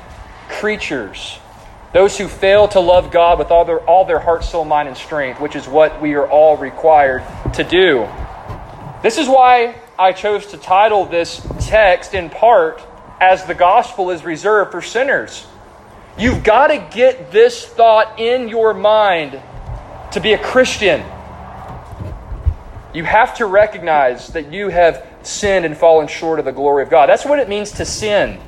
creatures. 0.49 1.38
Those 1.92 2.18
who 2.18 2.27
fail 2.27 2.66
to 2.68 2.81
love 2.81 3.12
God 3.12 3.38
with 3.38 3.53
all 3.53 3.64
their, 3.64 3.79
all 3.81 4.05
their 4.05 4.18
heart, 4.18 4.42
soul, 4.42 4.64
mind, 4.64 4.88
and 4.88 4.97
strength, 4.97 5.40
which 5.40 5.55
is 5.55 5.68
what 5.68 6.03
we 6.03 6.14
are 6.14 6.29
all 6.29 6.57
required 6.57 7.23
to 7.55 7.62
do. 7.62 8.09
This 9.03 9.16
is 9.16 9.29
why 9.29 9.77
I 9.98 10.12
chose 10.12 10.46
to 10.46 10.57
title 10.57 11.04
this 11.04 11.46
text 11.61 12.14
in 12.14 12.28
part 12.28 12.83
as 13.20 13.44
the 13.46 13.54
gospel 13.54 14.11
is 14.11 14.24
reserved 14.24 14.72
for 14.72 14.83
sinners. 14.83 15.46
You've 16.18 16.42
got 16.42 16.68
to 16.68 16.87
get 16.94 17.30
this 17.30 17.64
thought 17.64 18.18
in 18.18 18.48
your 18.48 18.74
mind 18.74 19.40
to 20.12 20.20
be 20.20 20.33
a 20.33 20.38
Christian. 20.38 21.04
You 22.92 23.04
have 23.04 23.37
to 23.37 23.46
recognize 23.46 24.28
that 24.28 24.52
you 24.52 24.68
have 24.68 25.07
sinned 25.22 25.64
and 25.64 25.76
fallen 25.76 26.07
short 26.09 26.38
of 26.38 26.44
the 26.44 26.52
glory 26.52 26.83
of 26.83 26.90
God. 26.90 27.09
That's 27.09 27.24
what 27.24 27.38
it 27.38 27.48
means 27.48 27.72
to 27.72 27.85
sin. 27.85 28.40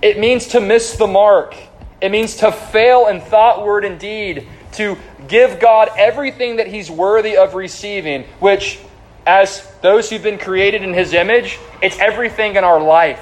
It 0.00 0.18
means 0.18 0.48
to 0.48 0.60
miss 0.60 0.96
the 0.96 1.06
mark. 1.06 1.56
It 2.00 2.10
means 2.10 2.36
to 2.36 2.50
fail 2.50 3.06
in 3.06 3.20
thought, 3.20 3.64
word, 3.64 3.84
and 3.84 3.98
deed, 3.98 4.48
to 4.72 4.96
give 5.28 5.60
God 5.60 5.90
everything 5.96 6.56
that 6.56 6.66
He's 6.66 6.90
worthy 6.90 7.36
of 7.36 7.54
receiving, 7.54 8.24
which, 8.40 8.78
as 9.26 9.66
those 9.82 10.10
who've 10.10 10.22
been 10.22 10.38
created 10.38 10.82
in 10.82 10.92
His 10.92 11.12
image, 11.12 11.58
it's 11.80 11.98
everything 11.98 12.56
in 12.56 12.64
our 12.64 12.80
life. 12.80 13.20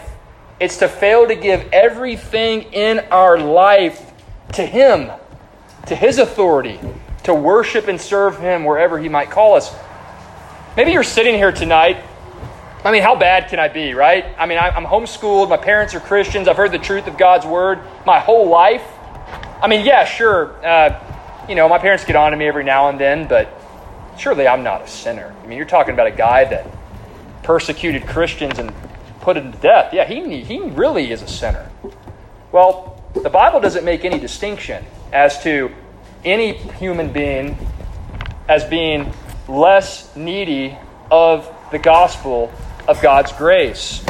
It's 0.58 0.78
to 0.78 0.88
fail 0.88 1.26
to 1.28 1.34
give 1.34 1.68
everything 1.72 2.62
in 2.72 3.00
our 3.10 3.38
life 3.38 4.12
to 4.52 4.64
Him, 4.64 5.10
to 5.86 5.96
His 5.96 6.18
authority, 6.18 6.78
to 7.24 7.34
worship 7.34 7.88
and 7.88 8.00
serve 8.00 8.38
Him 8.38 8.64
wherever 8.64 8.98
He 8.98 9.08
might 9.08 9.30
call 9.30 9.54
us. 9.56 9.74
Maybe 10.76 10.92
you're 10.92 11.02
sitting 11.02 11.34
here 11.34 11.52
tonight 11.52 12.02
I 12.82 12.92
mean, 12.92 13.02
how 13.02 13.14
bad 13.14 13.48
can 13.50 13.58
I 13.58 13.68
be, 13.68 13.92
right? 13.92 14.24
I 14.38 14.46
mean, 14.46 14.56
I'm 14.58 14.86
homeschooled. 14.86 15.50
My 15.50 15.58
parents 15.58 15.94
are 15.94 16.00
Christians. 16.00 16.48
I've 16.48 16.56
heard 16.56 16.72
the 16.72 16.78
truth 16.78 17.08
of 17.08 17.18
God's 17.18 17.44
word 17.44 17.80
my 18.06 18.20
whole 18.20 18.48
life. 18.48 18.82
I 19.62 19.68
mean, 19.68 19.84
yeah, 19.84 20.06
sure. 20.06 20.54
Uh, 20.64 20.98
you 21.46 21.54
know, 21.56 21.68
my 21.68 21.78
parents 21.78 22.06
get 22.06 22.16
on 22.16 22.30
to 22.30 22.38
me 22.38 22.46
every 22.46 22.64
now 22.64 22.88
and 22.88 22.98
then, 22.98 23.28
but 23.28 23.59
surely 24.20 24.46
I'm 24.46 24.62
not 24.62 24.82
a 24.82 24.88
sinner. 24.88 25.34
I 25.42 25.46
mean, 25.46 25.56
you're 25.56 25.66
talking 25.66 25.94
about 25.94 26.06
a 26.06 26.12
guy 26.12 26.44
that 26.44 26.66
persecuted 27.42 28.06
Christians 28.06 28.58
and 28.58 28.72
put 29.20 29.34
them 29.34 29.52
to 29.52 29.58
death. 29.58 29.94
Yeah, 29.94 30.04
he, 30.04 30.42
he 30.42 30.60
really 30.60 31.10
is 31.10 31.22
a 31.22 31.28
sinner. 31.28 31.70
Well, 32.52 33.02
the 33.14 33.30
Bible 33.30 33.60
doesn't 33.60 33.84
make 33.84 34.04
any 34.04 34.18
distinction 34.18 34.84
as 35.12 35.42
to 35.42 35.70
any 36.24 36.52
human 36.52 37.12
being 37.12 37.56
as 38.48 38.64
being 38.64 39.12
less 39.48 40.14
needy 40.16 40.76
of 41.10 41.48
the 41.70 41.78
gospel 41.78 42.52
of 42.88 43.00
God's 43.00 43.32
grace. 43.32 44.04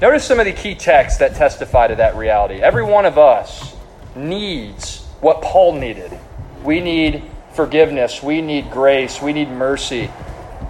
Notice 0.00 0.24
some 0.24 0.40
of 0.40 0.46
the 0.46 0.52
key 0.52 0.74
texts 0.74 1.18
that 1.18 1.34
testify 1.34 1.88
to 1.88 1.96
that 1.96 2.16
reality. 2.16 2.54
Every 2.62 2.82
one 2.82 3.04
of 3.04 3.18
us 3.18 3.76
needs 4.16 5.04
what 5.20 5.42
Paul 5.42 5.74
needed. 5.74 6.18
We 6.64 6.80
need 6.80 7.22
forgiveness, 7.58 8.22
we 8.22 8.40
need 8.40 8.70
grace, 8.70 9.20
we 9.20 9.32
need 9.32 9.50
mercy. 9.50 10.08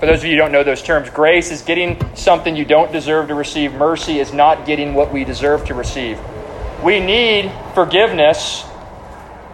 For 0.01 0.07
those 0.07 0.20
of 0.20 0.24
you 0.24 0.31
who 0.31 0.37
don't 0.38 0.53
know 0.53 0.64
those 0.64 0.83
terms, 0.83 1.11
grace 1.11 1.51
is 1.51 1.61
getting 1.61 2.01
something 2.16 2.57
you 2.57 2.64
don't 2.64 2.90
deserve 2.90 3.29
to 3.29 3.35
receive, 3.35 3.74
mercy 3.74 4.20
is 4.20 4.33
not 4.33 4.64
getting 4.64 4.94
what 4.94 5.12
we 5.12 5.22
deserve 5.22 5.66
to 5.66 5.74
receive. 5.74 6.18
We 6.83 6.98
need 6.98 7.53
forgiveness. 7.74 8.64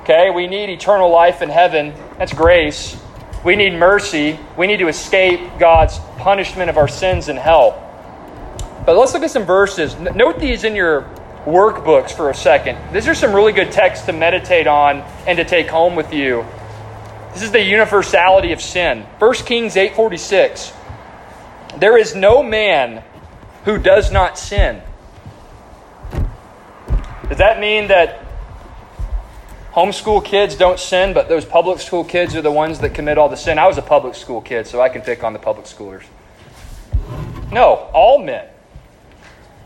Okay, 0.02 0.30
we 0.30 0.46
need 0.46 0.68
eternal 0.68 1.10
life 1.10 1.42
in 1.42 1.48
heaven. 1.48 1.92
That's 2.18 2.32
grace. 2.32 2.96
We 3.44 3.56
need 3.56 3.74
mercy. 3.74 4.38
We 4.56 4.68
need 4.68 4.78
to 4.78 4.86
escape 4.86 5.40
God's 5.58 5.98
punishment 6.18 6.70
of 6.70 6.78
our 6.78 6.86
sins 6.86 7.28
in 7.28 7.36
hell. 7.36 7.80
But 8.86 8.96
let's 8.96 9.12
look 9.12 9.24
at 9.24 9.32
some 9.32 9.44
verses. 9.44 9.98
Note 9.98 10.38
these 10.38 10.62
in 10.62 10.76
your 10.76 11.02
workbooks 11.46 12.12
for 12.12 12.30
a 12.30 12.34
second. 12.34 12.78
These 12.92 13.08
are 13.08 13.14
some 13.16 13.34
really 13.34 13.52
good 13.52 13.72
texts 13.72 14.06
to 14.06 14.12
meditate 14.12 14.68
on 14.68 14.98
and 15.26 15.36
to 15.36 15.44
take 15.44 15.66
home 15.66 15.96
with 15.96 16.14
you. 16.14 16.46
This 17.34 17.42
is 17.42 17.50
the 17.50 17.62
universality 17.62 18.52
of 18.52 18.62
sin. 18.62 19.04
1 19.18 19.44
Kings 19.44 19.74
8:46. 19.74 20.72
There 21.76 21.98
is 21.98 22.14
no 22.14 22.44
man 22.44 23.02
who 23.64 23.76
does 23.76 24.12
not 24.12 24.38
sin. 24.38 24.80
Does 27.28 27.38
that 27.38 27.58
mean 27.58 27.88
that 27.88 28.24
homeschool 29.72 30.24
kids 30.24 30.54
don't 30.54 30.78
sin, 30.78 31.12
but 31.12 31.28
those 31.28 31.44
public 31.44 31.80
school 31.80 32.04
kids 32.04 32.36
are 32.36 32.42
the 32.42 32.52
ones 32.52 32.78
that 32.78 32.94
commit 32.94 33.18
all 33.18 33.28
the 33.28 33.36
sin? 33.36 33.58
I 33.58 33.66
was 33.66 33.78
a 33.78 33.82
public 33.82 34.14
school 34.14 34.40
kid, 34.40 34.68
so 34.68 34.80
I 34.80 34.88
can 34.88 35.02
pick 35.02 35.24
on 35.24 35.32
the 35.32 35.40
public 35.40 35.66
schoolers. 35.66 36.04
No, 37.50 37.88
all 37.92 38.22
men. 38.22 38.46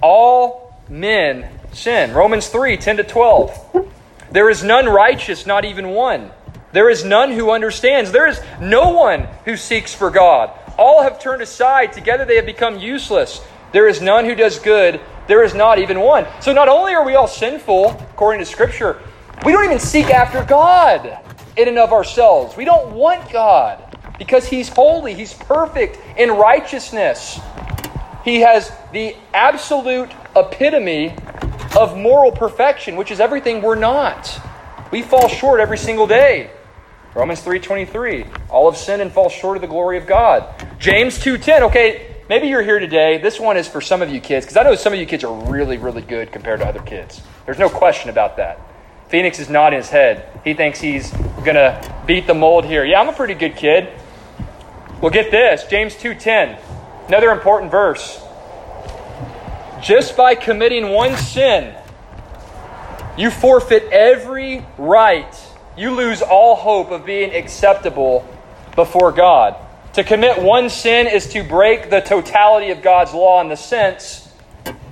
All 0.01 0.75
men 0.89 1.51
sin. 1.73 2.15
Romans 2.15 2.49
3 2.49 2.79
10 2.79 2.97
to 2.97 3.05
12. 3.05 3.91
There 4.31 4.49
is 4.49 4.65
none 4.65 4.87
righteous, 4.87 5.45
not 5.45 5.67
even 5.67 5.91
one. 5.91 6.31
There 6.73 6.91
is 6.91 7.05
none 7.05 7.33
who 7.33 7.51
understands. 7.51 8.13
There 8.13 8.27
is 8.27 8.41
no 8.61 8.91
one 8.91 9.29
who 9.45 9.57
seeks 9.57 9.95
for 9.95 10.11
God. 10.11 10.51
All 10.77 11.03
have 11.03 11.19
turned 11.19 11.43
aside. 11.43 11.93
Together 11.93 12.25
they 12.25 12.37
have 12.37 12.47
become 12.47 12.79
useless. 12.79 13.41
There 13.73 13.89
is 13.89 14.01
none 14.01 14.25
who 14.25 14.35
does 14.35 14.59
good. 14.59 15.01
There 15.27 15.43
is 15.43 15.55
not 15.55 15.79
even 15.79 16.01
one. 16.01 16.27
So 16.41 16.53
not 16.53 16.69
only 16.69 16.95
are 16.95 17.05
we 17.05 17.15
all 17.15 17.29
sinful, 17.29 17.91
according 17.91 18.41
to 18.41 18.47
Scripture, 18.47 19.01
we 19.45 19.53
don't 19.53 19.65
even 19.65 19.79
seek 19.79 20.07
after 20.07 20.45
God 20.45 21.19
in 21.57 21.69
and 21.69 21.79
of 21.79 21.93
ourselves. 21.93 22.57
We 22.57 22.65
don't 22.65 22.93
want 22.93 23.31
God 23.31 23.97
because 24.19 24.47
He's 24.47 24.69
holy, 24.69 25.15
He's 25.15 25.35
perfect 25.35 25.99
in 26.17 26.31
righteousness. 26.31 27.41
He 28.25 28.41
has 28.41 28.71
the 28.93 29.17
absolute 29.33 30.11
epitome 30.37 31.15
of 31.77 31.97
moral 31.97 32.33
perfection, 32.33 32.97
which 32.97 33.11
is 33.11 33.21
everything 33.21 33.63
we're 33.63 33.75
not. 33.75 34.41
We 34.91 35.03
fall 35.03 35.29
short 35.29 35.61
every 35.61 35.79
single 35.79 36.07
day. 36.07 36.51
Romans 37.19 37.41
3:23, 37.43 38.27
all 38.49 38.71
have 38.71 38.79
sinned 38.79 39.03
and 39.03 39.11
fall 39.11 39.29
short 39.29 39.57
of 39.57 39.61
the 39.61 39.67
glory 39.67 39.99
of 39.99 40.07
God. 40.07 40.45
James 40.79 41.19
2:10, 41.19 41.65
okay, 41.65 42.03
maybe 42.29 42.47
you're 42.47 42.63
here 42.63 42.79
today. 42.79 43.19
This 43.19 43.41
one 43.41 43.57
is 43.57 43.67
for 43.67 43.81
some 43.81 44.03
of 44.03 44.09
you 44.09 44.21
kids 44.21 44.47
because 44.47 44.57
I 44.57 44.63
know 44.63 44.77
some 44.77 44.93
of 44.93 45.01
you 45.01 45.05
kids 45.07 45.25
are 45.25 45.35
really 45.51 45.79
really 45.79 46.01
good 46.01 46.31
compared 46.31 46.61
to 46.61 46.67
other 46.69 46.79
kids. 46.79 47.21
There's 47.45 47.59
no 47.59 47.69
question 47.69 48.09
about 48.09 48.37
that. 48.37 48.61
Phoenix 49.09 49.41
is 49.41 49.49
nodding 49.49 49.79
his 49.79 49.91
head. 49.91 50.29
He 50.45 50.55
thinks 50.55 50.81
he's 50.81 51.11
going 51.43 51.57
to 51.57 51.83
beat 52.07 52.29
the 52.29 52.35
mold 52.35 52.65
here. 52.67 52.85
Yeah, 52.85 53.01
I'm 53.01 53.09
a 53.09 53.13
pretty 53.13 53.35
good 53.35 53.57
kid. 53.57 53.89
Well, 55.01 55.11
get 55.11 55.33
this, 55.33 55.65
James 55.65 55.97
2:10. 55.97 56.57
Another 57.09 57.33
important 57.33 57.73
verse. 57.73 58.23
Just 59.83 60.17
by 60.17 60.37
committing 60.37 60.91
one 60.91 61.17
sin, 61.17 61.75
you 63.17 63.33
forfeit 63.33 63.89
every 63.91 64.65
right. 64.77 65.48
You 65.79 65.93
lose 65.93 66.23
all 66.23 66.57
hope 66.57 66.91
of 66.91 67.07
being 67.07 67.33
acceptable 67.33 68.29
before 68.75 69.13
God. 69.13 69.55
To 69.93 70.03
commit 70.03 70.43
one 70.43 70.71
sin 70.71 71.07
is 71.07 71.29
to 71.29 71.45
break 71.45 71.89
the 71.89 72.01
totality 72.01 72.73
of 72.73 72.83
God's 72.83 73.15
law 73.15 73.41
in 73.41 73.49
the 73.49 73.57
sense 73.57 74.29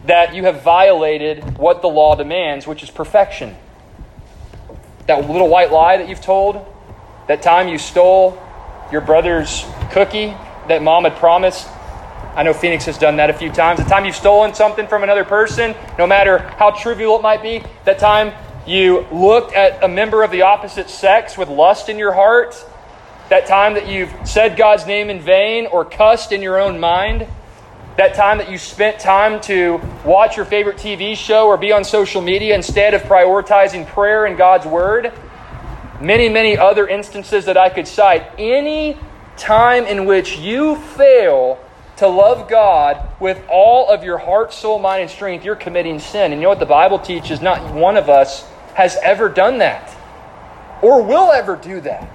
that 0.04 0.36
you 0.36 0.44
have 0.44 0.62
violated 0.62 1.58
what 1.58 1.82
the 1.82 1.88
law 1.88 2.14
demands, 2.14 2.68
which 2.68 2.84
is 2.84 2.90
perfection. 2.90 3.56
That 5.08 5.28
little 5.28 5.48
white 5.48 5.72
lie 5.72 5.96
that 5.96 6.08
you've 6.08 6.20
told, 6.20 6.64
that 7.26 7.42
time 7.42 7.66
you 7.66 7.78
stole 7.78 8.40
your 8.92 9.00
brother's 9.00 9.64
cookie 9.90 10.36
that 10.68 10.84
mom 10.84 11.02
had 11.02 11.16
promised, 11.16 11.66
I 12.36 12.44
know 12.44 12.52
Phoenix 12.52 12.84
has 12.84 12.96
done 12.96 13.16
that 13.16 13.28
a 13.28 13.32
few 13.34 13.50
times. 13.50 13.80
The 13.80 13.88
time 13.88 14.04
you've 14.04 14.14
stolen 14.14 14.54
something 14.54 14.86
from 14.86 15.02
another 15.02 15.24
person, 15.24 15.74
no 15.98 16.06
matter 16.06 16.38
how 16.38 16.70
trivial 16.70 17.16
it 17.18 17.22
might 17.22 17.42
be, 17.42 17.64
that 17.84 17.98
time 17.98 18.32
you 18.66 19.06
looked 19.12 19.54
at 19.54 19.82
a 19.84 19.88
member 19.88 20.22
of 20.22 20.30
the 20.30 20.42
opposite 20.42 20.90
sex 20.90 21.38
with 21.38 21.48
lust 21.48 21.88
in 21.88 21.98
your 21.98 22.12
heart, 22.12 22.56
that 23.28 23.46
time 23.46 23.74
that 23.74 23.88
you've 23.88 24.12
said 24.24 24.56
God's 24.56 24.86
name 24.86 25.08
in 25.08 25.20
vain 25.20 25.66
or 25.66 25.84
cussed 25.84 26.32
in 26.32 26.42
your 26.42 26.60
own 26.60 26.80
mind, 26.80 27.26
that 27.96 28.14
time 28.14 28.38
that 28.38 28.50
you 28.50 28.58
spent 28.58 28.98
time 28.98 29.40
to 29.42 29.80
watch 30.04 30.36
your 30.36 30.44
favorite 30.44 30.76
TV 30.76 31.16
show 31.16 31.46
or 31.46 31.56
be 31.56 31.72
on 31.72 31.84
social 31.84 32.20
media 32.20 32.54
instead 32.54 32.92
of 32.92 33.02
prioritizing 33.02 33.86
prayer 33.86 34.26
and 34.26 34.36
God's 34.36 34.66
Word, 34.66 35.12
many, 36.00 36.28
many 36.28 36.58
other 36.58 36.86
instances 36.88 37.46
that 37.46 37.56
I 37.56 37.68
could 37.68 37.88
cite. 37.88 38.26
Any 38.36 38.98
time 39.36 39.84
in 39.84 40.06
which 40.06 40.38
you 40.38 40.76
fail 40.76 41.58
to 41.96 42.06
love 42.06 42.48
God 42.48 43.08
with 43.20 43.42
all 43.48 43.88
of 43.88 44.04
your 44.04 44.18
heart, 44.18 44.52
soul, 44.52 44.78
mind, 44.78 45.02
and 45.02 45.10
strength, 45.10 45.44
you're 45.44 45.56
committing 45.56 45.98
sin. 45.98 46.32
And 46.32 46.40
you 46.40 46.44
know 46.44 46.50
what 46.50 46.58
the 46.58 46.66
Bible 46.66 46.98
teaches? 46.98 47.40
Not 47.40 47.72
one 47.72 47.96
of 47.96 48.10
us 48.10 48.46
has 48.76 48.98
ever 49.02 49.30
done 49.30 49.58
that 49.58 49.96
or 50.82 51.02
will 51.02 51.32
ever 51.32 51.56
do 51.56 51.80
that. 51.80 52.06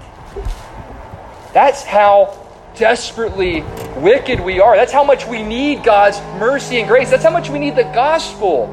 That's 1.53 1.83
how 1.83 2.37
desperately 2.75 3.61
wicked 3.97 4.39
we 4.39 4.61
are. 4.61 4.75
That's 4.75 4.91
how 4.91 5.03
much 5.03 5.25
we 5.25 5.41
need 5.41 5.83
God's 5.83 6.19
mercy 6.39 6.77
and 6.79 6.87
grace. 6.87 7.09
That's 7.09 7.23
how 7.23 7.31
much 7.31 7.49
we 7.49 7.57
need 7.57 7.75
the 7.75 7.83
gospel. 7.83 8.67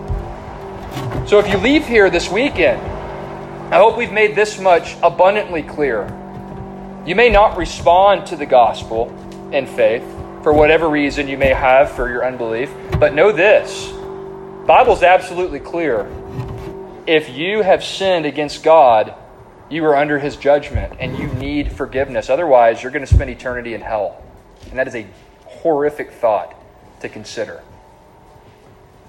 So 1.26 1.38
if 1.38 1.48
you 1.48 1.56
leave 1.56 1.86
here 1.86 2.10
this 2.10 2.30
weekend, 2.30 2.78
I 3.72 3.78
hope 3.78 3.96
we've 3.96 4.12
made 4.12 4.36
this 4.36 4.60
much 4.60 4.94
abundantly 5.02 5.62
clear. 5.62 6.04
You 7.06 7.14
may 7.14 7.30
not 7.30 7.56
respond 7.56 8.26
to 8.26 8.36
the 8.36 8.46
gospel 8.46 9.08
in 9.50 9.66
faith 9.66 10.04
for 10.42 10.52
whatever 10.52 10.90
reason 10.90 11.26
you 11.26 11.38
may 11.38 11.54
have 11.54 11.90
for 11.90 12.10
your 12.10 12.26
unbelief. 12.26 12.70
But 12.98 13.14
know 13.14 13.32
this 13.32 13.90
Bible's 14.66 15.02
absolutely 15.02 15.60
clear. 15.60 16.06
If 17.08 17.30
you 17.30 17.62
have 17.62 17.82
sinned 17.82 18.26
against 18.26 18.62
God, 18.62 19.14
you 19.70 19.82
are 19.86 19.96
under 19.96 20.18
his 20.18 20.36
judgment 20.36 20.98
and 21.00 21.18
you 21.18 21.26
need 21.28 21.72
forgiveness. 21.72 22.28
Otherwise, 22.28 22.82
you're 22.82 22.92
going 22.92 23.06
to 23.06 23.10
spend 23.10 23.30
eternity 23.30 23.72
in 23.72 23.80
hell. 23.80 24.22
And 24.68 24.78
that 24.78 24.86
is 24.86 24.94
a 24.94 25.06
horrific 25.46 26.12
thought 26.12 26.54
to 27.00 27.08
consider. 27.08 27.62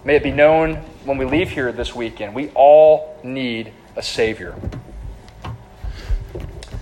May 0.05 0.15
it 0.15 0.23
be 0.23 0.31
known 0.31 0.75
when 1.03 1.17
we 1.17 1.25
leave 1.25 1.49
here 1.49 1.73
this 1.73 1.93
weekend, 1.93 2.33
we 2.33 2.51
all 2.55 3.19
need 3.21 3.73
a 3.97 4.01
Savior. 4.01 4.55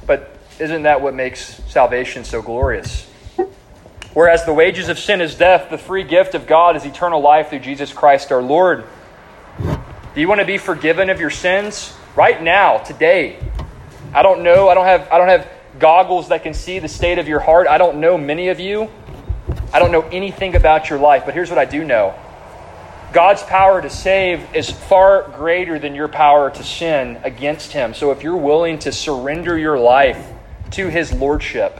But 0.05 0.37
isn't 0.59 0.83
that 0.83 1.01
what 1.01 1.15
makes 1.15 1.63
salvation 1.67 2.25
so 2.25 2.43
glorious? 2.43 3.09
Whereas 4.13 4.45
the 4.45 4.53
wages 4.53 4.87
of 4.87 4.99
sin 4.99 5.21
is 5.21 5.33
death, 5.33 5.71
the 5.71 5.79
free 5.79 6.03
gift 6.03 6.35
of 6.35 6.45
God 6.45 6.75
is 6.75 6.85
eternal 6.85 7.21
life 7.21 7.49
through 7.49 7.61
Jesus 7.61 7.91
Christ 7.91 8.31
our 8.31 8.43
Lord. 8.43 8.83
Do 10.17 10.21
you 10.21 10.27
want 10.27 10.41
to 10.41 10.47
be 10.47 10.57
forgiven 10.57 11.11
of 11.11 11.19
your 11.19 11.29
sins? 11.29 11.93
Right 12.15 12.41
now, 12.41 12.79
today. 12.79 13.37
I 14.15 14.23
don't 14.23 14.41
know. 14.41 14.67
I 14.67 14.73
don't 14.73 14.87
have 14.87 15.07
I 15.11 15.19
don't 15.19 15.27
have 15.27 15.47
goggles 15.77 16.29
that 16.29 16.41
can 16.41 16.55
see 16.55 16.79
the 16.79 16.87
state 16.87 17.19
of 17.19 17.27
your 17.27 17.39
heart. 17.39 17.67
I 17.67 17.77
don't 17.77 17.99
know 17.99 18.17
many 18.17 18.47
of 18.47 18.59
you. 18.59 18.89
I 19.71 19.77
don't 19.77 19.91
know 19.91 20.01
anything 20.11 20.55
about 20.55 20.89
your 20.89 20.97
life, 20.97 21.21
but 21.25 21.35
here's 21.35 21.51
what 21.51 21.59
I 21.59 21.65
do 21.65 21.83
know. 21.83 22.15
God's 23.13 23.43
power 23.43 23.79
to 23.79 23.91
save 23.91 24.55
is 24.55 24.71
far 24.71 25.31
greater 25.35 25.77
than 25.77 25.93
your 25.93 26.07
power 26.07 26.49
to 26.49 26.63
sin 26.63 27.19
against 27.23 27.73
him. 27.73 27.93
So 27.93 28.09
if 28.09 28.23
you're 28.23 28.37
willing 28.37 28.79
to 28.79 28.91
surrender 28.91 29.55
your 29.55 29.77
life 29.77 30.31
to 30.71 30.89
his 30.89 31.13
lordship, 31.13 31.79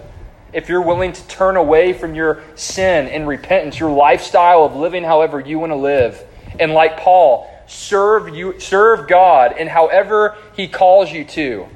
if 0.53 0.69
you're 0.69 0.83
willing 0.83 1.11
to 1.11 1.27
turn 1.27 1.57
away 1.57 1.91
from 1.91 2.13
your 2.13 2.43
sin 2.53 3.07
and 3.07 3.27
repentance, 3.27 3.79
your 3.79 3.89
lifestyle 3.89 4.63
of 4.63 4.75
living 4.75 5.03
however 5.03 5.39
you 5.39 5.57
want 5.57 5.71
to 5.71 5.75
live, 5.75 6.23
and 6.59 6.73
like 6.73 6.97
Paul, 6.97 7.51
serve 7.67 8.35
you 8.35 8.59
serve 8.59 9.07
God 9.07 9.57
in 9.57 9.67
however 9.67 10.35
he 10.55 10.67
calls 10.67 11.11
you 11.11 11.25
to. 11.25 11.67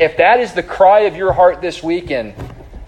If 0.00 0.16
that 0.18 0.40
is 0.40 0.52
the 0.52 0.62
cry 0.62 1.00
of 1.00 1.16
your 1.16 1.32
heart 1.32 1.60
this 1.60 1.82
weekend, 1.82 2.34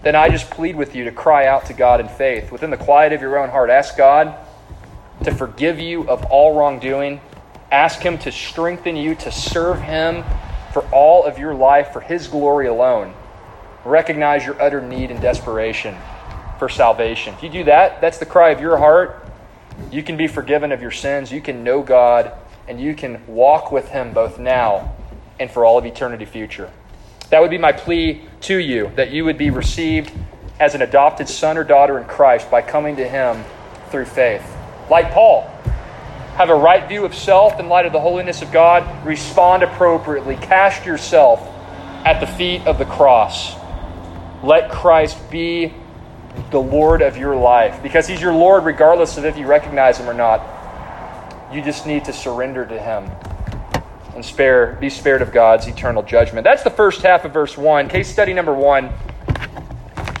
then 0.03 0.15
I 0.15 0.29
just 0.29 0.49
plead 0.49 0.75
with 0.75 0.95
you 0.95 1.03
to 1.05 1.11
cry 1.11 1.47
out 1.47 1.65
to 1.65 1.73
God 1.73 1.99
in 1.99 2.07
faith. 2.07 2.51
Within 2.51 2.69
the 2.69 2.77
quiet 2.77 3.13
of 3.13 3.21
your 3.21 3.37
own 3.37 3.49
heart, 3.49 3.69
ask 3.69 3.97
God 3.97 4.35
to 5.23 5.33
forgive 5.33 5.79
you 5.79 6.09
of 6.09 6.23
all 6.25 6.57
wrongdoing. 6.57 7.19
Ask 7.71 7.99
Him 7.99 8.17
to 8.19 8.31
strengthen 8.31 8.95
you 8.95 9.15
to 9.15 9.31
serve 9.31 9.81
Him 9.81 10.23
for 10.73 10.83
all 10.91 11.25
of 11.25 11.37
your 11.37 11.53
life 11.53 11.91
for 11.91 12.01
His 12.01 12.27
glory 12.27 12.67
alone 12.67 13.13
recognize 13.85 14.45
your 14.45 14.61
utter 14.61 14.81
need 14.81 15.11
and 15.11 15.21
desperation 15.21 15.95
for 16.59 16.69
salvation. 16.69 17.33
If 17.33 17.43
you 17.43 17.49
do 17.49 17.63
that, 17.65 18.01
that's 18.01 18.19
the 18.19 18.25
cry 18.25 18.49
of 18.51 18.61
your 18.61 18.77
heart. 18.77 19.27
You 19.91 20.03
can 20.03 20.17
be 20.17 20.27
forgiven 20.27 20.71
of 20.71 20.81
your 20.81 20.91
sins. 20.91 21.31
You 21.31 21.41
can 21.41 21.63
know 21.63 21.81
God, 21.81 22.33
and 22.71 22.79
you 22.79 22.95
can 22.95 23.21
walk 23.27 23.69
with 23.69 23.89
Him 23.89 24.13
both 24.13 24.39
now 24.39 24.95
and 25.41 25.51
for 25.51 25.65
all 25.65 25.77
of 25.77 25.85
eternity 25.85 26.23
future. 26.23 26.71
That 27.29 27.41
would 27.41 27.51
be 27.51 27.57
my 27.57 27.73
plea 27.73 28.21
to 28.41 28.55
you 28.55 28.89
that 28.95 29.11
you 29.11 29.25
would 29.25 29.37
be 29.37 29.49
received 29.49 30.09
as 30.57 30.73
an 30.73 30.81
adopted 30.81 31.27
son 31.27 31.57
or 31.57 31.65
daughter 31.65 31.99
in 31.99 32.05
Christ 32.05 32.49
by 32.49 32.61
coming 32.61 32.95
to 32.95 33.05
Him 33.05 33.43
through 33.89 34.05
faith. 34.05 34.41
Like 34.89 35.11
Paul, 35.11 35.41
have 36.37 36.49
a 36.49 36.55
right 36.55 36.87
view 36.87 37.03
of 37.03 37.13
self 37.13 37.59
in 37.59 37.67
light 37.67 37.85
of 37.85 37.91
the 37.91 37.99
holiness 37.99 38.41
of 38.41 38.53
God, 38.53 39.05
respond 39.05 39.63
appropriately, 39.63 40.37
cast 40.37 40.85
yourself 40.85 41.41
at 42.05 42.21
the 42.21 42.27
feet 42.27 42.65
of 42.65 42.77
the 42.77 42.85
cross. 42.85 43.53
Let 44.43 44.71
Christ 44.71 45.29
be 45.29 45.73
the 46.51 46.61
Lord 46.61 47.01
of 47.01 47.17
your 47.17 47.35
life 47.35 47.83
because 47.83 48.07
He's 48.07 48.21
your 48.21 48.33
Lord 48.33 48.63
regardless 48.63 49.17
of 49.17 49.25
if 49.25 49.37
you 49.37 49.45
recognize 49.45 49.97
Him 49.97 50.09
or 50.09 50.13
not. 50.13 50.60
You 51.51 51.61
just 51.61 51.85
need 51.85 52.05
to 52.05 52.13
surrender 52.13 52.65
to 52.65 52.79
Him 52.79 53.09
and 54.15 54.23
spare, 54.23 54.77
be 54.79 54.89
spared 54.89 55.21
of 55.21 55.31
God's 55.31 55.67
eternal 55.67 56.03
judgment. 56.03 56.43
That's 56.43 56.63
the 56.63 56.69
first 56.69 57.01
half 57.01 57.25
of 57.25 57.33
verse 57.33 57.57
1. 57.57 57.89
Case 57.89 58.11
study 58.11 58.33
number 58.33 58.53
1 58.53 58.89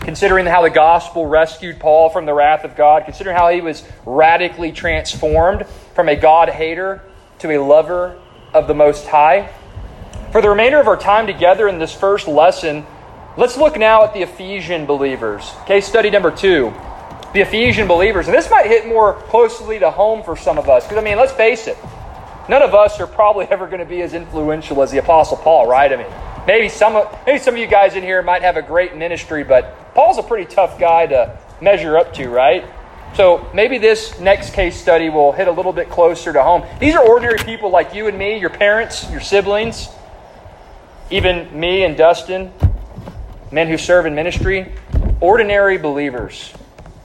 considering 0.01 0.47
how 0.47 0.63
the 0.63 0.69
gospel 0.69 1.27
rescued 1.27 1.79
Paul 1.79 2.09
from 2.09 2.25
the 2.25 2.33
wrath 2.33 2.63
of 2.63 2.75
God, 2.75 3.05
considering 3.05 3.35
how 3.35 3.49
he 3.49 3.61
was 3.61 3.83
radically 4.05 4.71
transformed 4.71 5.65
from 5.93 6.09
a 6.09 6.15
God 6.15 6.49
hater 6.49 7.03
to 7.39 7.51
a 7.51 7.63
lover 7.63 8.19
of 8.53 8.67
the 8.67 8.73
Most 8.73 9.07
High. 9.07 9.49
For 10.31 10.41
the 10.41 10.49
remainder 10.49 10.79
of 10.79 10.87
our 10.87 10.97
time 10.97 11.27
together 11.27 11.67
in 11.67 11.77
this 11.77 11.93
first 11.93 12.27
lesson, 12.27 12.85
let's 13.37 13.57
look 13.57 13.77
now 13.77 14.03
at 14.03 14.13
the 14.13 14.23
Ephesian 14.23 14.85
believers. 14.85 15.51
Case 15.65 15.87
study 15.87 16.09
number 16.09 16.31
two 16.31 16.73
the 17.33 17.41
Ephesian 17.41 17.87
believers. 17.87 18.27
And 18.27 18.35
this 18.35 18.49
might 18.49 18.65
hit 18.65 18.87
more 18.87 19.13
closely 19.13 19.79
to 19.79 19.89
home 19.89 20.23
for 20.23 20.35
some 20.35 20.57
of 20.57 20.69
us. 20.69 20.83
Because, 20.83 20.97
I 20.97 21.01
mean, 21.01 21.17
let's 21.17 21.31
face 21.31 21.67
it, 21.67 21.77
none 22.49 22.61
of 22.61 22.73
us 22.73 22.99
are 22.99 23.07
probably 23.07 23.45
ever 23.49 23.67
going 23.67 23.79
to 23.79 23.85
be 23.85 24.01
as 24.01 24.13
influential 24.13 24.81
as 24.81 24.91
the 24.91 24.97
Apostle 24.97 25.37
Paul, 25.37 25.67
right? 25.67 25.91
I 25.91 25.95
mean, 25.95 26.45
maybe 26.45 26.69
some, 26.69 26.95
of, 26.95 27.17
maybe 27.25 27.39
some 27.39 27.53
of 27.53 27.59
you 27.59 27.67
guys 27.67 27.95
in 27.95 28.03
here 28.03 28.21
might 28.21 28.41
have 28.41 28.57
a 28.57 28.61
great 28.61 28.95
ministry, 28.95 29.43
but 29.43 29.93
Paul's 29.93 30.17
a 30.17 30.23
pretty 30.23 30.53
tough 30.53 30.79
guy 30.79 31.07
to 31.07 31.37
measure 31.61 31.97
up 31.97 32.13
to, 32.15 32.29
right? 32.29 32.65
So 33.15 33.49
maybe 33.53 33.77
this 33.77 34.19
next 34.19 34.53
case 34.53 34.79
study 34.79 35.09
will 35.09 35.33
hit 35.33 35.47
a 35.47 35.51
little 35.51 35.73
bit 35.73 35.89
closer 35.89 36.31
to 36.31 36.41
home. 36.41 36.65
These 36.79 36.95
are 36.95 37.05
ordinary 37.05 37.39
people 37.39 37.69
like 37.69 37.93
you 37.93 38.07
and 38.07 38.17
me, 38.17 38.39
your 38.39 38.49
parents, 38.49 39.09
your 39.11 39.19
siblings, 39.19 39.89
even 41.09 41.57
me 41.57 41.83
and 41.83 41.97
Dustin, 41.97 42.53
men 43.51 43.67
who 43.67 43.77
serve 43.77 44.05
in 44.05 44.15
ministry, 44.15 44.73
ordinary 45.19 45.77
believers. 45.77 46.53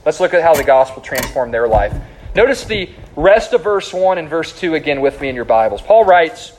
Let's 0.07 0.21
look 0.21 0.33
at 0.33 0.41
how 0.41 0.53
the 0.53 0.63
gospel 0.63 1.01
transformed 1.01 1.53
their 1.53 1.67
life. 1.67 1.93
Notice 2.33 2.63
the 2.63 2.89
rest 3.17 3.51
of 3.51 3.61
verse 3.61 3.93
1 3.93 4.17
and 4.17 4.29
verse 4.29 4.57
2 4.57 4.73
again 4.73 5.01
with 5.01 5.19
me 5.19 5.27
in 5.27 5.35
your 5.35 5.43
Bibles. 5.43 5.81
Paul 5.81 6.05
writes 6.05 6.53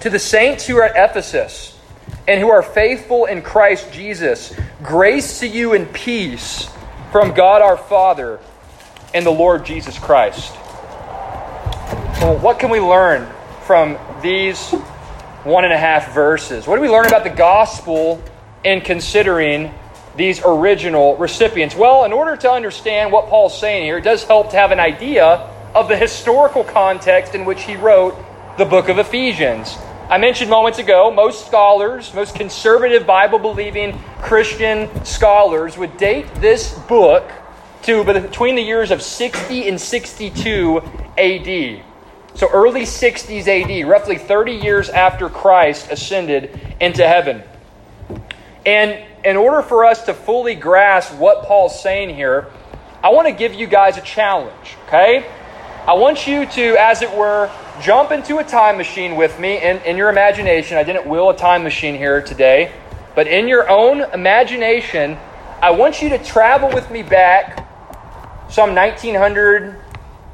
To 0.00 0.08
the 0.08 0.18
saints 0.18 0.66
who 0.66 0.78
are 0.78 0.84
at 0.84 1.10
Ephesus 1.10 1.78
and 2.26 2.40
who 2.40 2.48
are 2.48 2.62
faithful 2.62 3.26
in 3.26 3.42
Christ 3.42 3.92
Jesus, 3.92 4.58
grace 4.82 5.40
to 5.40 5.46
you 5.46 5.74
and 5.74 5.92
peace 5.92 6.70
from 7.12 7.34
God 7.34 7.60
our 7.60 7.76
Father 7.76 8.40
and 9.12 9.26
the 9.26 9.30
Lord 9.30 9.66
Jesus 9.66 9.98
Christ. 9.98 10.54
Well, 12.22 12.38
what 12.38 12.58
can 12.58 12.70
we 12.70 12.80
learn 12.80 13.30
from 13.66 13.98
these 14.22 14.70
one 15.44 15.64
and 15.64 15.74
a 15.74 15.78
half 15.78 16.14
verses? 16.14 16.66
What 16.66 16.76
do 16.76 16.80
we 16.80 16.88
learn 16.88 17.04
about 17.04 17.22
the 17.22 17.28
gospel 17.28 18.24
in 18.64 18.80
considering 18.80 19.74
these 20.16 20.40
original 20.44 21.16
recipients? 21.16 21.74
Well, 21.74 22.04
in 22.04 22.12
order 22.12 22.36
to 22.36 22.50
understand 22.50 23.12
what 23.12 23.28
Paul's 23.28 23.58
saying 23.58 23.84
here, 23.84 23.98
it 23.98 24.04
does 24.04 24.24
help 24.24 24.50
to 24.50 24.56
have 24.56 24.72
an 24.72 24.80
idea 24.80 25.24
of 25.74 25.88
the 25.88 25.96
historical 25.96 26.64
context 26.64 27.34
in 27.34 27.44
which 27.44 27.62
he 27.62 27.76
wrote 27.76 28.16
the 28.56 28.64
book 28.64 28.88
of 28.88 28.98
Ephesians. 28.98 29.76
I 30.08 30.18
mentioned 30.18 30.48
moments 30.48 30.78
ago, 30.78 31.10
most 31.10 31.46
scholars, 31.46 32.14
most 32.14 32.36
conservative 32.36 33.06
Bible 33.06 33.38
believing 33.38 33.98
Christian 34.22 34.88
scholars 35.04 35.76
would 35.76 35.96
date 35.96 36.26
this 36.36 36.78
book 36.86 37.30
to 37.82 38.04
between 38.04 38.54
the 38.54 38.62
years 38.62 38.90
of 38.90 39.02
60 39.02 39.68
and 39.68 39.80
62 39.80 40.80
AD. 41.18 41.82
So 42.34 42.48
early 42.52 42.82
60s 42.82 43.48
AD, 43.48 43.88
roughly 43.88 44.16
30 44.16 44.52
years 44.52 44.90
after 44.90 45.28
Christ 45.28 45.90
ascended 45.90 46.58
into 46.80 47.06
heaven. 47.06 47.42
And 48.64 49.04
in 49.26 49.36
order 49.36 49.60
for 49.60 49.84
us 49.84 50.04
to 50.04 50.14
fully 50.14 50.54
grasp 50.54 51.12
what 51.14 51.44
Paul's 51.46 51.82
saying 51.82 52.14
here, 52.14 52.46
I 53.02 53.08
want 53.08 53.26
to 53.26 53.32
give 53.32 53.54
you 53.54 53.66
guys 53.66 53.96
a 53.96 54.00
challenge, 54.00 54.76
okay? 54.86 55.28
I 55.84 55.94
want 55.94 56.28
you 56.28 56.46
to, 56.46 56.76
as 56.78 57.02
it 57.02 57.12
were, 57.12 57.50
jump 57.82 58.12
into 58.12 58.38
a 58.38 58.44
time 58.44 58.76
machine 58.76 59.16
with 59.16 59.40
me 59.40 59.60
in, 59.60 59.78
in 59.78 59.96
your 59.96 60.10
imagination. 60.10 60.78
I 60.78 60.84
didn't 60.84 61.06
will 61.08 61.30
a 61.30 61.36
time 61.36 61.64
machine 61.64 61.96
here 61.96 62.22
today, 62.22 62.72
but 63.16 63.26
in 63.26 63.48
your 63.48 63.68
own 63.68 64.02
imagination, 64.12 65.18
I 65.60 65.72
want 65.72 66.02
you 66.02 66.08
to 66.10 66.22
travel 66.22 66.68
with 66.72 66.88
me 66.88 67.02
back 67.02 67.68
some 68.48 68.76
1900, 68.76 69.76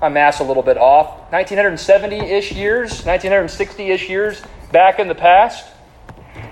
I 0.03 0.11
mass 0.11 0.41
a 0.41 0.45
little 0.45 0.63
bit 0.63 0.77
off, 0.77 1.33
1970 1.33 2.19
ish 2.19 2.53
years, 2.53 3.07
1960 3.07 3.91
ish 3.91 4.11
years 4.11 4.43
back 4.71 4.99
in 4.99 5.09
the 5.09 5.15
past. 5.15 5.67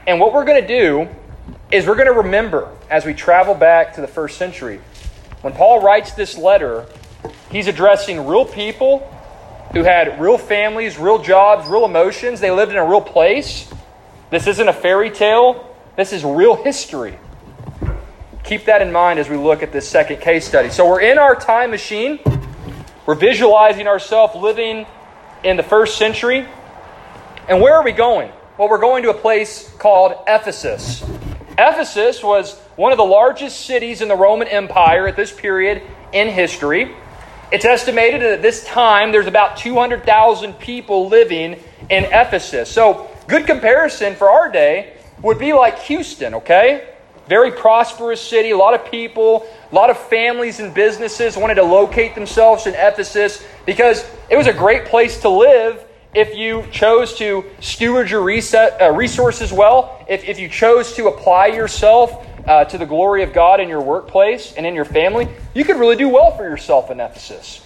And 0.06 0.18
what 0.18 0.32
we're 0.32 0.46
going 0.46 0.62
to 0.62 0.66
do 0.66 1.08
is 1.70 1.86
we're 1.86 1.94
going 1.94 2.06
to 2.06 2.12
remember 2.12 2.68
as 2.88 3.04
we 3.04 3.14
travel 3.14 3.54
back 3.54 3.94
to 3.94 4.00
the 4.00 4.08
first 4.08 4.36
century. 4.36 4.80
When 5.42 5.52
Paul 5.52 5.80
writes 5.80 6.12
this 6.12 6.36
letter, 6.36 6.86
he's 7.50 7.68
addressing 7.68 8.26
real 8.26 8.44
people 8.44 8.98
who 9.72 9.84
had 9.84 10.20
real 10.20 10.36
families, 10.36 10.98
real 10.98 11.22
jobs, 11.22 11.68
real 11.68 11.84
emotions. 11.84 12.40
They 12.40 12.50
lived 12.50 12.72
in 12.72 12.78
a 12.78 12.84
real 12.84 13.00
place. 13.00 13.72
This 14.30 14.46
isn't 14.48 14.68
a 14.68 14.72
fairy 14.72 15.10
tale, 15.10 15.76
this 15.96 16.12
is 16.12 16.24
real 16.24 16.56
history. 16.56 17.18
Keep 18.42 18.64
that 18.64 18.82
in 18.82 18.90
mind 18.90 19.18
as 19.18 19.28
we 19.28 19.36
look 19.36 19.62
at 19.62 19.70
this 19.70 19.88
second 19.88 20.20
case 20.20 20.46
study. 20.46 20.70
So, 20.70 20.88
we're 20.88 21.02
in 21.02 21.18
our 21.18 21.36
time 21.36 21.70
machine. 21.70 22.18
We're 23.06 23.14
visualizing 23.14 23.86
ourselves 23.86 24.34
living 24.34 24.86
in 25.44 25.56
the 25.56 25.62
first 25.62 25.98
century. 25.98 26.48
And 27.48 27.60
where 27.60 27.74
are 27.74 27.84
we 27.84 27.92
going? 27.92 28.32
Well, 28.58 28.68
we're 28.68 28.78
going 28.78 29.02
to 29.04 29.10
a 29.10 29.14
place 29.14 29.72
called 29.78 30.14
Ephesus. 30.26 31.04
Ephesus 31.60 32.22
was 32.22 32.58
one 32.76 32.90
of 32.90 32.96
the 32.96 33.04
largest 33.04 33.66
cities 33.66 34.00
in 34.00 34.08
the 34.08 34.16
Roman 34.16 34.48
Empire 34.48 35.06
at 35.06 35.14
this 35.14 35.30
period 35.30 35.82
in 36.10 36.28
history. 36.28 36.94
It's 37.52 37.66
estimated 37.66 38.22
that 38.22 38.32
at 38.32 38.42
this 38.42 38.64
time 38.64 39.12
there's 39.12 39.26
about 39.26 39.58
200,000 39.58 40.58
people 40.58 41.08
living 41.08 41.60
in 41.90 42.04
Ephesus. 42.04 42.70
So, 42.70 43.10
good 43.28 43.46
comparison 43.46 44.14
for 44.14 44.30
our 44.30 44.50
day 44.50 44.94
would 45.20 45.38
be 45.38 45.52
like 45.52 45.78
Houston, 45.80 46.34
okay? 46.34 46.88
Very 47.28 47.52
prosperous 47.52 48.22
city, 48.22 48.52
a 48.52 48.56
lot 48.56 48.72
of 48.72 48.90
people, 48.90 49.46
a 49.70 49.74
lot 49.74 49.90
of 49.90 49.98
families 49.98 50.60
and 50.60 50.72
businesses 50.72 51.36
wanted 51.36 51.56
to 51.56 51.62
locate 51.62 52.14
themselves 52.14 52.66
in 52.66 52.74
Ephesus 52.74 53.44
because 53.66 54.02
it 54.30 54.36
was 54.36 54.46
a 54.46 54.52
great 54.54 54.86
place 54.86 55.20
to 55.20 55.28
live 55.28 55.84
if 56.14 56.36
you 56.36 56.64
chose 56.72 57.14
to 57.18 57.44
steward 57.60 58.10
your 58.10 58.22
reset, 58.22 58.80
uh, 58.80 58.90
resources 58.90 59.52
well, 59.52 60.04
if, 60.08 60.24
if 60.24 60.38
you 60.38 60.48
chose 60.48 60.94
to 60.94 61.06
apply 61.06 61.46
yourself 61.48 62.26
uh, 62.46 62.64
to 62.64 62.78
the 62.78 62.86
glory 62.86 63.22
of 63.22 63.32
God 63.32 63.60
in 63.60 63.68
your 63.68 63.80
workplace 63.80 64.52
and 64.54 64.66
in 64.66 64.74
your 64.74 64.84
family, 64.84 65.28
you 65.54 65.64
could 65.64 65.76
really 65.76 65.96
do 65.96 66.08
well 66.08 66.36
for 66.36 66.42
yourself 66.42 66.90
in 66.90 66.98
Ephesus. 66.98 67.64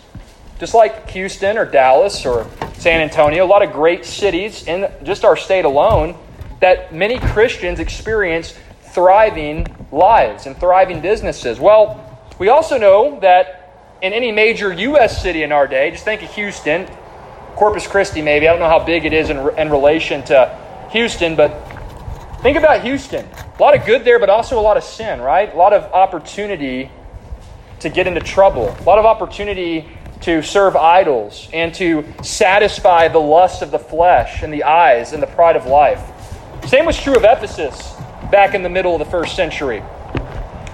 Just 0.59 0.75
like 0.75 1.09
Houston 1.11 1.57
or 1.57 1.65
Dallas 1.65 2.27
or 2.27 2.47
San 2.75 3.01
Antonio, 3.01 3.45
a 3.45 3.47
lot 3.47 3.63
of 3.63 3.73
great 3.73 4.05
cities 4.05 4.67
in 4.67 4.91
just 5.03 5.25
our 5.25 5.37
state 5.37 5.65
alone 5.65 6.17
that 6.61 6.95
many 6.95 7.19
Christians 7.19 7.81
experience 7.81 8.55
thriving 8.93 9.67
lives 9.91 10.47
and 10.47 10.57
thriving 10.57 11.01
businesses. 11.01 11.59
Well, 11.59 12.01
we 12.39 12.49
also 12.49 12.79
know 12.79 13.19
that 13.21 13.97
in 14.03 14.13
any 14.13 14.33
major 14.33 14.73
U.S. 14.73 15.23
city 15.23 15.43
in 15.43 15.53
our 15.53 15.67
day, 15.67 15.91
just 15.91 16.05
think 16.05 16.23
of 16.23 16.31
Houston, 16.35 16.87
Corpus 17.57 17.87
Christi, 17.87 18.23
maybe. 18.23 18.49
I 18.49 18.53
don't 18.53 18.61
know 18.61 18.69
how 18.69 18.85
big 18.85 19.05
it 19.05 19.13
is 19.13 19.31
in, 19.31 19.37
in 19.59 19.71
relation 19.71 20.23
to 20.25 20.59
Houston, 20.91 21.37
but 21.37 21.51
think 22.43 22.57
about 22.57 22.83
Houston. 22.83 23.27
A 23.27 23.63
lot 23.63 23.77
of 23.77 23.87
good 23.87 24.05
there, 24.05 24.19
but 24.19 24.29
also 24.29 24.59
a 24.59 24.63
lot 24.63 24.77
of 24.77 24.85
sin, 24.85 25.21
right? 25.21 25.53
A 25.53 25.57
lot 25.57 25.73
of 25.73 25.85
opportunity 25.93 26.91
to 27.81 27.89
get 27.89 28.07
into 28.07 28.21
trouble, 28.21 28.75
a 28.81 28.83
lot 28.83 28.99
of 28.99 29.05
opportunity 29.05 29.89
to 30.23 30.43
serve 30.43 30.75
idols 30.75 31.49
and 31.53 31.75
to 31.75 32.05
satisfy 32.23 33.09
the 33.09 33.19
lust 33.19 33.61
of 33.63 33.71
the 33.71 33.79
flesh 33.79 34.43
and 34.43 34.53
the 34.53 34.65
eyes 34.65 35.13
and 35.13 35.23
the 35.23 35.27
pride 35.27 35.55
of 35.55 35.67
life. 35.67 36.01
Same 36.67 36.87
was 36.87 36.99
true 36.99 37.15
of 37.15 37.25
Ephesus 37.25 37.95
back 38.31 38.55
in 38.55 38.63
the 38.63 38.71
middle 38.71 38.95
of 38.95 38.99
the 38.99 39.11
first 39.11 39.37
century. 39.37 39.83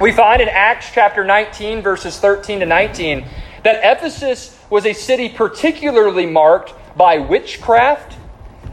We 0.00 0.12
find 0.12 0.40
in 0.40 0.48
Acts 0.48 0.90
chapter 0.92 1.24
19, 1.24 1.82
verses 1.82 2.18
13 2.18 2.60
to 2.60 2.66
19, 2.66 3.24
that 3.62 3.80
Ephesus 3.82 4.58
was 4.70 4.86
a 4.86 4.92
city 4.92 5.28
particularly 5.28 6.26
marked 6.26 6.74
by 6.96 7.18
witchcraft 7.18 8.16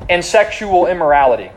and 0.09 0.23
sexual 0.23 0.87
immorality. 0.87 1.51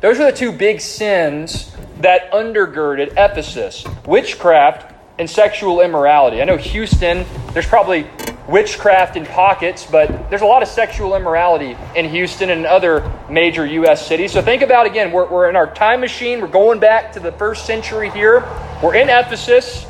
Those 0.00 0.20
are 0.20 0.30
the 0.30 0.36
two 0.36 0.52
big 0.52 0.80
sins 0.80 1.74
that 2.00 2.30
undergirded 2.32 3.12
Ephesus 3.12 3.84
witchcraft 4.06 4.92
and 5.18 5.30
sexual 5.30 5.80
immorality. 5.80 6.42
I 6.42 6.44
know 6.44 6.56
Houston, 6.56 7.24
there's 7.52 7.66
probably 7.66 8.06
witchcraft 8.48 9.16
in 9.16 9.24
pockets, 9.24 9.86
but 9.86 10.28
there's 10.28 10.42
a 10.42 10.46
lot 10.46 10.62
of 10.62 10.68
sexual 10.68 11.14
immorality 11.14 11.76
in 11.96 12.08
Houston 12.10 12.50
and 12.50 12.66
other 12.66 13.10
major 13.30 13.64
U.S. 13.64 14.06
cities. 14.06 14.32
So 14.32 14.42
think 14.42 14.62
about 14.62 14.86
again, 14.86 15.12
we're, 15.12 15.26
we're 15.26 15.48
in 15.48 15.56
our 15.56 15.72
time 15.72 16.00
machine, 16.00 16.40
we're 16.40 16.48
going 16.48 16.80
back 16.80 17.12
to 17.12 17.20
the 17.20 17.32
first 17.32 17.64
century 17.64 18.10
here. 18.10 18.40
We're 18.82 18.96
in 18.96 19.08
Ephesus 19.08 19.86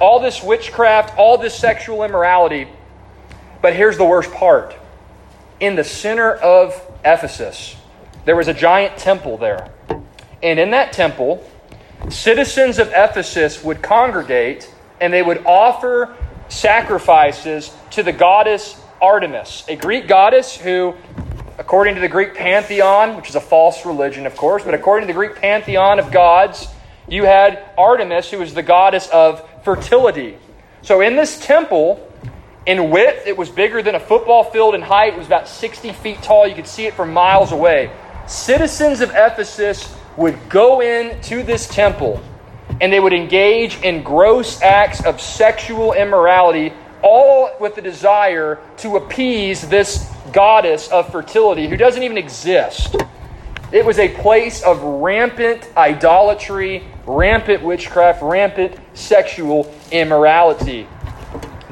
all 0.00 0.20
this 0.20 0.42
witchcraft, 0.42 1.16
all 1.18 1.38
this 1.38 1.54
sexual 1.54 2.04
immorality. 2.04 2.68
But 3.60 3.74
here's 3.74 3.96
the 3.96 4.04
worst 4.04 4.32
part 4.32 4.76
in 5.60 5.74
the 5.74 5.84
center 5.84 6.34
of 6.34 6.80
Ephesus, 7.04 7.76
there 8.24 8.36
was 8.36 8.48
a 8.48 8.54
giant 8.54 8.96
temple 8.96 9.38
there. 9.38 9.70
And 10.42 10.58
in 10.58 10.70
that 10.70 10.92
temple, 10.92 11.48
citizens 12.10 12.78
of 12.78 12.88
Ephesus 12.88 13.64
would 13.64 13.82
congregate 13.82 14.72
and 15.00 15.12
they 15.12 15.22
would 15.22 15.44
offer 15.44 16.14
sacrifices 16.48 17.74
to 17.90 18.02
the 18.02 18.12
goddess 18.12 18.80
Artemis, 19.00 19.64
a 19.68 19.76
Greek 19.76 20.08
goddess 20.08 20.56
who, 20.56 20.94
according 21.58 21.94
to 21.94 22.00
the 22.00 22.08
Greek 22.08 22.34
pantheon, 22.34 23.16
which 23.16 23.28
is 23.28 23.36
a 23.36 23.40
false 23.40 23.86
religion, 23.86 24.26
of 24.26 24.36
course, 24.36 24.64
but 24.64 24.74
according 24.74 25.06
to 25.06 25.12
the 25.12 25.16
Greek 25.16 25.36
pantheon 25.36 25.98
of 25.98 26.10
gods, 26.10 26.68
you 27.08 27.24
had 27.24 27.64
Artemis, 27.78 28.30
who 28.30 28.38
was 28.38 28.54
the 28.54 28.62
goddess 28.62 29.08
of 29.08 29.48
fertility. 29.68 30.34
So 30.80 31.02
in 31.02 31.14
this 31.14 31.38
temple, 31.44 32.00
in 32.64 32.88
width, 32.88 33.26
it 33.26 33.36
was 33.36 33.50
bigger 33.50 33.82
than 33.82 33.96
a 33.96 34.00
football 34.00 34.44
field. 34.44 34.74
In 34.74 34.80
height, 34.80 35.12
it 35.12 35.18
was 35.18 35.26
about 35.26 35.46
60 35.46 35.92
feet 35.92 36.22
tall. 36.22 36.48
You 36.48 36.54
could 36.54 36.66
see 36.66 36.86
it 36.86 36.94
from 36.94 37.12
miles 37.12 37.52
away. 37.52 37.90
Citizens 38.26 39.02
of 39.02 39.10
Ephesus 39.10 39.94
would 40.16 40.38
go 40.48 40.80
into 40.80 41.42
this 41.42 41.68
temple 41.68 42.18
and 42.80 42.90
they 42.90 42.98
would 42.98 43.12
engage 43.12 43.78
in 43.82 44.02
gross 44.02 44.62
acts 44.62 45.04
of 45.04 45.20
sexual 45.20 45.92
immorality, 45.92 46.72
all 47.02 47.50
with 47.60 47.74
the 47.74 47.82
desire 47.82 48.58
to 48.78 48.96
appease 48.96 49.68
this 49.68 50.10
goddess 50.32 50.88
of 50.88 51.12
fertility 51.12 51.68
who 51.68 51.76
doesn't 51.76 52.02
even 52.02 52.16
exist. 52.16 52.96
It 53.70 53.84
was 53.84 53.98
a 53.98 54.08
place 54.08 54.62
of 54.62 54.82
rampant 54.82 55.68
idolatry, 55.76 56.84
rampant 57.08 57.62
witchcraft, 57.62 58.22
rampant 58.22 58.76
sexual 58.92 59.72
immorality. 59.90 60.86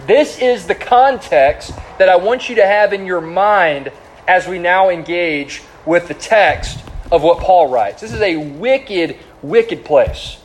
This 0.06 0.38
is 0.38 0.66
the 0.66 0.74
context 0.74 1.72
that 1.98 2.08
I 2.08 2.16
want 2.16 2.48
you 2.48 2.56
to 2.56 2.66
have 2.66 2.92
in 2.92 3.04
your 3.06 3.20
mind 3.20 3.92
as 4.26 4.48
we 4.48 4.58
now 4.58 4.88
engage 4.88 5.62
with 5.84 6.08
the 6.08 6.14
text 6.14 6.82
of 7.12 7.22
what 7.22 7.38
Paul 7.38 7.68
writes. 7.68 8.00
This 8.00 8.12
is 8.12 8.22
a 8.22 8.36
wicked, 8.36 9.18
wicked 9.42 9.84
place. 9.84 10.38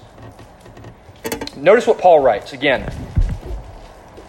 Notice 1.56 1.88
what 1.88 2.00
Paul 2.00 2.20
writes 2.20 2.54
again. 2.54 2.92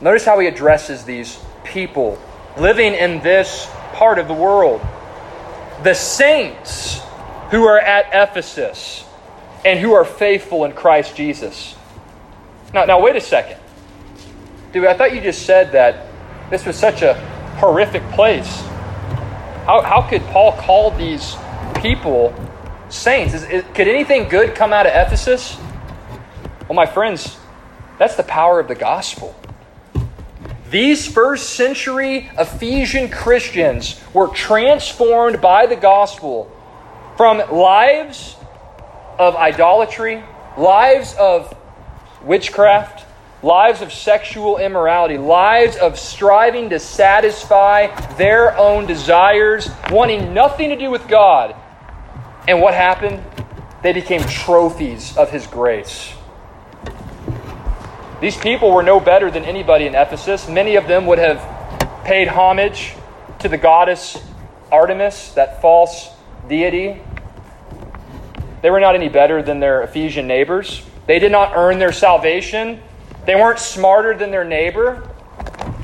Notice 0.01 0.25
how 0.25 0.39
he 0.39 0.47
addresses 0.47 1.05
these 1.05 1.39
people 1.65 2.21
living 2.57 2.95
in 2.95 3.21
this 3.21 3.69
part 3.95 4.19
of 4.19 4.29
the 4.29 4.35
world. 4.35 4.81
The 5.83 5.95
saints 5.95 7.01
who 7.51 7.65
are 7.65 7.79
at 7.79 8.07
Ephesus 8.13 9.05
and 9.65 9.79
who 9.79 9.93
are 9.93 10.05
faithful 10.05 10.65
in 10.65 10.73
Christ 10.73 11.17
Jesus. 11.17 11.75
Now, 12.75 12.85
now 12.85 13.01
wait 13.01 13.17
a 13.17 13.21
second. 13.21 13.59
Dude, 14.73 14.87
I 14.87 14.95
thought 14.95 15.15
you 15.15 15.21
just 15.21 15.45
said 15.45 15.73
that 15.73 16.07
this 16.51 16.65
was 16.65 16.77
such 16.77 17.03
a 17.03 17.15
horrific 17.59 18.03
place. 18.11 18.61
How, 19.67 19.83
how 19.83 20.03
could 20.03 20.23
Paul 20.27 20.53
call 20.53 20.91
these 20.93 21.37
people 21.77 22.35
saints? 22.89 23.35
Is, 23.35 23.45
is, 23.45 23.65
could 23.75 23.87
anything 23.87 24.29
good 24.29 24.55
come 24.55 24.73
out 24.73 24.87
of 24.87 24.93
Ephesus? 24.95 25.57
Well, 26.69 26.75
my 26.75 26.87
friends, 26.87 27.37
that's 27.99 28.17
the 28.17 28.23
power 28.23 28.59
of 28.59 28.69
the 28.69 28.75
gospel. 28.75 29.39
These 30.71 31.07
first 31.07 31.51
century 31.51 32.31
Ephesian 32.39 33.11
Christians 33.11 34.01
were 34.15 34.29
transformed 34.29 35.41
by 35.43 35.67
the 35.67 35.77
gospel 35.77 36.51
from 37.19 37.39
lives 37.53 38.37
of 39.19 39.37
idolatry, 39.37 40.23
lives 40.57 41.15
of 41.19 41.57
witchcraft, 42.23 43.07
lives 43.43 43.83
of 43.83 43.93
sexual 43.93 44.59
immorality, 44.59 45.19
lives 45.19 45.77
of 45.77 45.99
striving 45.99 46.71
to 46.71 46.79
satisfy 46.79 47.89
their 48.17 48.57
own 48.57 48.87
desires, 48.87 49.69
wanting 49.91 50.33
nothing 50.33 50.71
to 50.71 50.77
do 50.77 50.91
with 50.91 51.07
God. 51.09 51.55
And 52.47 52.61
what 52.61 52.75
happened? 52.75 53.23
They 53.83 53.93
became 53.93 54.23
trophies 54.23 55.17
of 55.17 55.31
His 55.31 55.47
grace. 55.47 56.13
These 58.21 58.37
people 58.37 58.71
were 58.71 58.85
no 58.85 59.01
better 59.01 59.31
than 59.31 59.45
anybody 59.45 59.87
in 59.87 59.97
Ephesus. 59.97 60.49
Many 60.49 60.77
of 60.77 60.87
them 60.87 61.07
would 61.07 61.19
have 61.19 61.41
paid 62.05 62.29
homage 62.29 62.95
to 63.41 63.49
the 63.49 63.59
goddess 63.59 64.23
Artemis, 64.73 65.33
that 65.33 65.61
false 65.61 66.09
deity. 66.49 67.03
They 68.63 68.71
were 68.71 68.81
not 68.81 68.95
any 68.95 69.09
better 69.09 69.43
than 69.43 69.61
their 69.61 69.83
Ephesian 69.83 70.27
neighbors. 70.27 70.83
They 71.07 71.19
did 71.19 71.33
not 71.33 71.53
earn 71.57 71.79
their 71.79 71.93
salvation. 71.93 72.81
They 73.27 73.35
weren't 73.35 73.59
smarter 73.59 74.17
than 74.17 74.31
their 74.31 74.45
neighbor. 74.45 75.09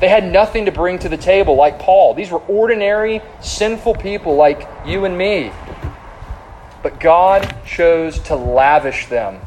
They 0.01 0.09
had 0.09 0.25
nothing 0.25 0.67
to 0.67 0.73
bring 0.73 1.01
to 1.01 1.09
the 1.09 1.17
table 1.17 1.57
like 1.57 1.81
Paul. 1.81 2.15
These 2.15 2.31
were 2.31 2.39
ordinary, 2.41 3.21
sinful 3.41 3.97
people 3.97 4.37
like 4.37 4.69
you 4.87 5.05
and 5.05 5.19
me. 5.19 5.51
But 6.83 7.01
God 7.01 7.57
chose 7.67 8.21
to 8.21 8.37
lavish 8.37 9.07
them 9.07 9.41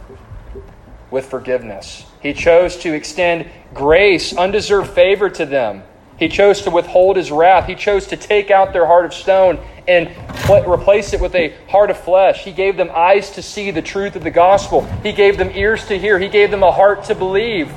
with 1.10 1.26
forgiveness. 1.26 2.06
He 2.22 2.34
chose 2.34 2.76
to 2.78 2.94
extend 2.94 3.50
grace, 3.74 4.36
undeserved 4.36 4.92
favor 4.92 5.30
to 5.30 5.46
them. 5.46 5.84
He 6.18 6.28
chose 6.28 6.62
to 6.64 6.70
withhold 6.70 7.16
his 7.16 7.32
wrath. 7.32 7.68
He 7.68 7.76
chose 7.76 8.08
to 8.08 8.18
take 8.18 8.52
out 8.52 8.74
their 8.74 8.86
heart 8.86 9.06
of 9.06 9.14
stone 9.14 9.58
and 9.88 10.10
replace 10.50 11.14
it 11.14 11.22
with 11.22 11.36
a 11.36 11.56
heart 11.68 11.90
of 11.90 11.98
flesh. 11.98 12.44
He 12.44 12.52
gave 12.52 12.78
them 12.78 12.90
eyes 12.94 13.32
to 13.32 13.42
see 13.42 13.72
the 13.72 13.82
truth 13.82 14.16
of 14.16 14.24
the 14.24 14.32
gospel. 14.32 14.86
He 15.04 15.12
gave 15.12 15.38
them 15.38 15.52
ears 15.54 15.86
to 15.88 15.98
hear. 15.98 16.20
He 16.20 16.30
gave 16.30 16.52
them 16.52 16.64
a 16.64 16.72
heart 16.72 17.06
to 17.06 17.16
believe. 17.16 17.72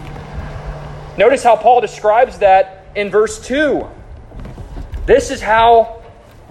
Notice 1.17 1.43
how 1.43 1.57
Paul 1.57 1.81
describes 1.81 2.39
that 2.39 2.87
in 2.95 3.11
verse 3.11 3.45
2. 3.47 3.87
This 5.07 5.31
is 5.31 5.41
how 5.41 6.03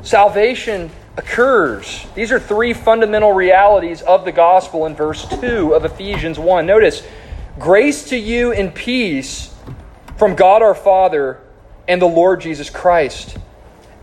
salvation 0.03 0.91
occurs. 1.17 2.05
These 2.15 2.31
are 2.31 2.39
three 2.39 2.73
fundamental 2.73 3.33
realities 3.33 4.01
of 4.01 4.25
the 4.25 4.31
gospel 4.31 4.85
in 4.85 4.95
verse 4.95 5.27
2 5.39 5.73
of 5.73 5.85
Ephesians 5.85 6.39
1. 6.39 6.65
Notice, 6.65 7.03
grace 7.59 8.09
to 8.09 8.17
you 8.17 8.51
and 8.51 8.73
peace 8.73 9.53
from 10.17 10.35
God 10.35 10.61
our 10.61 10.75
Father 10.75 11.39
and 11.87 12.01
the 12.01 12.07
Lord 12.07 12.41
Jesus 12.41 12.69
Christ. 12.69 13.37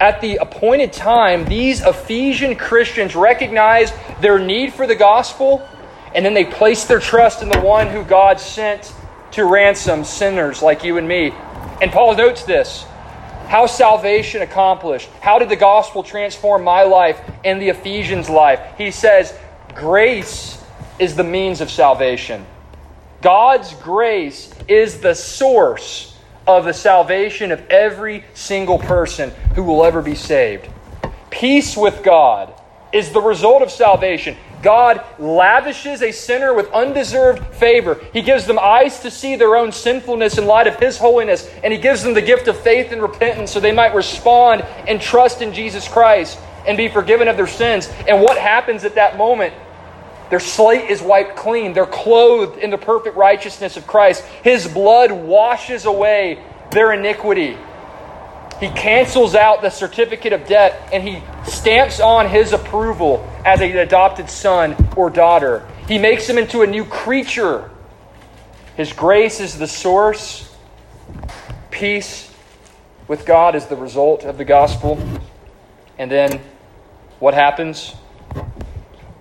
At 0.00 0.22
the 0.22 0.36
appointed 0.36 0.94
time, 0.94 1.44
these 1.44 1.82
Ephesian 1.82 2.56
Christians 2.56 3.14
recognized 3.14 3.92
their 4.22 4.38
need 4.38 4.72
for 4.72 4.86
the 4.86 4.94
gospel, 4.94 5.68
and 6.14 6.24
then 6.24 6.32
they 6.32 6.46
placed 6.46 6.88
their 6.88 7.00
trust 7.00 7.42
in 7.42 7.50
the 7.50 7.60
one 7.60 7.86
who 7.86 8.02
God 8.02 8.40
sent 8.40 8.94
to 9.32 9.44
ransom 9.44 10.04
sinners 10.04 10.62
like 10.62 10.84
you 10.84 10.96
and 10.96 11.06
me. 11.06 11.32
And 11.82 11.92
Paul 11.92 12.16
notes 12.16 12.44
this 12.44 12.86
how 13.46 13.66
salvation 13.66 14.42
accomplished. 14.42 15.08
How 15.20 15.38
did 15.38 15.48
the 15.48 15.56
gospel 15.56 16.02
transform 16.02 16.64
my 16.64 16.84
life 16.84 17.20
and 17.44 17.60
the 17.60 17.68
Ephesians' 17.68 18.30
life? 18.30 18.60
He 18.78 18.92
says, 18.92 19.36
Grace 19.74 20.62
is 20.98 21.14
the 21.14 21.24
means 21.24 21.60
of 21.60 21.70
salvation. 21.70 22.46
God's 23.20 23.74
grace 23.74 24.54
is 24.66 25.00
the 25.00 25.14
source 25.14 26.09
of 26.56 26.64
the 26.64 26.72
salvation 26.72 27.52
of 27.52 27.66
every 27.68 28.24
single 28.34 28.78
person 28.78 29.30
who 29.54 29.62
will 29.62 29.84
ever 29.84 30.02
be 30.02 30.14
saved. 30.14 30.68
Peace 31.30 31.76
with 31.76 32.02
God 32.02 32.52
is 32.92 33.10
the 33.10 33.20
result 33.20 33.62
of 33.62 33.70
salvation. 33.70 34.36
God 34.62 35.02
lavishes 35.18 36.02
a 36.02 36.12
sinner 36.12 36.52
with 36.52 36.70
undeserved 36.72 37.54
favor. 37.54 38.00
He 38.12 38.20
gives 38.20 38.46
them 38.46 38.58
eyes 38.58 39.00
to 39.00 39.10
see 39.10 39.36
their 39.36 39.56
own 39.56 39.72
sinfulness 39.72 40.38
in 40.38 40.46
light 40.46 40.66
of 40.66 40.78
His 40.78 40.98
holiness, 40.98 41.48
and 41.62 41.72
He 41.72 41.78
gives 41.78 42.02
them 42.02 42.14
the 42.14 42.22
gift 42.22 42.48
of 42.48 42.60
faith 42.60 42.92
and 42.92 43.00
repentance 43.00 43.52
so 43.52 43.60
they 43.60 43.72
might 43.72 43.94
respond 43.94 44.62
and 44.86 45.00
trust 45.00 45.40
in 45.40 45.54
Jesus 45.54 45.88
Christ 45.88 46.38
and 46.66 46.76
be 46.76 46.88
forgiven 46.88 47.28
of 47.28 47.36
their 47.36 47.46
sins. 47.46 47.88
And 48.06 48.20
what 48.20 48.36
happens 48.36 48.84
at 48.84 48.96
that 48.96 49.16
moment? 49.16 49.54
Their 50.30 50.40
slate 50.40 50.88
is 50.88 51.02
wiped 51.02 51.36
clean. 51.36 51.72
They're 51.72 51.86
clothed 51.86 52.58
in 52.58 52.70
the 52.70 52.78
perfect 52.78 53.16
righteousness 53.16 53.76
of 53.76 53.86
Christ. 53.86 54.24
His 54.42 54.66
blood 54.66 55.10
washes 55.10 55.84
away 55.84 56.42
their 56.70 56.92
iniquity. 56.92 57.58
He 58.60 58.68
cancels 58.68 59.34
out 59.34 59.62
the 59.62 59.70
certificate 59.70 60.32
of 60.32 60.46
debt 60.46 60.90
and 60.92 61.02
he 61.02 61.22
stamps 61.44 61.98
on 61.98 62.28
his 62.28 62.52
approval 62.52 63.28
as 63.44 63.60
an 63.60 63.76
adopted 63.76 64.30
son 64.30 64.76
or 64.96 65.10
daughter. 65.10 65.66
He 65.88 65.98
makes 65.98 66.28
him 66.28 66.38
into 66.38 66.62
a 66.62 66.66
new 66.66 66.84
creature. 66.84 67.70
His 68.76 68.92
grace 68.92 69.40
is 69.40 69.58
the 69.58 69.66
source. 69.66 70.54
Peace 71.70 72.32
with 73.08 73.26
God 73.26 73.56
is 73.56 73.66
the 73.66 73.76
result 73.76 74.24
of 74.24 74.38
the 74.38 74.44
gospel. 74.44 75.02
And 75.98 76.10
then 76.10 76.40
what 77.18 77.34
happens? 77.34 77.94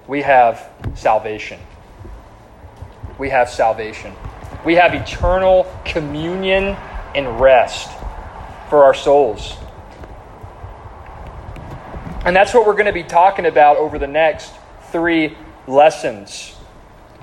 We 0.09 0.23
have 0.23 0.67
salvation. 0.95 1.59
We 3.19 3.29
have 3.29 3.47
salvation. 3.47 4.11
We 4.65 4.73
have 4.73 4.95
eternal 4.95 5.71
communion 5.85 6.75
and 7.13 7.39
rest 7.39 7.91
for 8.71 8.85
our 8.85 8.95
souls. 8.95 9.55
And 12.25 12.35
that's 12.35 12.55
what 12.55 12.65
we're 12.65 12.73
going 12.73 12.87
to 12.87 12.91
be 12.91 13.03
talking 13.03 13.45
about 13.45 13.77
over 13.77 13.99
the 13.99 14.07
next 14.07 14.51
three 14.91 15.37
lessons. 15.67 16.55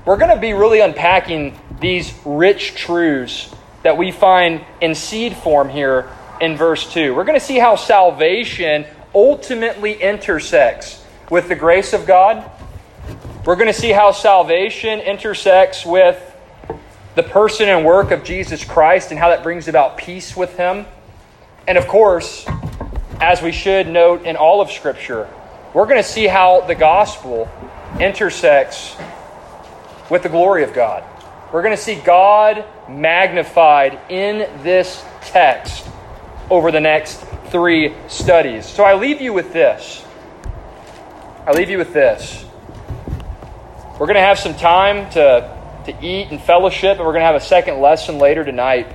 We're 0.04 0.16
going 0.16 0.32
to 0.32 0.40
be 0.40 0.52
really 0.52 0.78
unpacking 0.78 1.58
these 1.80 2.14
rich 2.24 2.76
truths 2.76 3.52
that 3.82 3.98
we 3.98 4.12
find 4.12 4.64
in 4.80 4.94
seed 4.94 5.34
form 5.34 5.68
here 5.68 6.08
in 6.40 6.56
verse 6.56 6.92
2. 6.92 7.16
We're 7.16 7.24
going 7.24 7.38
to 7.38 7.44
see 7.44 7.58
how 7.58 7.74
salvation 7.74 8.86
ultimately 9.12 10.00
intersects 10.00 11.04
with 11.28 11.48
the 11.48 11.56
grace 11.56 11.92
of 11.92 12.06
God 12.06 12.48
we're 13.46 13.54
going 13.54 13.68
to 13.68 13.72
see 13.72 13.92
how 13.92 14.10
salvation 14.10 14.98
intersects 14.98 15.86
with 15.86 16.20
the 17.14 17.22
person 17.22 17.68
and 17.68 17.86
work 17.86 18.10
of 18.10 18.24
Jesus 18.24 18.64
Christ 18.64 19.12
and 19.12 19.20
how 19.20 19.28
that 19.28 19.44
brings 19.44 19.68
about 19.68 19.96
peace 19.96 20.36
with 20.36 20.56
Him. 20.56 20.84
And 21.68 21.78
of 21.78 21.86
course, 21.86 22.44
as 23.20 23.40
we 23.42 23.52
should 23.52 23.86
note 23.86 24.26
in 24.26 24.34
all 24.34 24.60
of 24.60 24.72
Scripture, 24.72 25.28
we're 25.72 25.86
going 25.86 26.02
to 26.02 26.08
see 26.08 26.26
how 26.26 26.62
the 26.62 26.74
gospel 26.74 27.48
intersects 28.00 28.96
with 30.10 30.24
the 30.24 30.28
glory 30.28 30.64
of 30.64 30.72
God. 30.72 31.04
We're 31.52 31.62
going 31.62 31.76
to 31.76 31.80
see 31.80 31.94
God 31.94 32.64
magnified 32.88 33.96
in 34.10 34.38
this 34.64 35.04
text 35.20 35.88
over 36.50 36.72
the 36.72 36.80
next 36.80 37.24
three 37.50 37.94
studies. 38.08 38.66
So 38.66 38.82
I 38.82 38.94
leave 38.94 39.20
you 39.20 39.32
with 39.32 39.52
this. 39.52 40.04
I 41.46 41.52
leave 41.52 41.70
you 41.70 41.78
with 41.78 41.92
this. 41.92 42.44
We're 43.98 44.04
going 44.04 44.16
to 44.16 44.20
have 44.20 44.38
some 44.38 44.54
time 44.54 45.08
to, 45.12 45.58
to 45.86 46.04
eat 46.04 46.28
and 46.30 46.38
fellowship, 46.38 46.98
and 46.98 47.00
we're 47.00 47.14
going 47.14 47.22
to 47.22 47.26
have 47.26 47.34
a 47.34 47.40
second 47.40 47.80
lesson 47.80 48.18
later 48.18 48.44
tonight. 48.44 48.94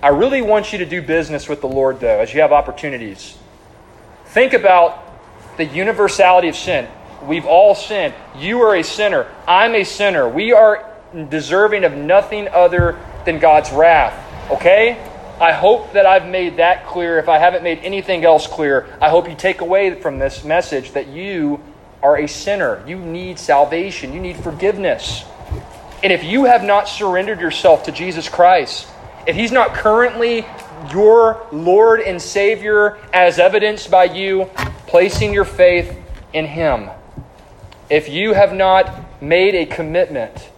I 0.00 0.10
really 0.10 0.42
want 0.42 0.72
you 0.72 0.78
to 0.78 0.86
do 0.86 1.02
business 1.02 1.48
with 1.48 1.60
the 1.60 1.66
Lord, 1.66 1.98
though, 1.98 2.20
as 2.20 2.32
you 2.32 2.40
have 2.40 2.52
opportunities. 2.52 3.36
Think 4.26 4.52
about 4.52 5.02
the 5.56 5.64
universality 5.64 6.46
of 6.46 6.54
sin. 6.54 6.86
We've 7.24 7.46
all 7.46 7.74
sinned. 7.74 8.14
You 8.36 8.60
are 8.60 8.76
a 8.76 8.84
sinner. 8.84 9.26
I'm 9.48 9.74
a 9.74 9.82
sinner. 9.82 10.28
We 10.28 10.52
are 10.52 10.88
deserving 11.28 11.82
of 11.82 11.94
nothing 11.94 12.46
other 12.46 13.00
than 13.24 13.40
God's 13.40 13.72
wrath. 13.72 14.14
Okay? 14.52 15.04
I 15.40 15.50
hope 15.50 15.94
that 15.94 16.06
I've 16.06 16.28
made 16.28 16.58
that 16.58 16.86
clear. 16.86 17.18
If 17.18 17.28
I 17.28 17.38
haven't 17.38 17.64
made 17.64 17.80
anything 17.80 18.24
else 18.24 18.46
clear, 18.46 18.86
I 19.00 19.08
hope 19.08 19.28
you 19.28 19.34
take 19.34 19.62
away 19.62 20.00
from 20.00 20.20
this 20.20 20.44
message 20.44 20.92
that 20.92 21.08
you 21.08 21.60
are 22.02 22.18
a 22.18 22.26
sinner. 22.26 22.82
You 22.86 22.98
need 22.98 23.38
salvation. 23.38 24.12
You 24.12 24.20
need 24.20 24.36
forgiveness. 24.36 25.24
And 26.02 26.12
if 26.12 26.24
you 26.24 26.44
have 26.44 26.64
not 26.64 26.88
surrendered 26.88 27.40
yourself 27.40 27.84
to 27.84 27.92
Jesus 27.92 28.28
Christ, 28.28 28.88
if 29.26 29.36
He's 29.36 29.52
not 29.52 29.74
currently 29.74 30.44
your 30.90 31.46
Lord 31.52 32.00
and 32.00 32.20
Savior, 32.20 32.98
as 33.12 33.38
evidenced 33.38 33.90
by 33.90 34.04
you 34.04 34.50
placing 34.86 35.32
your 35.32 35.44
faith 35.44 35.96
in 36.32 36.46
Him, 36.46 36.90
if 37.88 38.08
you 38.08 38.32
have 38.32 38.52
not 38.52 39.22
made 39.22 39.54
a 39.54 39.66
commitment 39.66 40.50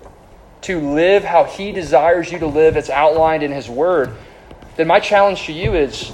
to 0.63 0.81
live 0.81 1.25
how 1.25 1.45
He 1.45 1.73
desires 1.73 2.33
you 2.33 2.39
to 2.39 2.47
live 2.47 2.79
as 2.79 2.89
outlined 2.89 3.43
in 3.43 3.53
His 3.53 3.69
Word, 3.69 4.17
then 4.77 4.87
my 4.87 4.99
challenge 4.99 5.45
to 5.45 5.53
you 5.53 5.75
is 5.75 6.11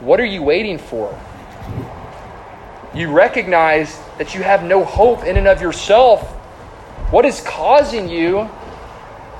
what 0.00 0.20
are 0.20 0.26
you 0.26 0.42
waiting 0.42 0.78
for? 0.78 1.18
You 2.96 3.12
recognize 3.12 4.00
that 4.16 4.34
you 4.34 4.42
have 4.42 4.64
no 4.64 4.82
hope 4.82 5.24
in 5.24 5.36
and 5.36 5.46
of 5.46 5.60
yourself. 5.60 6.22
What 7.10 7.26
is 7.26 7.42
causing 7.42 8.08
you 8.08 8.48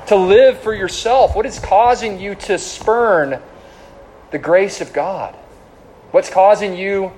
to 0.09 0.15
live 0.15 0.61
for 0.61 0.75
yourself? 0.75 1.35
What 1.35 1.47
is 1.47 1.59
causing 1.59 2.21
you 2.21 2.35
to 2.35 2.59
spurn 2.59 3.41
the 4.31 4.39
grace 4.39 4.83
of 4.83 4.93
God? 4.93 5.35
What's 6.11 6.29
causing 6.29 6.77
you 6.77 7.13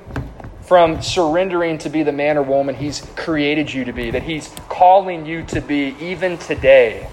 from 0.62 1.03
surrendering 1.03 1.76
to 1.78 1.89
be 1.89 2.05
the 2.05 2.12
man 2.12 2.39
or 2.39 2.43
woman 2.43 2.76
He's 2.76 3.01
created 3.16 3.74
you 3.74 3.84
to 3.86 3.93
be, 3.93 4.12
that 4.12 4.22
He's 4.22 4.49
calling 4.68 5.26
you 5.26 5.43
to 5.47 5.61
be 5.61 5.97
even 5.99 6.39
today. 6.39 7.11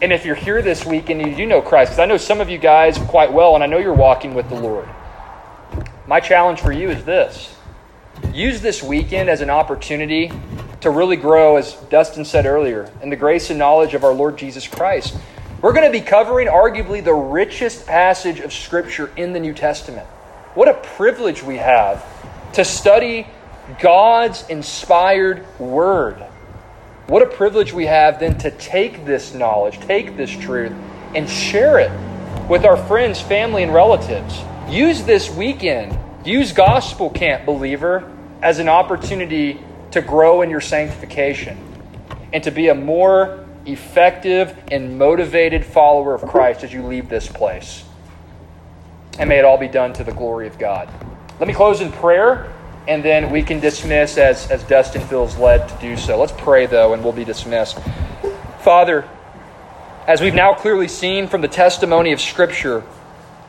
And 0.00 0.10
if 0.10 0.24
you're 0.24 0.34
here 0.34 0.62
this 0.62 0.86
week 0.86 1.10
and 1.10 1.20
you 1.20 1.36
do 1.36 1.44
know 1.44 1.60
Christ, 1.60 1.90
because 1.90 1.98
I 1.98 2.06
know 2.06 2.16
some 2.16 2.40
of 2.40 2.48
you 2.48 2.56
guys 2.56 2.96
quite 2.96 3.30
well, 3.30 3.56
and 3.56 3.62
I 3.62 3.66
know 3.66 3.76
you're 3.76 3.92
walking 3.92 4.32
with 4.32 4.48
the 4.48 4.58
Lord, 4.58 4.88
my 6.06 6.18
challenge 6.18 6.62
for 6.62 6.72
you 6.72 6.88
is 6.88 7.04
this 7.04 7.58
use 8.32 8.60
this 8.60 8.82
weekend 8.82 9.28
as 9.28 9.40
an 9.40 9.50
opportunity 9.50 10.30
to 10.80 10.90
really 10.90 11.16
grow, 11.16 11.56
as 11.56 11.74
Dustin 11.90 12.24
said 12.24 12.46
earlier, 12.46 12.90
in 13.02 13.10
the 13.10 13.16
grace 13.16 13.50
and 13.50 13.58
knowledge 13.58 13.94
of 13.94 14.04
our 14.04 14.12
Lord 14.12 14.36
Jesus 14.36 14.66
Christ. 14.66 15.16
We're 15.60 15.72
going 15.72 15.90
to 15.90 15.96
be 15.96 16.04
covering 16.04 16.48
arguably 16.48 17.04
the 17.04 17.14
richest 17.14 17.86
passage 17.86 18.40
of 18.40 18.52
Scripture 18.52 19.12
in 19.16 19.32
the 19.32 19.38
New 19.38 19.54
Testament. 19.54 20.06
What 20.54 20.68
a 20.68 20.74
privilege 20.74 21.42
we 21.42 21.58
have 21.58 22.04
to 22.54 22.64
study 22.64 23.26
God's 23.80 24.48
inspired 24.48 25.46
word. 25.58 26.16
What 27.06 27.22
a 27.22 27.26
privilege 27.26 27.72
we 27.72 27.86
have 27.86 28.18
then 28.18 28.38
to 28.38 28.50
take 28.50 29.04
this 29.04 29.34
knowledge, 29.34 29.78
take 29.80 30.16
this 30.16 30.30
truth, 30.30 30.72
and 31.14 31.28
share 31.28 31.78
it 31.78 31.90
with 32.48 32.64
our 32.64 32.76
friends, 32.76 33.20
family, 33.20 33.62
and 33.62 33.72
relatives. 33.72 34.40
Use 34.68 35.02
this 35.04 35.30
weekend, 35.30 35.96
use 36.30 36.52
Gospel 36.52 37.10
Camp, 37.10 37.46
believer, 37.46 38.10
as 38.42 38.58
an 38.58 38.68
opportunity 38.68 39.60
to 39.92 40.00
grow 40.00 40.42
in 40.42 40.50
your 40.50 40.60
sanctification 40.60 41.58
and 42.32 42.42
to 42.44 42.50
be 42.50 42.68
a 42.68 42.74
more 42.74 43.44
effective 43.66 44.56
and 44.70 44.98
motivated 44.98 45.64
follower 45.64 46.14
of 46.14 46.22
Christ 46.22 46.64
as 46.64 46.72
you 46.72 46.82
leave 46.82 47.08
this 47.08 47.28
place. 47.28 47.84
And 49.18 49.28
may 49.28 49.38
it 49.38 49.44
all 49.44 49.58
be 49.58 49.68
done 49.68 49.92
to 49.94 50.04
the 50.04 50.12
glory 50.12 50.46
of 50.46 50.58
God. 50.58 50.88
Let 51.38 51.46
me 51.46 51.54
close 51.54 51.80
in 51.80 51.92
prayer, 51.92 52.52
and 52.88 53.04
then 53.04 53.30
we 53.30 53.42
can 53.42 53.60
dismiss 53.60 54.16
as, 54.16 54.50
as 54.50 54.64
Dustin 54.64 55.02
feels 55.02 55.36
led 55.36 55.68
to 55.68 55.78
do 55.80 55.96
so. 55.96 56.18
Let's 56.18 56.32
pray, 56.32 56.66
though, 56.66 56.94
and 56.94 57.04
we'll 57.04 57.12
be 57.12 57.24
dismissed. 57.24 57.78
Father, 58.60 59.08
as 60.06 60.20
we've 60.20 60.34
now 60.34 60.54
clearly 60.54 60.88
seen 60.88 61.28
from 61.28 61.42
the 61.42 61.48
testimony 61.48 62.12
of 62.12 62.20
Scripture, 62.20 62.82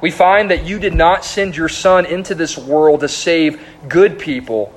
we 0.04 0.12
find 0.12 0.52
that 0.52 0.66
you 0.66 0.80
did 0.80 0.94
not 0.94 1.24
send 1.24 1.56
your 1.56 1.70
Son 1.70 2.06
into 2.06 2.36
this 2.36 2.58
world 2.58 3.00
to 3.00 3.08
save 3.08 3.66
good 3.88 4.20
people. 4.20 4.74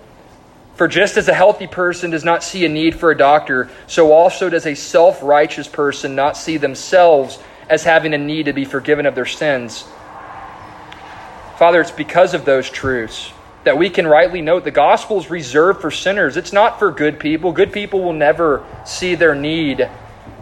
For 0.76 0.86
just 0.86 1.16
as 1.16 1.26
a 1.26 1.34
healthy 1.34 1.66
person 1.66 2.12
does 2.12 2.22
not 2.22 2.44
see 2.44 2.64
a 2.64 2.68
need 2.68 2.94
for 2.94 3.10
a 3.10 3.16
doctor, 3.16 3.68
so 3.88 4.12
also 4.12 4.48
does 4.48 4.66
a 4.66 4.76
self 4.76 5.24
righteous 5.24 5.66
person 5.66 6.14
not 6.14 6.36
see 6.36 6.58
themselves 6.58 7.40
as 7.68 7.82
having 7.82 8.14
a 8.14 8.18
need 8.18 8.44
to 8.44 8.52
be 8.52 8.64
forgiven 8.64 9.04
of 9.04 9.16
their 9.16 9.26
sins. 9.26 9.84
Father, 11.58 11.80
it's 11.80 11.90
because 11.90 12.32
of 12.32 12.44
those 12.44 12.70
truths 12.70 13.32
that 13.64 13.76
we 13.76 13.90
can 13.90 14.06
rightly 14.06 14.42
note 14.42 14.62
the 14.62 14.70
gospel 14.70 15.18
is 15.18 15.28
reserved 15.28 15.80
for 15.80 15.90
sinners. 15.90 16.36
It's 16.36 16.52
not 16.52 16.78
for 16.78 16.92
good 16.92 17.18
people. 17.18 17.50
Good 17.50 17.72
people 17.72 18.00
will 18.00 18.12
never 18.12 18.64
see 18.84 19.16
their 19.16 19.34
need 19.34 19.90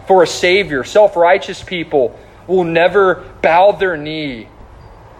for 0.05 0.21
a 0.21 0.27
Savior. 0.27 0.83
Self 0.83 1.15
righteous 1.15 1.63
people 1.63 2.19
will 2.45 2.65
never 2.65 3.23
bow 3.41 3.71
their 3.71 3.97
knee 3.97 4.47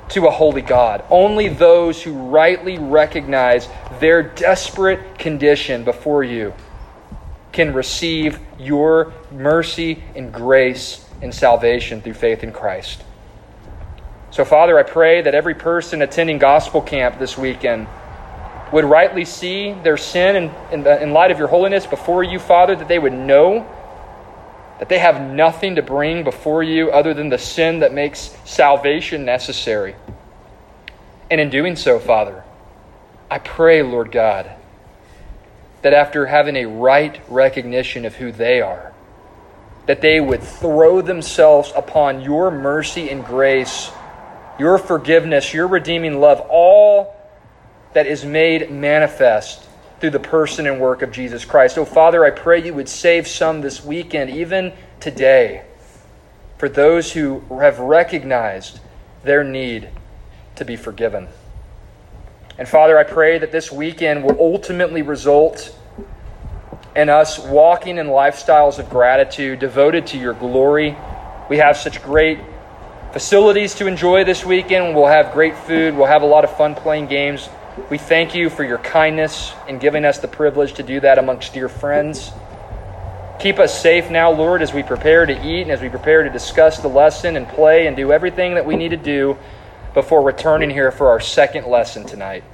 to 0.09 0.27
a 0.27 0.31
holy 0.31 0.61
God. 0.61 1.03
Only 1.09 1.47
those 1.47 2.01
who 2.01 2.13
rightly 2.13 2.77
recognize 2.77 3.67
their 3.99 4.23
desperate 4.23 5.17
condition 5.17 5.83
before 5.83 6.23
you 6.23 6.53
can 7.51 7.73
receive 7.73 8.39
your 8.59 9.13
mercy 9.31 10.03
and 10.15 10.33
grace 10.33 11.05
and 11.21 11.33
salvation 11.33 12.01
through 12.01 12.13
faith 12.13 12.43
in 12.43 12.51
Christ. 12.51 13.03
So, 14.31 14.43
Father, 14.43 14.77
I 14.77 14.83
pray 14.83 15.21
that 15.21 15.33
every 15.33 15.55
person 15.55 16.01
attending 16.01 16.37
gospel 16.37 16.81
camp 16.81 17.17
this 17.19 17.37
weekend 17.37 17.87
would 18.73 18.83
rightly 18.83 19.23
see 19.23 19.71
their 19.83 19.95
sin 19.95 20.35
in, 20.35 20.51
in, 20.71 20.87
in, 21.01 21.13
light 21.13 21.31
of 21.31 21.39
your 21.39 21.47
holiness 21.47 21.85
before 21.85 22.23
you, 22.23 22.39
Father, 22.39 22.75
that 22.75 22.89
they 22.89 22.99
would 22.99 23.13
know 23.13 23.65
that 24.79 24.89
they 24.89 24.99
have 24.99 25.21
nothing 25.21 25.75
to 25.75 25.81
bring 25.81 26.23
before 26.23 26.63
you 26.63 26.91
other 26.91 27.13
than 27.13 27.29
the 27.29 27.37
sin 27.37 27.79
that 27.79 27.93
makes 27.93 28.35
salvation 28.45 29.25
necessary. 29.25 29.95
And 31.31 31.39
in 31.39 31.49
doing 31.49 31.75
so, 31.75 31.99
Father, 31.99 32.43
I 33.31 33.39
pray, 33.39 33.81
Lord 33.81 34.11
God, 34.11 34.51
that 35.81 35.93
after 35.93 36.25
having 36.25 36.55
a 36.55 36.65
right 36.65 37.21
recognition 37.29 38.05
of 38.05 38.15
who 38.15 38.31
they 38.31 38.61
are, 38.61 38.93
that 39.85 40.01
they 40.01 40.19
would 40.19 40.41
throw 40.41 41.01
themselves 41.01 41.71
upon 41.75 42.21
your 42.21 42.51
mercy 42.51 43.09
and 43.09 43.23
grace 43.23 43.91
your 44.57 44.77
forgiveness, 44.77 45.53
your 45.53 45.67
redeeming 45.67 46.19
love, 46.19 46.39
all 46.49 47.15
that 47.93 48.07
is 48.07 48.25
made 48.25 48.71
manifest 48.71 49.63
through 49.99 50.11
the 50.11 50.19
person 50.19 50.67
and 50.67 50.79
work 50.79 51.01
of 51.01 51.11
Jesus 51.11 51.45
Christ. 51.45 51.77
Oh, 51.77 51.85
Father, 51.85 52.25
I 52.25 52.31
pray 52.31 52.63
you 52.63 52.73
would 52.73 52.89
save 52.89 53.27
some 53.27 53.61
this 53.61 53.83
weekend, 53.83 54.29
even 54.29 54.73
today, 54.99 55.63
for 56.57 56.69
those 56.69 57.13
who 57.13 57.41
have 57.59 57.79
recognized 57.79 58.79
their 59.23 59.43
need 59.43 59.89
to 60.55 60.65
be 60.65 60.75
forgiven. 60.75 61.27
And 62.57 62.67
Father, 62.67 62.97
I 62.97 63.03
pray 63.03 63.37
that 63.39 63.51
this 63.51 63.71
weekend 63.71 64.23
will 64.23 64.39
ultimately 64.39 65.01
result 65.01 65.77
in 66.95 67.09
us 67.09 67.37
walking 67.39 67.97
in 67.97 68.07
lifestyles 68.07 68.79
of 68.79 68.89
gratitude 68.89 69.59
devoted 69.59 70.07
to 70.07 70.17
your 70.17 70.33
glory. 70.33 70.95
We 71.49 71.57
have 71.57 71.75
such 71.75 72.01
great 72.01 72.39
facilities 73.11 73.75
to 73.75 73.87
enjoy 73.87 74.23
this 74.23 74.45
weekend. 74.45 74.95
We'll 74.95 75.07
have 75.07 75.33
great 75.33 75.57
food. 75.57 75.95
We'll 75.95 76.07
have 76.07 76.21
a 76.21 76.25
lot 76.25 76.45
of 76.45 76.55
fun 76.55 76.75
playing 76.75 77.07
games. 77.07 77.49
We 77.89 77.97
thank 77.97 78.33
you 78.33 78.49
for 78.49 78.63
your 78.63 78.77
kindness 78.77 79.53
in 79.67 79.79
giving 79.79 80.05
us 80.05 80.19
the 80.19 80.29
privilege 80.29 80.75
to 80.75 80.83
do 80.83 81.01
that 81.01 81.17
amongst 81.17 81.53
dear 81.53 81.67
friends. 81.67 82.31
Keep 83.39 83.59
us 83.59 83.77
safe 83.77 84.09
now, 84.09 84.31
Lord, 84.31 84.61
as 84.61 84.73
we 84.73 84.81
prepare 84.81 85.25
to 85.25 85.45
eat 85.45 85.63
and 85.63 85.71
as 85.71 85.81
we 85.81 85.89
prepare 85.89 86.23
to 86.23 86.29
discuss 86.29 86.79
the 86.79 86.87
lesson 86.87 87.35
and 87.35 87.45
play 87.49 87.85
and 87.87 87.95
do 87.95 88.13
everything 88.13 88.55
that 88.55 88.65
we 88.65 88.77
need 88.77 88.89
to 88.89 88.97
do 88.97 89.37
before 89.93 90.23
returning 90.23 90.69
here 90.69 90.89
for 90.89 91.09
our 91.09 91.19
second 91.19 91.67
lesson 91.67 92.05
tonight. 92.05 92.45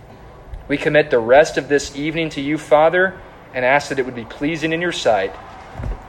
We 0.68 0.78
commit 0.78 1.12
the 1.12 1.20
rest 1.20 1.58
of 1.58 1.70
this 1.70 1.96
evening 1.96 2.30
to 2.32 2.42
you, 2.42 2.58
Father, 2.58 3.20
and 3.54 3.64
ask 3.64 3.90
that 3.90 4.00
it 4.00 4.06
would 4.06 4.16
be 4.16 4.26
pleasing 4.26 4.74
in 4.74 4.82
your 4.82 4.92
sight. 4.92 5.36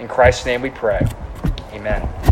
In 0.01 0.09
Christ's 0.09 0.47
name 0.47 0.63
we 0.63 0.71
pray. 0.71 1.07
Amen. 1.73 2.32